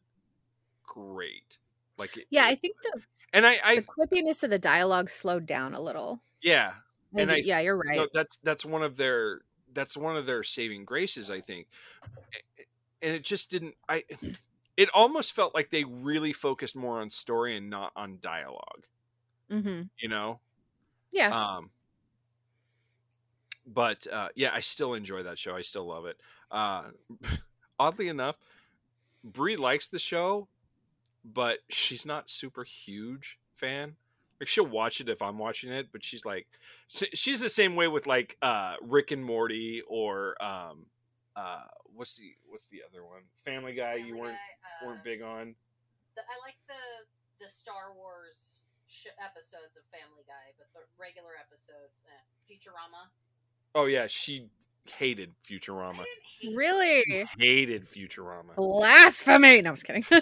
great. 0.84 1.60
Like 1.98 2.18
it, 2.18 2.28
Yeah, 2.30 2.46
I 2.46 2.56
think 2.56 2.78
the 2.82 3.02
and 3.34 3.46
I 3.46 3.60
I 3.64 3.76
the 3.76 3.84
quippiness 3.84 4.44
of 4.44 4.50
the 4.50 4.60
dialogue 4.60 5.10
slowed 5.10 5.46
down 5.46 5.74
a 5.74 5.82
little. 5.82 6.24
yeah 6.42 6.76
I 7.18 7.22
and 7.22 7.32
I 7.32 7.44
yeah, 7.44 7.60
you're 7.60 7.78
no, 7.96 8.08
right. 8.08 8.12
that's 8.14 8.38
that's 8.38 8.66
one 8.66 8.84
of 8.84 8.98
their 8.98 9.42
that's 9.74 9.98
one 9.98 10.18
of 10.18 10.26
their 10.26 10.44
saving 10.44 10.86
graces, 10.86 11.30
I 11.30 11.42
think. 11.42 11.68
And 13.02 13.16
it 13.16 13.24
just 13.24 13.50
didn't. 13.50 13.76
I. 13.90 14.04
It 14.78 14.90
almost 14.94 15.34
felt 15.34 15.54
like 15.54 15.70
they 15.70 15.84
really 15.84 16.34
focused 16.34 16.76
more 16.76 17.02
on 17.02 17.10
story 17.10 17.56
and 17.58 17.70
not 17.70 17.92
on 17.96 18.18
dialogue. 18.20 18.88
hmm 19.50 19.90
You 20.00 20.10
know. 20.10 20.42
Yeah. 21.12 21.34
Um. 21.34 21.72
But 23.66 24.08
uh, 24.08 24.30
yeah, 24.36 24.52
I 24.54 24.60
still 24.60 24.94
enjoy 24.94 25.24
that 25.24 25.38
show. 25.40 25.56
I 25.56 25.62
still 25.62 25.86
love 25.86 26.06
it. 26.06 26.18
Uh, 26.50 26.92
oddly 27.80 28.08
enough, 28.08 28.38
Brie 29.24 29.58
likes 29.58 29.90
the 29.90 30.00
show, 30.00 30.50
but 31.24 31.60
she's 31.70 32.06
not 32.06 32.30
super 32.30 32.64
huge 32.64 33.40
fan. 33.54 33.98
Like 34.42 34.48
she'll 34.48 34.66
watch 34.66 35.00
it 35.00 35.08
if 35.08 35.22
I'm 35.22 35.38
watching 35.38 35.72
it, 35.72 35.90
but 35.92 36.04
she's 36.04 36.26
like, 36.26 36.48
she's 36.90 37.40
the 37.42 37.48
same 37.48 37.76
way 37.76 37.88
with 37.88 38.08
like 38.08 38.38
uh, 38.42 38.74
Rick 38.82 39.12
and 39.12 39.24
Morty 39.24 39.84
or 39.88 40.36
um, 40.44 40.88
uh, 41.36 41.62
what's 41.94 42.18
the 42.18 42.34
what's 42.50 42.66
the 42.66 42.82
other 42.90 43.06
one? 43.06 43.22
Family 43.46 43.76
Guy. 43.76 43.96
you 43.96 44.18
weren't 44.18 44.34
Guy, 44.34 44.84
uh, 44.84 44.88
weren't 44.88 45.04
big 45.04 45.22
on. 45.22 45.54
The, 46.16 46.22
I 46.22 46.36
like 46.44 46.56
the 46.68 47.06
the 47.40 47.48
Star 47.48 47.94
Wars 47.96 48.64
sh- 48.88 49.14
episodes 49.24 49.78
of 49.78 49.84
Family 49.92 50.24
Guy, 50.26 50.58
but 50.58 50.74
the 50.74 50.80
regular 51.00 51.38
episodes, 51.40 52.02
eh. 52.08 52.52
Futurama. 52.52 53.14
Oh 53.76 53.86
yeah, 53.86 54.08
she 54.08 54.50
hated 54.98 55.34
Futurama. 55.48 56.04
Really? 56.56 57.04
Hated 57.38 57.86
Futurama. 57.86 58.56
Blasphemy. 58.56 59.62
No, 59.62 59.70
I'm 59.70 59.76
just 59.76 59.86
kidding. 59.86 60.04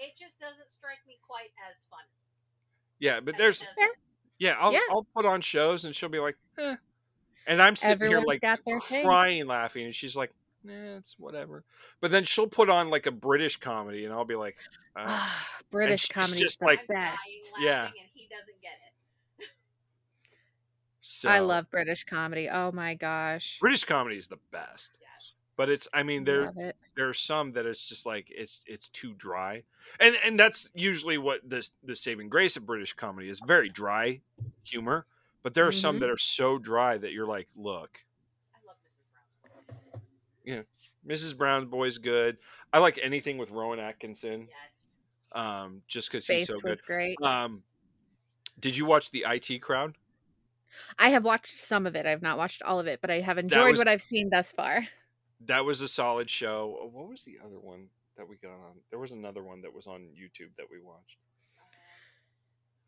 It 0.00 0.16
just 0.16 0.40
doesn't 0.40 0.72
strike 0.72 1.04
me 1.06 1.20
quite 1.20 1.52
as 1.68 1.84
fun. 1.84 2.00
Yeah, 3.00 3.20
but 3.20 3.36
there's 3.36 3.64
yeah, 4.38 4.56
I'll 4.60 4.72
Yeah. 4.72 4.80
I'll 4.90 5.06
put 5.16 5.26
on 5.26 5.40
shows 5.40 5.84
and 5.84 5.94
she'll 5.96 6.08
be 6.08 6.18
like, 6.20 6.36
eh. 6.58 6.76
and 7.46 7.60
I'm 7.60 7.74
sitting 7.76 7.92
Everyone's 7.92 8.22
here 8.22 8.28
like 8.28 8.40
got 8.40 8.60
their 8.64 8.78
thing. 8.80 9.04
crying, 9.04 9.46
laughing, 9.46 9.86
and 9.86 9.94
she's 9.94 10.14
like, 10.14 10.32
eh, 10.68 10.96
it's 10.98 11.18
whatever. 11.18 11.64
But 12.00 12.10
then 12.10 12.24
she'll 12.24 12.46
put 12.46 12.70
on 12.70 12.90
like 12.90 13.06
a 13.06 13.10
British 13.10 13.56
comedy, 13.56 14.04
and 14.04 14.14
I'll 14.14 14.24
be 14.24 14.36
like, 14.36 14.56
uh, 14.94 15.28
British 15.70 16.02
she's 16.02 16.10
comedy 16.10 16.38
just 16.40 16.52
is 16.52 16.56
the 16.58 16.64
like- 16.66 16.86
best. 16.86 17.22
yeah. 17.58 17.86
and 17.86 17.94
he 18.14 18.28
doesn't 18.28 18.60
get 18.62 18.72
it. 19.38 19.48
So 21.00 21.28
I 21.30 21.38
love 21.38 21.70
British 21.70 22.04
comedy. 22.04 22.48
Oh 22.50 22.72
my 22.72 22.94
gosh. 22.94 23.58
British 23.60 23.84
comedy 23.84 24.16
is 24.18 24.28
the 24.28 24.38
best. 24.52 24.98
But 25.60 25.68
it's 25.68 25.86
I 25.92 26.02
mean 26.04 26.24
there 26.24 26.50
it. 26.56 26.74
there 26.96 27.06
are 27.06 27.12
some 27.12 27.52
that 27.52 27.66
it's 27.66 27.86
just 27.86 28.06
like 28.06 28.28
it's 28.30 28.64
it's 28.66 28.88
too 28.88 29.12
dry. 29.12 29.64
And 30.00 30.16
and 30.24 30.40
that's 30.40 30.70
usually 30.72 31.18
what 31.18 31.40
this 31.46 31.72
the 31.84 31.94
saving 31.94 32.30
grace 32.30 32.56
of 32.56 32.64
British 32.64 32.94
comedy 32.94 33.28
is 33.28 33.40
very 33.46 33.68
dry 33.68 34.22
humor. 34.64 35.04
But 35.42 35.52
there 35.52 35.66
are 35.66 35.72
some 35.72 35.96
Mhm. 35.96 36.00
that 36.00 36.08
are 36.08 36.16
so 36.16 36.56
dry 36.56 36.96
that 36.96 37.12
you're 37.12 37.26
like, 37.26 37.48
look, 37.56 37.90
I 38.54 38.58
love 38.66 38.76
Mrs. 38.88 39.66
Brown. 39.92 40.02
yeah, 40.46 40.62
Mrs. 41.06 41.36
Brown's 41.36 41.66
boy's 41.66 41.98
good. 41.98 42.38
I 42.72 42.78
like 42.78 42.98
anything 43.02 43.36
with 43.36 43.50
Rowan 43.50 43.80
Atkinson. 43.80 44.48
Yes. 44.48 44.96
Um, 45.32 45.82
just 45.88 46.10
because 46.10 46.26
he's 46.26 46.46
so 46.46 46.54
good. 46.54 46.70
was 46.70 46.80
great. 46.80 47.20
Um, 47.20 47.64
did 48.58 48.78
you 48.78 48.86
watch 48.86 49.10
the 49.10 49.26
IT 49.28 49.58
crowd? 49.60 49.98
I 50.98 51.10
have 51.10 51.24
watched 51.24 51.48
some 51.58 51.84
of 51.86 51.94
it. 51.96 52.06
I've 52.06 52.22
not 52.22 52.38
watched 52.38 52.62
all 52.62 52.80
of 52.80 52.86
it, 52.86 53.02
but 53.02 53.10
I 53.10 53.20
have 53.20 53.36
enjoyed 53.36 53.72
was- 53.72 53.78
what 53.78 53.88
I've 53.88 54.00
seen 54.00 54.30
thus 54.30 54.52
far. 54.52 54.88
That 55.46 55.64
was 55.64 55.80
a 55.80 55.88
solid 55.88 56.28
show. 56.30 56.78
Uh, 56.82 56.86
What 56.86 57.08
was 57.08 57.24
the 57.24 57.38
other 57.44 57.58
one 57.58 57.88
that 58.16 58.28
we 58.28 58.36
got 58.36 58.52
on? 58.52 58.80
There 58.90 58.98
was 58.98 59.12
another 59.12 59.42
one 59.42 59.62
that 59.62 59.72
was 59.72 59.86
on 59.86 60.02
YouTube 60.02 60.50
that 60.58 60.66
we 60.70 60.80
watched. 60.80 61.16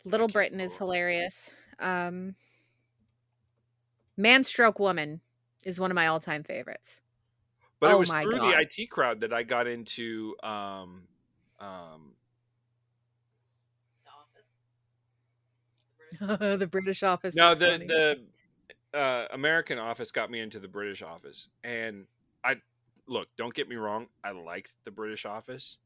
Little 0.04 0.28
Britain 0.28 0.60
is 0.60 0.76
hilarious. 0.76 1.50
Um 1.78 2.34
Man 4.16 4.44
Stroke 4.44 4.78
Woman 4.78 5.20
is 5.64 5.80
one 5.80 5.90
of 5.90 5.94
my 5.94 6.06
all-time 6.08 6.42
favorites. 6.44 7.00
But 7.80 7.90
it 7.92 7.94
Oh 7.94 7.98
was 7.98 8.12
my 8.12 8.22
through 8.22 8.32
God. 8.38 8.54
the 8.54 8.60
IT 8.82 8.90
crowd 8.90 9.20
that 9.20 9.32
I 9.32 9.42
got 9.42 9.66
into 9.66 10.36
um 10.42 11.02
um 11.60 12.14
The 16.20 16.26
Office. 16.34 16.58
the 16.60 16.66
British 16.66 17.02
Office. 17.12 17.34
no 17.36 17.54
the 17.54 17.66
funny. 17.66 17.86
the 17.86 18.20
uh 18.94 19.26
American 19.32 19.78
office 19.78 20.10
got 20.10 20.30
me 20.30 20.40
into 20.40 20.58
the 20.60 20.68
British 20.68 21.00
office. 21.02 21.48
And 21.64 22.06
I 22.44 22.56
look, 23.06 23.28
don't 23.36 23.54
get 23.54 23.68
me 23.68 23.76
wrong, 23.76 24.08
I 24.24 24.30
liked 24.32 24.74
the 24.84 24.90
British 24.90 25.24
office. 25.24 25.78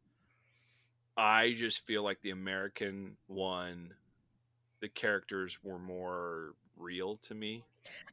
I 1.16 1.52
just 1.54 1.86
feel 1.86 2.02
like 2.02 2.20
the 2.20 2.30
American 2.30 3.16
one 3.26 3.94
the 4.80 4.88
characters 4.88 5.58
were 5.62 5.78
more 5.78 6.54
real 6.76 7.16
to 7.18 7.34
me. 7.34 7.64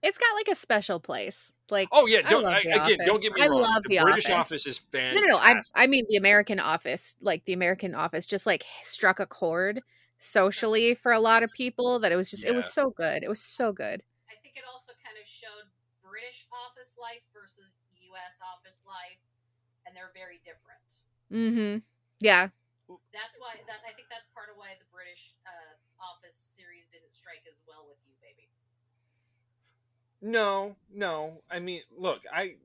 It's 0.02 0.18
got 0.18 0.34
like 0.36 0.48
a 0.50 0.56
special 0.56 1.00
place. 1.00 1.52
Like 1.70 1.90
Oh 1.92 2.06
yeah, 2.08 2.22
don't 2.22 2.44
love 2.44 2.54
I, 2.54 2.62
The 2.64 2.78
again, 2.78 3.00
don't 3.04 3.22
get 3.22 3.34
me 3.34 3.42
I 3.42 3.48
wrong. 3.48 3.62
love 3.62 3.84
the, 3.84 3.90
The 3.90 3.98
British 3.98 4.30
Office. 4.30 4.46
office 4.46 4.68
is 4.68 4.78
No, 5.12 5.22
fantastic. 5.22 5.32
no, 5.32 5.38
no. 5.38 5.62
I 5.76 5.84
I 5.84 5.88
mean 5.88 6.06
the 6.10 6.18
American 6.18 6.60
Office, 6.60 7.16
like 7.22 7.46
the 7.46 7.54
American 7.54 7.96
Office, 7.96 8.26
just 8.26 8.46
like 8.46 8.64
struck 8.82 9.20
a 9.20 9.26
chord 9.28 9.82
socially 10.20 10.96
for 10.96 11.12
a 11.12 11.20
lot 11.20 11.44
of 11.44 11.52
people 11.52 12.00
that 12.00 12.12
it 12.12 12.16
was 12.16 12.32
just 12.32 12.46
it 12.46 12.56
was 12.56 12.66
so 12.74 12.92
good. 12.92 13.24
It 13.24 13.30
was 13.30 13.42
so 13.42 13.74
good. 13.74 14.04
I 14.30 14.36
think 14.42 14.56
it 14.56 14.64
also 14.72 14.94
kind 15.04 15.18
of 15.22 15.28
showed 15.28 15.70
British 16.02 16.48
office 16.52 16.96
life 17.00 17.24
versus 17.34 17.72
U.S. 18.14 18.38
office 18.42 18.82
life, 18.86 19.22
and 19.86 19.98
they're 19.98 20.14
very 20.14 20.38
different. 20.46 20.90
Mm-hmm. 21.34 21.82
Yeah. 22.22 22.54
That's 23.12 23.36
why 23.40 23.58
that 23.66 23.82
I 23.88 23.94
think 23.98 24.08
that's 24.10 24.28
part 24.36 24.54
of 24.54 24.58
why 24.58 24.78
the 24.78 24.86
British 24.94 25.34
uh, 25.48 25.74
Office 25.98 26.54
series 26.54 26.86
didn't 26.92 27.14
strike 27.14 27.42
as 27.50 27.58
well 27.68 27.86
with 27.88 27.98
you, 28.06 28.14
baby. 28.22 28.50
No, 30.22 30.76
no. 30.94 31.42
I 31.50 31.60
mean, 31.60 31.82
look, 31.98 32.22
I 32.32 32.56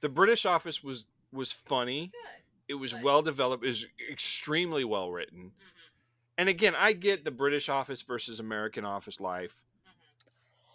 the 0.00 0.08
British 0.08 0.46
office 0.46 0.84
was 0.84 1.06
was 1.32 1.52
funny. 1.52 2.12
Good. 2.12 2.42
It 2.68 2.74
was 2.74 2.92
but- 2.92 3.02
well 3.02 3.22
developed. 3.22 3.64
It 3.64 3.68
was 3.68 3.86
extremely 4.10 4.84
well 4.84 5.10
written. 5.10 5.52
Mm-hmm. 5.52 6.38
And 6.38 6.48
again, 6.48 6.74
I 6.76 6.92
get 6.92 7.24
the 7.24 7.32
British 7.32 7.68
office 7.68 8.02
versus 8.02 8.38
American 8.38 8.84
office 8.84 9.20
life. 9.20 9.56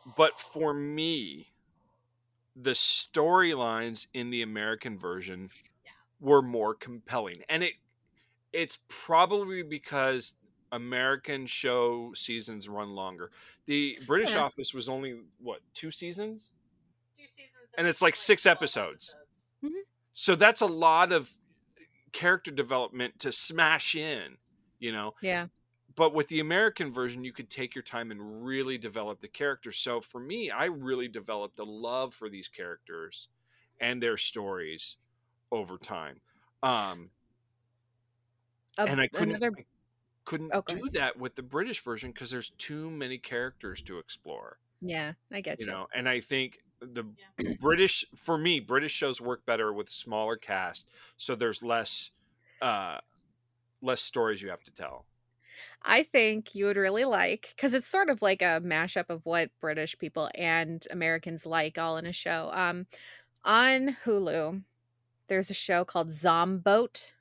Mm-hmm. 0.05 0.11
But 0.17 0.39
for 0.39 0.73
me, 0.73 1.52
the 2.55 2.71
storylines 2.71 4.07
in 4.13 4.29
the 4.29 4.41
American 4.41 4.97
version 4.97 5.49
were 6.19 6.41
more 6.41 6.75
compelling. 6.75 7.43
And 7.49 7.63
it 7.63 7.73
it's 8.53 8.79
probably 8.87 9.63
because 9.63 10.35
American 10.71 11.47
show 11.47 12.13
seasons 12.13 12.69
run 12.69 12.91
longer. 12.91 13.31
The 13.65 13.97
British 14.07 14.33
Yeah. 14.33 14.43
office 14.43 14.73
was 14.73 14.89
only 14.89 15.21
what, 15.39 15.61
two 15.73 15.91
seasons? 15.91 16.51
Two 17.17 17.27
seasons, 17.27 17.69
And 17.77 17.87
it's 17.87 18.01
like 18.01 18.15
six 18.15 18.45
episodes. 18.45 19.15
Mhm. 19.63 19.83
So 20.13 20.35
that's 20.35 20.61
a 20.61 20.67
lot 20.67 21.11
of 21.11 21.31
character 22.11 22.51
development 22.51 23.19
to 23.19 23.31
smash 23.31 23.95
in, 23.95 24.37
you 24.79 24.91
know. 24.91 25.15
Yeah. 25.21 25.47
But 25.95 26.13
with 26.13 26.27
the 26.27 26.39
American 26.39 26.91
version, 26.93 27.23
you 27.23 27.33
could 27.33 27.49
take 27.49 27.75
your 27.75 27.83
time 27.83 28.11
and 28.11 28.45
really 28.45 28.77
develop 28.77 29.21
the 29.21 29.27
characters. 29.27 29.77
So 29.77 30.01
for 30.01 30.19
me, 30.19 30.49
I 30.49 30.65
really 30.65 31.07
developed 31.07 31.59
a 31.59 31.63
love 31.63 32.13
for 32.13 32.29
these 32.29 32.47
characters 32.47 33.27
and 33.79 34.01
their 34.01 34.17
stories 34.17 34.97
over 35.51 35.77
time. 35.77 36.21
Um, 36.61 37.11
A- 38.77 38.87
and 38.87 38.99
I 39.01 39.07
couldn't 39.07 39.35
another- 39.35 39.51
I 39.57 39.65
couldn't 40.25 40.51
Oh, 40.53 40.61
go 40.61 40.75
do 40.75 40.89
that 40.91 41.17
with 41.17 41.35
the 41.35 41.43
British 41.43 41.81
version 41.81 42.11
because 42.11 42.31
there's 42.31 42.51
too 42.51 42.89
many 42.89 43.17
characters 43.17 43.81
to 43.83 43.99
explore. 43.99 44.59
Yeah, 44.81 45.13
I 45.31 45.41
get 45.41 45.59
You 45.59 45.65
you. 45.65 45.71
know, 45.71 45.87
and 45.93 46.07
I 46.09 46.21
think 46.21 46.59
the 46.79 47.03
British, 47.59 48.05
for 48.15 48.37
me, 48.37 48.59
British 48.59 48.91
shows 48.93 49.21
work 49.21 49.45
better 49.45 49.71
with 49.73 49.89
smaller 49.89 50.37
cast, 50.37 50.89
so 51.17 51.35
there's 51.35 51.61
less, 51.61 52.11
uh, 52.61 52.99
less 53.81 54.01
stories 54.01 54.41
you 54.41 54.49
have 54.49 54.63
to 54.63 54.71
tell. 54.71 55.05
I 55.85 56.03
think 56.03 56.55
you 56.55 56.65
would 56.65 56.77
really 56.77 57.05
like 57.05 57.53
because 57.55 57.73
it's 57.73 57.87
sort 57.87 58.09
of 58.09 58.21
like 58.21 58.41
a 58.41 58.61
mashup 58.63 59.09
of 59.09 59.25
what 59.25 59.51
British 59.59 59.97
people 59.97 60.29
and 60.35 60.85
Americans 60.91 61.45
like 61.45 61.77
all 61.77 61.97
in 61.97 62.05
a 62.05 62.13
show. 62.13 62.49
Um, 62.53 62.87
on 63.43 63.97
Hulu, 64.05 64.63
there's 65.27 65.49
a 65.49 65.53
show 65.53 65.83
called 65.83 66.09
Zomboat. 66.09 67.13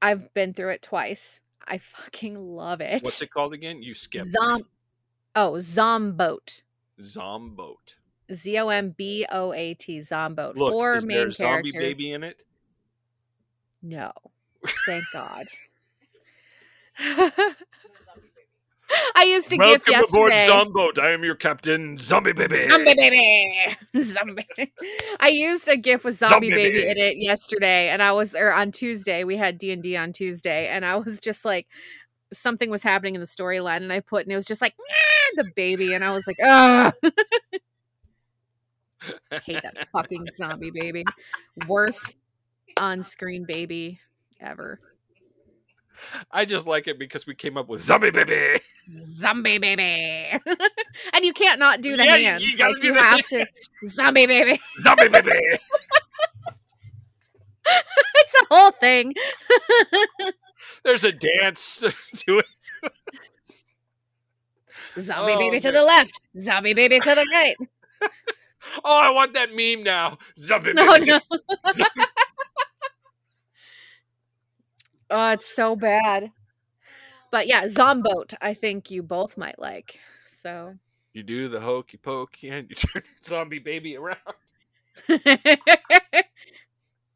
I've 0.00 0.32
been 0.34 0.54
through 0.54 0.70
it 0.70 0.82
twice. 0.82 1.40
I 1.66 1.78
fucking 1.78 2.36
love 2.36 2.80
it. 2.80 3.02
What's 3.02 3.20
it 3.22 3.30
called 3.30 3.52
again? 3.52 3.82
You 3.82 3.94
skipped. 3.94 4.26
Zom. 4.26 4.66
Oh, 5.34 5.54
Zomboat. 5.54 6.62
Zomboat. 7.00 7.96
Z 8.32 8.58
o 8.58 8.68
m 8.68 8.90
b 8.96 9.26
o 9.30 9.52
a 9.52 9.74
t. 9.74 9.98
Zomboat. 9.98 10.56
Look, 10.56 10.72
Four 10.72 10.96
is 10.96 11.06
main 11.06 11.16
there 11.18 11.26
a 11.28 11.32
zombie 11.32 11.72
characters. 11.72 11.98
baby 11.98 12.12
in 12.12 12.22
it? 12.24 12.42
No. 13.82 14.12
Thank 14.86 15.04
God. 15.12 15.46
I 19.14 19.24
used 19.24 19.50
to 19.50 19.56
Welcome 19.56 19.92
gift 19.92 20.10
aboard 20.12 20.30
yesterday. 20.32 20.48
Zomboat. 20.48 20.98
I 20.98 21.10
am 21.10 21.24
your 21.24 21.34
captain, 21.34 21.98
Zombie 21.98 22.32
Baby. 22.32 22.68
Zombie 22.68 22.94
baby. 22.94 23.76
Zombie. 24.02 24.46
I 25.18 25.28
used 25.28 25.68
a 25.68 25.76
GIF 25.76 26.04
with 26.04 26.16
zombie, 26.16 26.34
Zombie 26.34 26.50
baby 26.50 26.78
baby. 26.78 26.90
in 26.90 26.98
it 26.98 27.16
yesterday, 27.18 27.88
and 27.88 28.02
I 28.02 28.12
was 28.12 28.34
or 28.34 28.52
on 28.52 28.72
Tuesday. 28.72 29.24
We 29.24 29.36
had 29.36 29.58
D 29.58 29.72
and 29.72 29.82
D 29.82 29.96
on 29.96 30.12
Tuesday, 30.12 30.68
and 30.68 30.84
I 30.84 30.96
was 30.96 31.18
just 31.20 31.44
like, 31.44 31.66
something 32.32 32.70
was 32.70 32.82
happening 32.82 33.14
in 33.14 33.20
the 33.20 33.26
storyline, 33.26 33.78
and 33.78 33.92
I 33.92 34.00
put, 34.00 34.22
and 34.24 34.32
it 34.32 34.36
was 34.36 34.46
just 34.46 34.60
like 34.60 34.74
"Nah," 34.78 35.42
the 35.42 35.50
baby, 35.56 35.92
and 35.94 36.04
I 36.04 36.14
was 36.14 36.26
like, 36.26 36.36
ah. 36.44 36.92
hate 39.44 39.62
that 39.62 39.88
fucking 39.92 40.26
zombie 40.32 40.70
baby. 40.70 41.04
Worst 41.66 42.16
on-screen 42.76 43.44
baby 43.46 43.98
ever. 44.40 44.80
I 46.30 46.44
just 46.44 46.66
like 46.66 46.88
it 46.88 46.98
because 46.98 47.26
we 47.26 47.34
came 47.34 47.56
up 47.56 47.68
with 47.68 47.80
Zombie 47.80 48.10
Baby. 48.10 48.60
Zombie 49.02 49.56
baby. 49.58 49.82
and 51.14 51.24
you 51.24 51.32
can't 51.32 51.58
not 51.58 51.80
do 51.80 51.96
the 51.96 52.04
Yeah, 52.04 52.16
you- 52.16 52.24
hands. 52.26 52.42
you 52.44 52.58
like 52.58 52.82
you 52.82 52.94
have 52.94 53.26
to 53.28 53.46
zombie 53.88 54.26
baby. 54.26 54.60
Zombie 54.80 55.08
Baby. 55.08 55.30
it's 57.66 58.34
a 58.42 58.46
whole 58.54 58.70
thing. 58.72 59.12
There's 60.84 61.02
a 61.04 61.12
dance 61.12 61.78
to 62.16 62.38
it. 62.38 62.46
Zombie 65.00 65.32
Oh, 65.32 65.38
baby 65.38 65.60
to 65.60 65.72
the 65.72 65.82
left. 65.82 66.20
Zombie 66.38 66.74
baby 66.74 67.00
to 67.00 67.14
the 67.14 67.26
right. 67.32 67.56
Oh, 68.84 69.00
I 69.02 69.10
want 69.10 69.32
that 69.34 69.50
meme 69.54 69.82
now. 69.82 70.18
Zombie 70.38 70.72
No, 70.74 70.92
Baby. 70.98 71.06
no. 71.06 71.20
Oh, 75.10 75.30
it's 75.30 75.54
so 75.54 75.76
bad. 75.76 76.30
But 77.30 77.46
yeah, 77.46 77.64
Zomboat, 77.64 78.34
I 78.40 78.54
think 78.54 78.90
you 78.90 79.02
both 79.02 79.36
might 79.36 79.58
like. 79.58 79.98
So 80.26 80.74
You 81.12 81.22
do 81.22 81.48
the 81.48 81.60
hokey 81.60 81.96
pokey 81.98 82.50
and 82.50 82.68
you 82.70 82.76
turn 82.76 83.02
Zombie 83.24 83.58
Baby 83.58 83.96
around. 83.96 84.18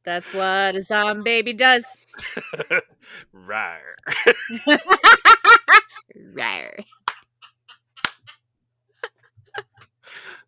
that's 0.04 0.32
what 0.34 0.76
a 0.76 0.82
zombie 0.82 1.22
baby 1.22 1.52
does. 1.52 1.84
Rawr. 3.34 3.78
Rawr. 6.34 6.84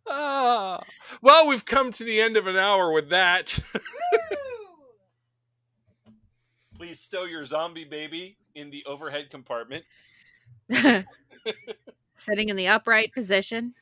Ah. 0.07 0.82
Well, 1.22 1.49
we've 1.49 1.64
come 1.64 1.90
to 1.93 2.05
the 2.05 2.20
end 2.20 2.36
of 2.36 2.47
an 2.47 2.57
hour 2.57 2.93
with 2.93 3.09
that. 3.11 3.59
Please 6.83 6.99
stow 6.99 7.22
your 7.26 7.45
zombie 7.45 7.85
baby 7.85 8.37
in 8.57 8.70
the 8.70 8.85
overhead 8.87 9.30
compartment. 9.30 9.85
Sitting 12.12 12.49
in 12.49 12.57
the 12.57 12.66
upright 12.66 13.12
position. 13.12 13.74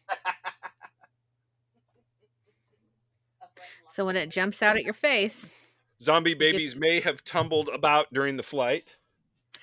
So 3.89 4.05
when 4.05 4.17
it 4.17 4.29
jumps 4.29 4.63
out 4.63 4.77
at 4.77 4.83
your 4.83 4.93
face, 4.93 5.55
Zombie 5.99 6.35
babies 6.35 6.77
may 6.77 7.01
have 7.01 7.25
tumbled 7.25 7.71
about 7.73 8.13
during 8.13 8.37
the 8.37 8.43
flight. 8.43 8.97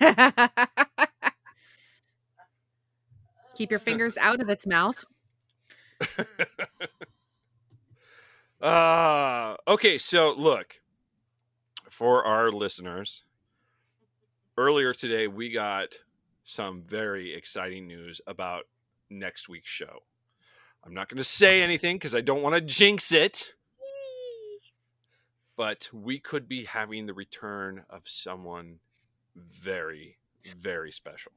keep 3.54 3.70
your 3.70 3.78
fingers 3.78 4.18
out 4.18 4.40
of 4.40 4.48
its 4.48 4.66
mouth. 4.66 5.04
Uh, 8.60 9.54
okay, 9.68 9.98
so 9.98 10.34
look, 10.36 10.80
for 11.88 12.24
our 12.24 12.50
listeners, 12.50 13.22
earlier 14.58 14.92
today 14.92 15.28
we 15.28 15.50
got 15.52 15.94
some 16.42 16.82
very 16.82 17.32
exciting 17.32 17.86
news 17.86 18.20
about 18.26 18.64
next 19.08 19.48
week's 19.48 19.70
show. 19.70 20.02
I'm 20.84 20.92
not 20.92 21.08
going 21.08 21.18
to 21.18 21.24
say 21.24 21.62
anything 21.62 21.94
because 21.94 22.12
I 22.12 22.22
don't 22.22 22.42
want 22.42 22.56
to 22.56 22.60
jinx 22.60 23.12
it, 23.12 23.52
but 25.56 25.88
we 25.92 26.18
could 26.18 26.48
be 26.48 26.64
having 26.64 27.06
the 27.06 27.14
return 27.14 27.84
of 27.88 28.02
someone 28.08 28.80
very, 29.36 30.18
very 30.58 30.90
special. 30.90 31.30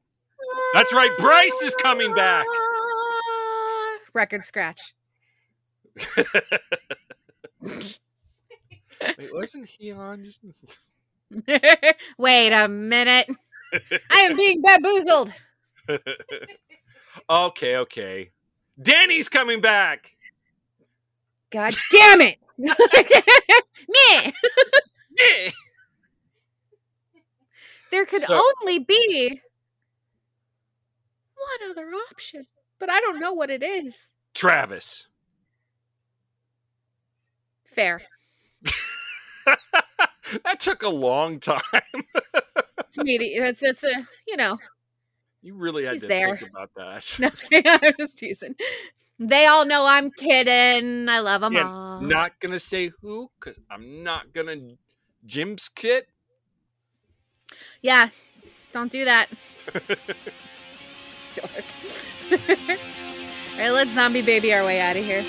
That's 0.74 0.92
right, 0.92 1.14
Bryce 1.20 1.62
is 1.62 1.76
coming 1.76 2.12
back. 2.14 2.44
Record 4.14 4.44
scratch. 4.44 4.94
Wait, 7.62 9.32
wasn't 9.32 9.68
he 9.68 9.92
on 9.92 10.24
just? 10.24 10.40
Wait 12.18 12.52
a 12.52 12.68
minute. 12.68 13.28
I 14.10 14.20
am 14.20 14.36
being 14.36 14.60
bamboozled. 14.62 15.32
okay, 17.30 17.76
okay. 17.76 18.30
Danny's 18.80 19.28
coming 19.28 19.60
back. 19.60 20.14
God 21.50 21.74
damn 21.90 22.20
it. 22.22 22.38
Me. 22.58 24.32
Me. 25.12 25.52
There 27.90 28.06
could 28.06 28.22
So- 28.22 28.40
only 28.60 28.78
be 28.78 29.40
one 31.36 31.70
other 31.70 31.90
option, 32.10 32.44
but 32.78 32.88
I 32.90 33.00
don't 33.00 33.20
know 33.20 33.32
what 33.32 33.50
it 33.50 33.62
is. 33.62 34.08
Travis. 34.34 35.06
Fair. 37.64 38.00
Took 40.62 40.82
a 40.82 40.88
long 40.88 41.40
time. 41.40 41.60
It's 42.78 42.98
meaty. 42.98 43.34
It's 43.34 43.62
it's 43.62 43.84
a 43.84 43.92
you 44.26 44.36
know. 44.36 44.58
You 45.42 45.54
really 45.54 45.84
had 45.84 45.98
to 46.00 46.06
there. 46.06 46.36
think 46.36 46.50
about 46.50 46.70
that. 46.76 47.18
No, 47.52 47.62
I'm 47.82 47.92
just 47.98 48.16
teasing. 48.18 48.54
They 49.18 49.46
all 49.46 49.66
know 49.66 49.84
I'm 49.86 50.10
kidding. 50.10 51.08
I 51.08 51.18
love 51.20 51.40
them 51.42 51.52
Yeah, 51.54 51.68
all. 51.68 52.00
not 52.00 52.38
gonna 52.40 52.58
say 52.60 52.92
who 53.00 53.30
because 53.40 53.58
I'm 53.70 54.02
not 54.02 54.32
gonna 54.32 54.56
Jim's 55.26 55.68
kit. 55.68 56.08
Yeah, 57.82 58.08
don't 58.72 58.90
do 58.90 59.04
that. 59.04 59.28
Dork. 61.34 61.64
all 62.32 62.38
right, 63.58 63.70
let's 63.70 63.90
zombie 63.92 64.22
baby 64.22 64.52
our 64.54 64.64
way 64.64 64.80
out 64.80 64.96
of 64.96 65.04
here. 65.04 65.24